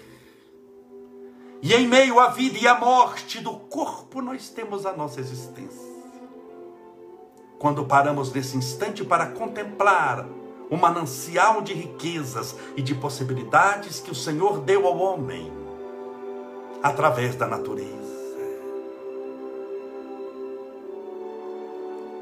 E 1.62 1.72
em 1.72 1.86
meio 1.86 2.18
à 2.18 2.26
vida 2.30 2.58
e 2.58 2.66
à 2.66 2.76
morte 2.76 3.40
do 3.40 3.56
corpo, 3.56 4.20
nós 4.20 4.50
temos 4.50 4.84
a 4.84 4.96
nossa 4.96 5.20
existência. 5.20 5.95
Quando 7.58 7.84
paramos 7.84 8.32
nesse 8.32 8.56
instante 8.56 9.04
para 9.04 9.26
contemplar 9.26 10.26
o 10.70 10.76
manancial 10.76 11.62
de 11.62 11.72
riquezas 11.72 12.56
e 12.76 12.82
de 12.82 12.94
possibilidades 12.94 14.00
que 14.00 14.10
o 14.10 14.14
Senhor 14.14 14.60
deu 14.60 14.86
ao 14.86 14.98
homem 14.98 15.52
através 16.82 17.34
da 17.36 17.46
natureza. 17.46 18.06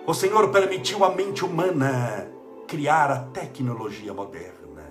O 0.07 0.13
Senhor 0.13 0.51
permitiu 0.51 1.03
à 1.03 1.15
mente 1.15 1.45
humana 1.45 2.31
criar 2.69 3.11
a 3.11 3.21
tecnologia 3.21 4.13
moderna, 4.13 4.85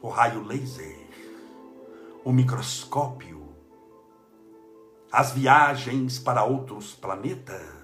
o 0.00 0.08
raio 0.08 0.42
laser, 0.42 1.06
o 2.24 2.32
microscópio, 2.32 3.42
as 5.12 5.32
viagens 5.32 6.18
para 6.18 6.44
outros 6.44 6.94
planetas, 6.94 7.83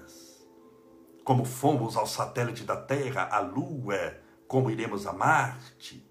como 1.23 1.45
fomos 1.45 1.95
ao 1.95 2.07
satélite 2.07 2.63
da 2.63 2.75
Terra, 2.75 3.27
à 3.31 3.39
Lua, 3.39 4.17
como 4.47 4.69
iremos 4.69 5.05
a 5.05 5.13
Marte. 5.13 6.05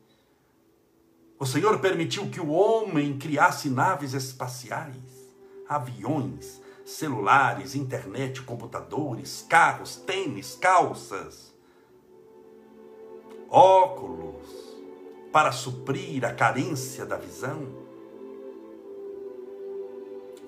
O 1.39 1.47
Senhor 1.47 1.79
permitiu 1.81 2.31
que 2.31 2.41
o 2.41 2.51
homem 2.51 3.19
criasse 3.19 3.69
naves 3.71 4.13
espaciais, 4.13 5.35
aviões, 5.69 6.61
celulares, 6.85 7.75
internet, 7.75 8.43
computadores, 8.43 9.45
carros, 9.49 9.97
tênis, 9.97 10.55
calças, 10.55 11.55
óculos, 13.49 14.49
para 15.33 15.53
suprir 15.53 16.25
a 16.25 16.35
carência 16.35 17.07
da 17.07 17.17
visão, 17.17 17.69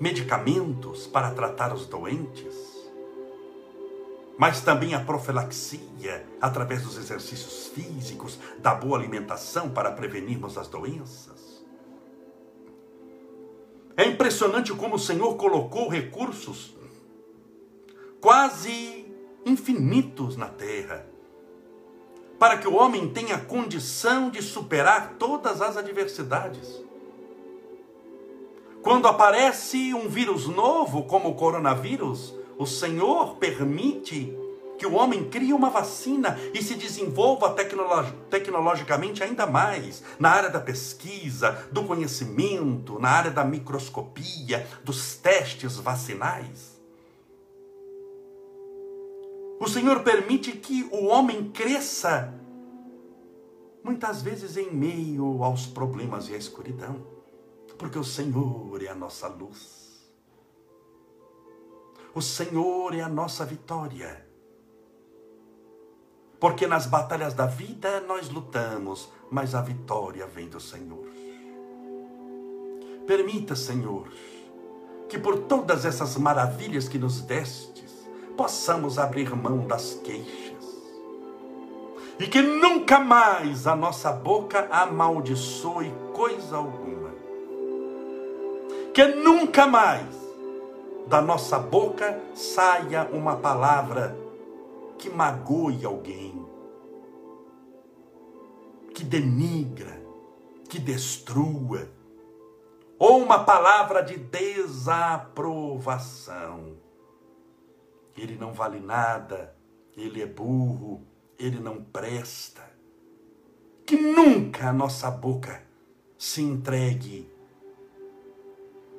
medicamentos 0.01 1.07
para 1.07 1.31
tratar 1.31 1.73
os 1.73 1.87
doentes, 1.87 2.72
mas 4.39 4.61
também 4.61 4.95
a 4.95 5.01
profilaxia 5.01 6.26
através 6.41 6.83
dos 6.83 6.97
exercícios 6.97 7.68
físicos, 7.68 8.39
da 8.59 8.74
boa 8.74 8.99
alimentação 8.99 9.70
para 9.70 9.93
prevenirmos 9.93 10.59
as 10.59 10.68
doenças 10.68 11.53
é 13.97 14.07
impressionante 14.07 14.72
como 14.72 14.97
o 14.97 14.99
Senhor 14.99 15.37
colocou 15.37 15.89
recursos 15.89 16.74
quase 18.20 19.07
infinitos 19.45 20.37
na 20.37 20.47
terra, 20.47 21.07
para 22.39 22.57
que 22.57 22.68
o 22.68 22.74
homem 22.74 23.09
tenha 23.09 23.39
condição 23.39 24.30
de 24.30 24.41
superar 24.41 25.14
todas 25.18 25.61
as 25.61 25.76
adversidades. 25.76 26.80
Quando 28.80 29.09
aparece 29.09 29.93
um 29.95 30.09
vírus 30.09 30.47
novo, 30.49 31.05
como 31.05 31.30
o 31.30 31.35
coronavírus, 31.35 32.35
o 32.63 32.67
Senhor 32.67 33.37
permite 33.37 34.39
que 34.79 34.87
o 34.87 34.95
homem 34.95 35.29
crie 35.29 35.53
uma 35.53 35.69
vacina 35.69 36.39
e 36.55 36.63
se 36.63 36.75
desenvolva 36.77 37.51
tecnologi 37.55 38.13
tecnologicamente 38.31 39.23
ainda 39.23 39.47
mais 39.47 40.03
na 40.19 40.31
área 40.31 40.49
da 40.49 40.61
pesquisa, 40.61 41.69
do 41.73 41.85
conhecimento, 41.85 42.99
na 43.01 43.11
área 43.11 43.31
da 43.31 43.45
microscopia, 43.45 44.67
dos 44.85 45.17
testes 45.17 45.77
vacinais. 45.77 46.81
O 49.61 49.69
Senhor 49.69 50.01
permite 50.01 50.53
que 50.53 50.89
o 50.93 51.07
homem 51.07 51.51
cresça, 51.51 52.33
muitas 53.83 54.23
vezes 54.23 54.57
em 54.57 54.71
meio 54.73 55.43
aos 55.43 55.67
problemas 55.67 56.29
e 56.29 56.35
à 56.35 56.37
escuridão, 56.37 57.05
porque 57.77 57.99
o 57.99 58.05
Senhor 58.05 58.83
é 58.83 58.89
a 58.89 58.95
nossa 58.95 59.27
luz. 59.27 59.82
O 62.15 62.21
Senhor 62.21 62.95
é 62.95 63.01
a 63.01 63.09
nossa 63.09 63.43
vitória. 63.43 64.27
Porque 66.39 66.67
nas 66.67 66.87
batalhas 66.87 67.33
da 67.33 67.47
vida 67.47 68.01
nós 68.01 68.29
lutamos, 68.29 69.11
mas 69.31 69.55
a 69.55 69.63
vitória 69.63 70.27
vem 70.27 70.47
do 70.47 70.61
Senhor. 70.61 71.09
Permita, 73.07 73.57
Senhor, 73.57 74.13
que 75.09 75.19
por 75.19 75.39
todas 75.45 75.87
essas 75.87 76.17
maravilhas 76.19 76.87
que 76.87 76.99
nos 76.99 77.23
destes, 77.23 78.07
possamos 78.37 78.99
abrir 78.99 79.35
mão 79.35 79.67
das 79.67 79.95
queixas. 80.05 80.53
E 82.19 82.27
que 82.27 82.43
nunca 82.43 82.99
mais 82.99 83.67
a 83.67 83.75
nossa 83.75 84.13
boca 84.13 84.69
amaldiçoe 84.71 85.95
coisa 86.13 86.57
alguma. 86.57 87.11
Que 88.93 89.07
nunca 89.07 89.67
mais 89.67 90.22
da 91.13 91.21
nossa 91.21 91.59
boca 91.59 92.23
saia 92.35 93.05
uma 93.13 93.37
palavra 93.37 94.17
que 94.99 95.11
magoe 95.11 95.85
alguém, 95.85 96.43
que 98.95 99.05
denigra, 99.05 100.03
que 100.71 100.79
destrua, 100.79 101.87
ou 102.99 103.23
uma 103.23 103.45
palavra 103.45 104.03
de 104.03 104.17
desaprovação. 104.17 106.79
Ele 108.17 108.39
não 108.39 108.55
vale 108.55 108.81
nada, 108.81 109.55
ele 109.95 110.23
é 110.23 110.27
burro, 110.27 111.07
ele 111.39 111.61
não 111.61 111.85
presta. 111.85 112.63
Que 113.85 113.97
nunca 113.97 114.71
a 114.71 114.73
nossa 114.73 115.11
boca 115.11 115.63
se 116.17 116.41
entregue 116.41 117.31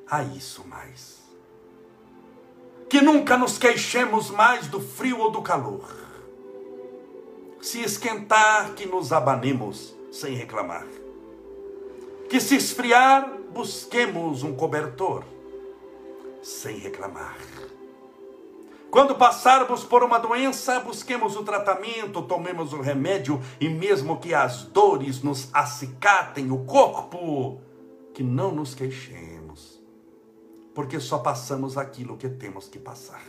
a 0.08 0.22
isso 0.22 0.64
mais 0.68 1.23
que 2.94 3.02
nunca 3.02 3.36
nos 3.36 3.58
queixemos 3.58 4.30
mais 4.30 4.68
do 4.68 4.80
frio 4.80 5.18
ou 5.18 5.32
do 5.32 5.42
calor. 5.42 5.84
Se 7.60 7.82
esquentar, 7.82 8.76
que 8.76 8.86
nos 8.86 9.12
abanemos 9.12 9.96
sem 10.12 10.36
reclamar. 10.36 10.86
Que 12.30 12.40
se 12.40 12.56
esfriar, 12.56 13.28
busquemos 13.52 14.44
um 14.44 14.56
cobertor 14.56 15.24
sem 16.44 16.78
reclamar. 16.78 17.36
Quando 18.92 19.16
passarmos 19.16 19.84
por 19.84 20.04
uma 20.04 20.20
doença, 20.20 20.80
busquemos 20.80 21.36
o 21.36 21.42
tratamento, 21.42 22.22
tomemos 22.22 22.74
o 22.74 22.80
remédio 22.80 23.42
e 23.60 23.70
mesmo 23.70 24.20
que 24.20 24.36
as 24.36 24.66
dores 24.66 25.24
nos 25.24 25.50
acicatem 25.52 26.52
o 26.52 26.60
corpo, 26.60 27.60
que 28.14 28.22
não 28.22 28.52
nos 28.52 28.76
queixemos 28.76 29.43
porque 30.74 31.00
só 31.00 31.20
passamos 31.20 31.78
aquilo 31.78 32.18
que 32.18 32.30
temos 32.30 32.68
que 32.68 32.80
passar. 32.80 33.24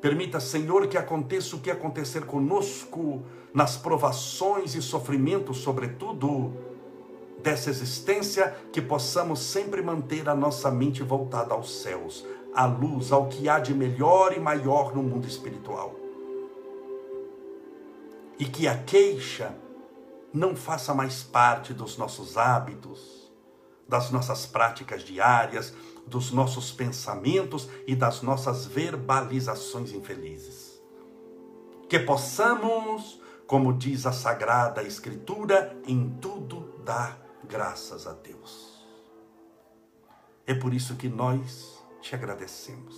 Permita, 0.00 0.38
Senhor, 0.40 0.86
que 0.88 0.98
aconteça 0.98 1.56
o 1.56 1.60
que 1.60 1.70
acontecer 1.70 2.26
conosco 2.26 3.22
nas 3.52 3.76
provações 3.76 4.74
e 4.74 4.82
sofrimentos, 4.82 5.58
sobretudo 5.58 6.52
dessa 7.42 7.70
existência, 7.70 8.54
que 8.72 8.82
possamos 8.82 9.40
sempre 9.40 9.80
manter 9.80 10.28
a 10.28 10.34
nossa 10.34 10.70
mente 10.70 11.02
voltada 11.02 11.54
aos 11.54 11.80
céus, 11.82 12.26
à 12.54 12.66
luz, 12.66 13.12
ao 13.12 13.28
que 13.28 13.48
há 13.48 13.58
de 13.58 13.74
melhor 13.74 14.36
e 14.36 14.40
maior 14.40 14.94
no 14.94 15.02
mundo 15.02 15.26
espiritual. 15.26 15.94
E 18.38 18.44
que 18.44 18.68
a 18.68 18.76
queixa 18.76 19.54
não 20.32 20.54
faça 20.54 20.92
mais 20.92 21.22
parte 21.22 21.72
dos 21.72 21.96
nossos 21.96 22.36
hábitos, 22.36 23.15
das 23.88 24.10
nossas 24.10 24.46
práticas 24.46 25.02
diárias, 25.02 25.74
dos 26.06 26.30
nossos 26.30 26.72
pensamentos 26.72 27.68
e 27.86 27.94
das 27.94 28.22
nossas 28.22 28.66
verbalizações 28.66 29.92
infelizes. 29.92 30.80
Que 31.88 31.98
possamos, 31.98 33.20
como 33.46 33.72
diz 33.72 34.06
a 34.06 34.12
Sagrada 34.12 34.82
Escritura, 34.82 35.76
em 35.86 36.16
tudo 36.20 36.80
dar 36.84 37.18
graças 37.44 38.06
a 38.06 38.12
Deus. 38.12 38.84
É 40.46 40.54
por 40.54 40.74
isso 40.74 40.96
que 40.96 41.08
nós 41.08 41.82
te 42.00 42.14
agradecemos. 42.14 42.94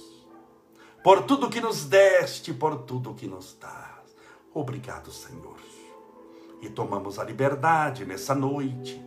Por 1.03 1.23
tudo 1.23 1.49
que 1.49 1.61
nos 1.61 1.85
deste, 1.85 2.53
por 2.53 2.83
tudo 2.83 3.15
que 3.15 3.27
nos 3.27 3.57
dás. 3.59 4.17
Obrigado, 4.53 5.11
Senhor 5.11 5.59
e 6.61 6.69
tomamos 6.69 7.19
a 7.19 7.25
liberdade 7.25 8.05
nessa 8.05 8.35
noite 8.35 9.03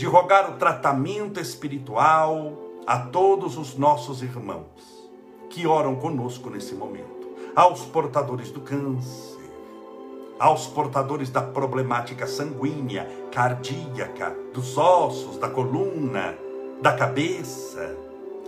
de 0.00 0.06
rogar 0.06 0.48
o 0.48 0.56
tratamento 0.56 1.38
espiritual 1.38 2.56
a 2.86 2.98
todos 3.00 3.58
os 3.58 3.76
nossos 3.76 4.22
irmãos 4.22 5.10
que 5.50 5.66
oram 5.66 5.94
conosco 5.94 6.48
nesse 6.48 6.74
momento, 6.74 7.28
aos 7.54 7.84
portadores 7.84 8.50
do 8.50 8.62
câncer, 8.62 9.52
aos 10.38 10.66
portadores 10.66 11.28
da 11.28 11.42
problemática 11.42 12.26
sanguínea, 12.26 13.06
cardíaca, 13.30 14.34
dos 14.54 14.78
ossos, 14.78 15.36
da 15.36 15.50
coluna, 15.50 16.34
da 16.80 16.96
cabeça, 16.96 17.94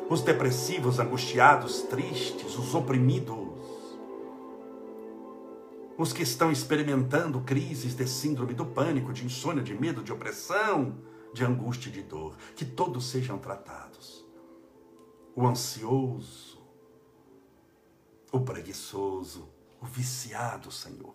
os 0.08 0.22
depressivos, 0.22 0.98
angustiados, 0.98 1.82
tristes, 1.82 2.56
os 2.56 2.74
oprimidos, 2.74 3.36
os 5.98 6.14
que 6.14 6.22
estão 6.22 6.50
experimentando 6.50 7.42
crises 7.42 7.94
de 7.94 8.08
síndrome 8.08 8.54
do 8.54 8.64
pânico, 8.64 9.12
de 9.12 9.26
insônia, 9.26 9.62
de 9.62 9.78
medo, 9.78 10.02
de 10.02 10.14
opressão, 10.14 11.11
de 11.32 11.44
angústia 11.44 11.88
e 11.88 11.92
de 11.92 12.02
dor, 12.02 12.36
que 12.54 12.64
todos 12.64 13.06
sejam 13.06 13.38
tratados. 13.38 14.24
O 15.34 15.46
ansioso, 15.46 16.60
o 18.30 18.40
preguiçoso, 18.40 19.48
o 19.80 19.86
viciado, 19.86 20.70
Senhor. 20.70 21.14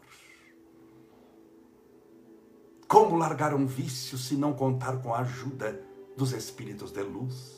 Como 2.87 3.17
largar 3.17 3.53
um 3.53 3.65
vício 3.67 4.17
se 4.17 4.35
não 4.35 4.53
contar 4.53 5.01
com 5.01 5.13
a 5.13 5.19
ajuda 5.19 5.81
dos 6.15 6.31
espíritos 6.31 6.91
de 6.91 7.03
luz? 7.03 7.57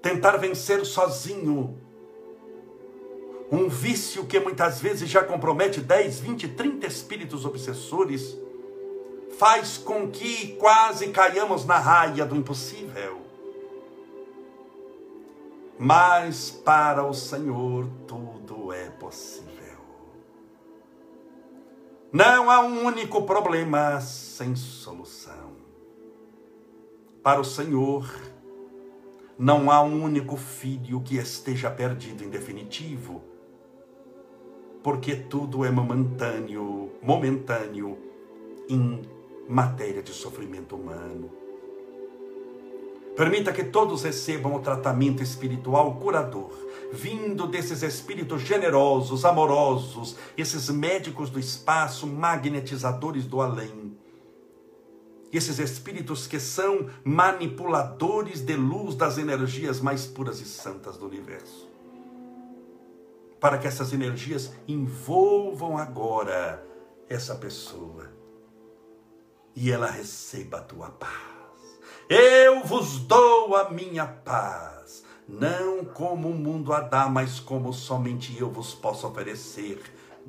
Tentar 0.00 0.36
vencer 0.38 0.84
sozinho 0.84 1.78
um 3.52 3.68
vício 3.68 4.24
que 4.24 4.40
muitas 4.40 4.80
vezes 4.80 5.10
já 5.10 5.22
compromete 5.22 5.80
10, 5.80 6.20
20, 6.20 6.48
30 6.48 6.86
espíritos 6.86 7.44
obsessores, 7.44 8.36
faz 9.38 9.78
com 9.78 10.10
que 10.10 10.56
quase 10.56 11.08
caiamos 11.08 11.64
na 11.64 11.78
raia 11.78 12.24
do 12.24 12.36
impossível. 12.36 13.20
Mas 15.78 16.50
para 16.50 17.04
o 17.04 17.12
Senhor 17.12 17.88
tudo 18.06 18.72
é 18.72 18.88
possível. 18.90 19.52
Não 22.12 22.50
há 22.50 22.60
um 22.60 22.84
único 22.84 23.22
problema 23.22 24.00
sem 24.00 24.54
solução. 24.54 25.52
Para 27.22 27.40
o 27.40 27.44
Senhor, 27.44 28.06
não 29.38 29.70
há 29.70 29.80
um 29.82 30.04
único 30.04 30.36
filho 30.36 31.00
que 31.00 31.16
esteja 31.16 31.70
perdido 31.70 32.22
em 32.22 32.28
definitivo 32.28 33.32
porque 34.82 35.14
tudo 35.14 35.64
é 35.64 35.70
momentâneo, 35.70 36.90
momentâneo 37.00 37.96
matéria 39.48 40.02
de 40.02 40.12
sofrimento 40.12 40.76
humano. 40.76 41.30
Permita 43.16 43.52
que 43.52 43.64
todos 43.64 44.02
recebam 44.02 44.54
o 44.54 44.60
tratamento 44.60 45.22
espiritual 45.22 45.96
curador, 45.96 46.50
vindo 46.92 47.46
desses 47.46 47.82
espíritos 47.82 48.42
generosos, 48.42 49.24
amorosos, 49.24 50.16
esses 50.36 50.70
médicos 50.70 51.28
do 51.28 51.38
espaço, 51.38 52.06
magnetizadores 52.06 53.26
do 53.26 53.40
além. 53.40 53.96
Esses 55.30 55.58
espíritos 55.58 56.26
que 56.26 56.40
são 56.40 56.88
manipuladores 57.04 58.40
de 58.40 58.56
luz 58.56 58.94
das 58.94 59.18
energias 59.18 59.80
mais 59.80 60.06
puras 60.06 60.40
e 60.40 60.44
santas 60.44 60.96
do 60.96 61.06
universo 61.06 61.72
para 63.42 63.58
que 63.58 63.66
essas 63.66 63.92
energias 63.92 64.52
envolvam 64.68 65.76
agora 65.76 66.64
essa 67.08 67.34
pessoa 67.34 68.08
e 69.54 69.70
ela 69.70 69.90
receba 69.90 70.58
a 70.58 70.62
tua 70.62 70.90
paz. 70.90 71.12
Eu 72.08 72.64
vos 72.64 72.98
dou 73.00 73.56
a 73.56 73.70
minha 73.70 74.06
paz, 74.06 75.04
não 75.28 75.84
como 75.84 76.28
o 76.28 76.34
mundo 76.34 76.72
a 76.72 76.80
dá, 76.80 77.08
mas 77.08 77.40
como 77.40 77.72
somente 77.72 78.36
eu 78.38 78.50
vos 78.50 78.74
posso 78.74 79.06
oferecer, 79.06 79.80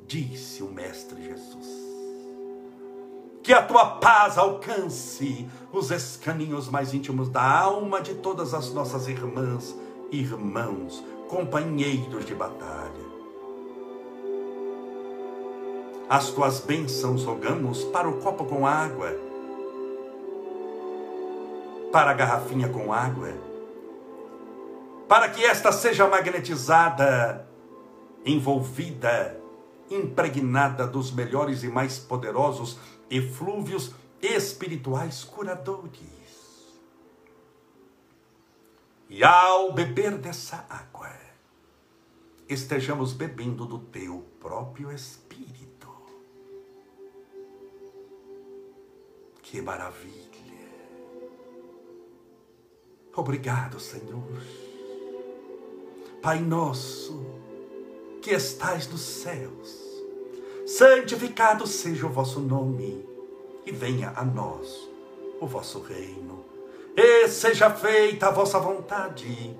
disse 0.06 0.62
o 0.62 0.70
Mestre 0.70 1.22
Jesus. 1.22 1.84
Que 3.42 3.52
a 3.52 3.62
tua 3.62 3.96
paz 3.96 4.38
alcance 4.38 5.46
os 5.70 5.90
escaninhos 5.90 6.68
mais 6.68 6.94
íntimos 6.94 7.28
da 7.28 7.42
alma 7.42 8.00
de 8.00 8.14
todas 8.14 8.54
as 8.54 8.72
nossas 8.72 9.06
irmãs, 9.06 9.74
irmãos, 10.10 11.04
companheiros 11.28 12.24
de 12.24 12.34
batalha 12.34 12.93
as 16.08 16.30
tuas 16.30 16.60
bênçãos 16.60 17.24
rogamos 17.24 17.84
para 17.84 18.08
o 18.08 18.20
copo 18.20 18.44
com 18.44 18.66
água, 18.66 19.10
para 21.90 22.10
a 22.10 22.14
garrafinha 22.14 22.68
com 22.68 22.92
água, 22.92 23.32
para 25.08 25.28
que 25.28 25.44
esta 25.44 25.72
seja 25.72 26.06
magnetizada, 26.06 27.48
envolvida, 28.24 29.40
impregnada 29.90 30.86
dos 30.86 31.10
melhores 31.10 31.62
e 31.62 31.68
mais 31.68 31.98
poderosos 31.98 32.78
eflúvios 33.10 33.92
espirituais 34.20 35.24
curadores. 35.24 36.14
E 39.08 39.22
ao 39.22 39.72
beber 39.72 40.18
dessa 40.18 40.66
água, 40.68 41.12
estejamos 42.48 43.12
bebendo 43.12 43.66
do 43.66 43.78
teu 43.78 44.24
próprio 44.40 44.90
Espírito. 44.90 45.83
Que 49.54 49.62
maravilha! 49.62 50.68
Obrigado, 53.14 53.78
Senhor. 53.78 54.42
Pai 56.20 56.40
nosso, 56.40 57.24
que 58.20 58.32
estais 58.32 58.88
nos 58.88 59.00
céus, 59.00 60.02
santificado 60.66 61.68
seja 61.68 62.04
o 62.04 62.08
vosso 62.08 62.40
nome, 62.40 63.08
e 63.64 63.70
venha 63.70 64.12
a 64.16 64.24
nós 64.24 64.90
o 65.40 65.46
vosso 65.46 65.78
reino, 65.78 66.44
e 66.96 67.28
seja 67.28 67.70
feita 67.70 68.26
a 68.26 68.32
vossa 68.32 68.58
vontade, 68.58 69.56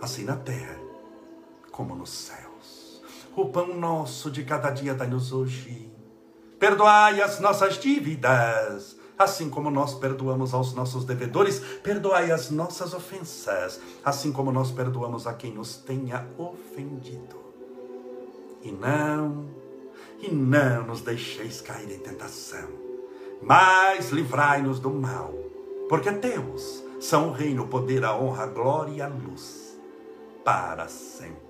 assim 0.00 0.24
na 0.24 0.34
terra 0.34 0.80
como 1.70 1.94
nos 1.94 2.10
céus. 2.10 3.00
O 3.36 3.50
pão 3.50 3.68
nosso 3.68 4.32
de 4.32 4.42
cada 4.42 4.70
dia 4.70 4.94
dai-nos 4.94 5.32
hoje. 5.32 5.92
Perdoai 6.58 7.22
as 7.22 7.38
nossas 7.38 7.78
dívidas 7.78 9.00
assim 9.22 9.48
como 9.48 9.70
nós 9.70 9.94
perdoamos 9.94 10.52
aos 10.54 10.74
nossos 10.74 11.04
devedores, 11.04 11.58
perdoai 11.82 12.30
as 12.30 12.50
nossas 12.50 12.94
ofensas, 12.94 13.80
assim 14.04 14.32
como 14.32 14.52
nós 14.52 14.70
perdoamos 14.70 15.26
a 15.26 15.34
quem 15.34 15.52
nos 15.52 15.76
tenha 15.76 16.26
ofendido. 16.36 17.36
E 18.62 18.70
não, 18.70 19.46
e 20.20 20.30
não 20.30 20.86
nos 20.86 21.00
deixeis 21.00 21.60
cair 21.60 21.90
em 21.90 21.98
tentação, 21.98 22.68
mas 23.42 24.10
livrai-nos 24.10 24.78
do 24.78 24.90
mal, 24.90 25.32
porque 25.88 26.12
teus 26.12 26.82
são 27.00 27.28
o 27.28 27.32
reino, 27.32 27.64
o 27.64 27.68
poder, 27.68 28.04
a 28.04 28.16
honra, 28.16 28.44
a 28.44 28.46
glória 28.46 28.92
e 28.92 29.02
a 29.02 29.08
luz, 29.08 29.76
para 30.44 30.86
sempre. 30.88 31.42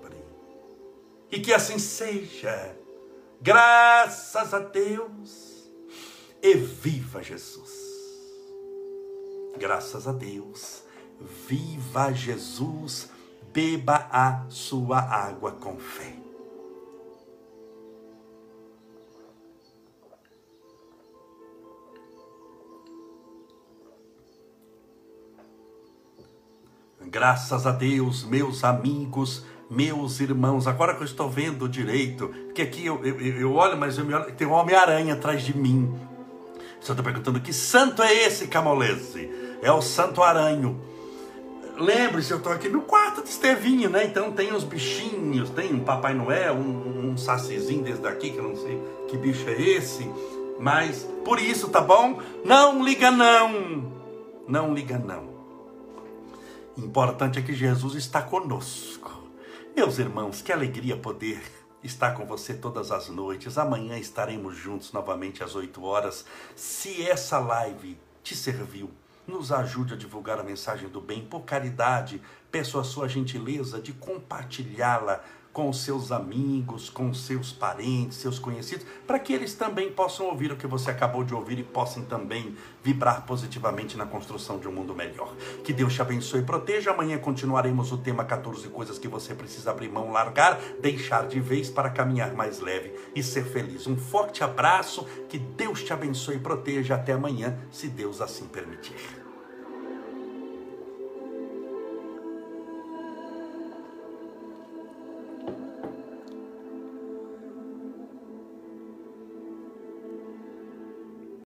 E 1.31 1.39
que 1.39 1.53
assim 1.53 1.77
seja, 1.77 2.75
graças 3.41 4.53
a 4.53 4.59
Deus 4.59 5.52
e 6.43 6.55
viva 6.55 7.23
Jesus. 7.23 7.71
Graças 9.57 10.07
a 10.09 10.11
Deus, 10.11 10.83
viva 11.47 12.11
Jesus, 12.11 13.09
beba 13.53 14.09
a 14.11 14.45
sua 14.49 14.99
água 14.99 15.53
com 15.53 15.79
fé. 15.79 16.13
Graças 27.05 27.65
a 27.65 27.71
Deus, 27.71 28.25
meus 28.25 28.63
amigos, 28.63 29.45
meus 29.69 30.19
irmãos, 30.19 30.67
agora 30.67 30.95
que 30.95 31.01
eu 31.01 31.05
estou 31.05 31.29
vendo 31.29 31.69
direito, 31.69 32.27
porque 32.45 32.63
aqui 32.63 32.85
eu, 32.85 33.05
eu, 33.05 33.21
eu 33.21 33.53
olho, 33.53 33.77
mas 33.77 33.97
eu 33.97 34.03
me 34.03 34.13
olho, 34.13 34.33
tem 34.33 34.47
um 34.47 34.51
Homem-Aranha 34.51 35.13
atrás 35.13 35.43
de 35.43 35.55
mim. 35.55 35.93
Você 36.83 36.91
está 36.91 37.01
perguntando 37.01 37.39
que 37.39 37.53
santo 37.53 38.03
é 38.03 38.13
esse, 38.13 38.47
Camolese? 38.47 39.31
É 39.61 39.71
o 39.71 39.81
Santo 39.81 40.21
Aranho. 40.21 40.81
Lembre-se, 41.77 42.31
eu 42.31 42.37
estou 42.39 42.51
aqui 42.51 42.67
no 42.67 42.81
quarto 42.81 43.23
de 43.23 43.29
Estevinho, 43.29 43.89
né? 43.89 44.03
Então 44.03 44.33
tem 44.33 44.53
os 44.53 44.65
bichinhos, 44.65 45.49
tem 45.49 45.73
um 45.73 45.79
Papai 45.79 46.13
Noel, 46.13 46.55
um, 46.55 47.11
um 47.11 47.17
sacizinho 47.17 47.83
desse 47.83 48.01
daqui, 48.01 48.31
que 48.31 48.37
eu 48.37 48.43
não 48.43 48.57
sei 48.57 48.77
que 49.07 49.15
bicho 49.15 49.47
é 49.47 49.61
esse. 49.61 50.11
Mas 50.59 51.07
por 51.23 51.39
isso, 51.39 51.69
tá 51.69 51.79
bom? 51.79 52.19
Não 52.43 52.83
liga 52.83 53.09
não. 53.09 53.89
Não 54.45 54.73
liga 54.73 54.99
não. 54.99 55.29
Importante 56.77 57.39
é 57.39 57.41
que 57.41 57.53
Jesus 57.53 57.95
está 57.95 58.21
conosco. 58.21 59.09
Meus 59.73 59.99
irmãos, 59.99 60.41
que 60.41 60.51
alegria 60.51 60.97
poder 60.97 61.41
estar 61.83 62.13
com 62.13 62.25
você 62.25 62.53
todas 62.53 62.91
as 62.91 63.09
noites. 63.09 63.57
Amanhã 63.57 63.97
estaremos 63.97 64.55
juntos 64.55 64.91
novamente 64.93 65.43
às 65.43 65.55
8 65.55 65.83
horas. 65.83 66.25
Se 66.55 67.05
essa 67.05 67.39
live 67.39 67.99
te 68.23 68.35
serviu, 68.35 68.89
nos 69.27 69.51
ajude 69.51 69.93
a 69.93 69.97
divulgar 69.97 70.39
a 70.39 70.43
mensagem 70.43 70.89
do 70.89 71.01
bem 71.01 71.25
por 71.25 71.41
caridade. 71.41 72.21
Peço 72.51 72.79
a 72.79 72.83
sua 72.83 73.07
gentileza 73.07 73.81
de 73.81 73.93
compartilhá-la 73.93 75.23
com 75.53 75.71
seus 75.71 76.11
amigos, 76.11 76.89
com 76.89 77.13
seus 77.13 77.53
parentes, 77.53 78.17
seus 78.17 78.39
conhecidos, 78.39 78.85
para 79.05 79.19
que 79.19 79.31
eles 79.31 79.53
também 79.53 79.91
possam 79.91 80.25
ouvir 80.25 80.51
o 80.51 80.57
que 80.57 80.65
você 80.65 80.89
acabou 80.89 81.23
de 81.23 81.35
ouvir 81.35 81.59
e 81.59 81.63
possam 81.63 82.03
também 82.03 82.57
vibrar 82.83 83.23
positivamente 83.25 83.95
na 83.95 84.07
construção 84.07 84.57
de 84.57 84.67
um 84.67 84.71
mundo 84.71 84.95
melhor. 84.95 85.33
Que 85.63 85.71
Deus 85.71 85.93
te 85.93 86.01
abençoe 86.01 86.39
e 86.39 86.43
proteja. 86.43 86.91
Amanhã 86.91 87.19
continuaremos 87.19 87.91
o 87.91 87.97
tema 87.97 88.25
14 88.25 88.67
coisas 88.69 88.97
que 88.97 89.07
você 89.07 89.35
precisa 89.35 89.69
abrir 89.69 89.89
mão, 89.89 90.11
largar, 90.11 90.59
deixar 90.81 91.27
de 91.27 91.39
vez 91.39 91.69
para 91.69 91.91
caminhar 91.91 92.33
mais 92.33 92.59
leve 92.59 92.91
e 93.15 93.21
ser 93.21 93.45
feliz. 93.45 93.85
Um 93.85 93.95
forte 93.95 94.43
abraço, 94.43 95.05
que 95.29 95.37
Deus 95.37 95.83
te 95.83 95.93
abençoe 95.93 96.37
e 96.37 96.39
proteja. 96.39 96.95
Até 96.95 97.13
amanhã, 97.13 97.57
se 97.71 97.87
Deus 97.87 98.21
assim 98.21 98.47
permitir. 98.47 99.22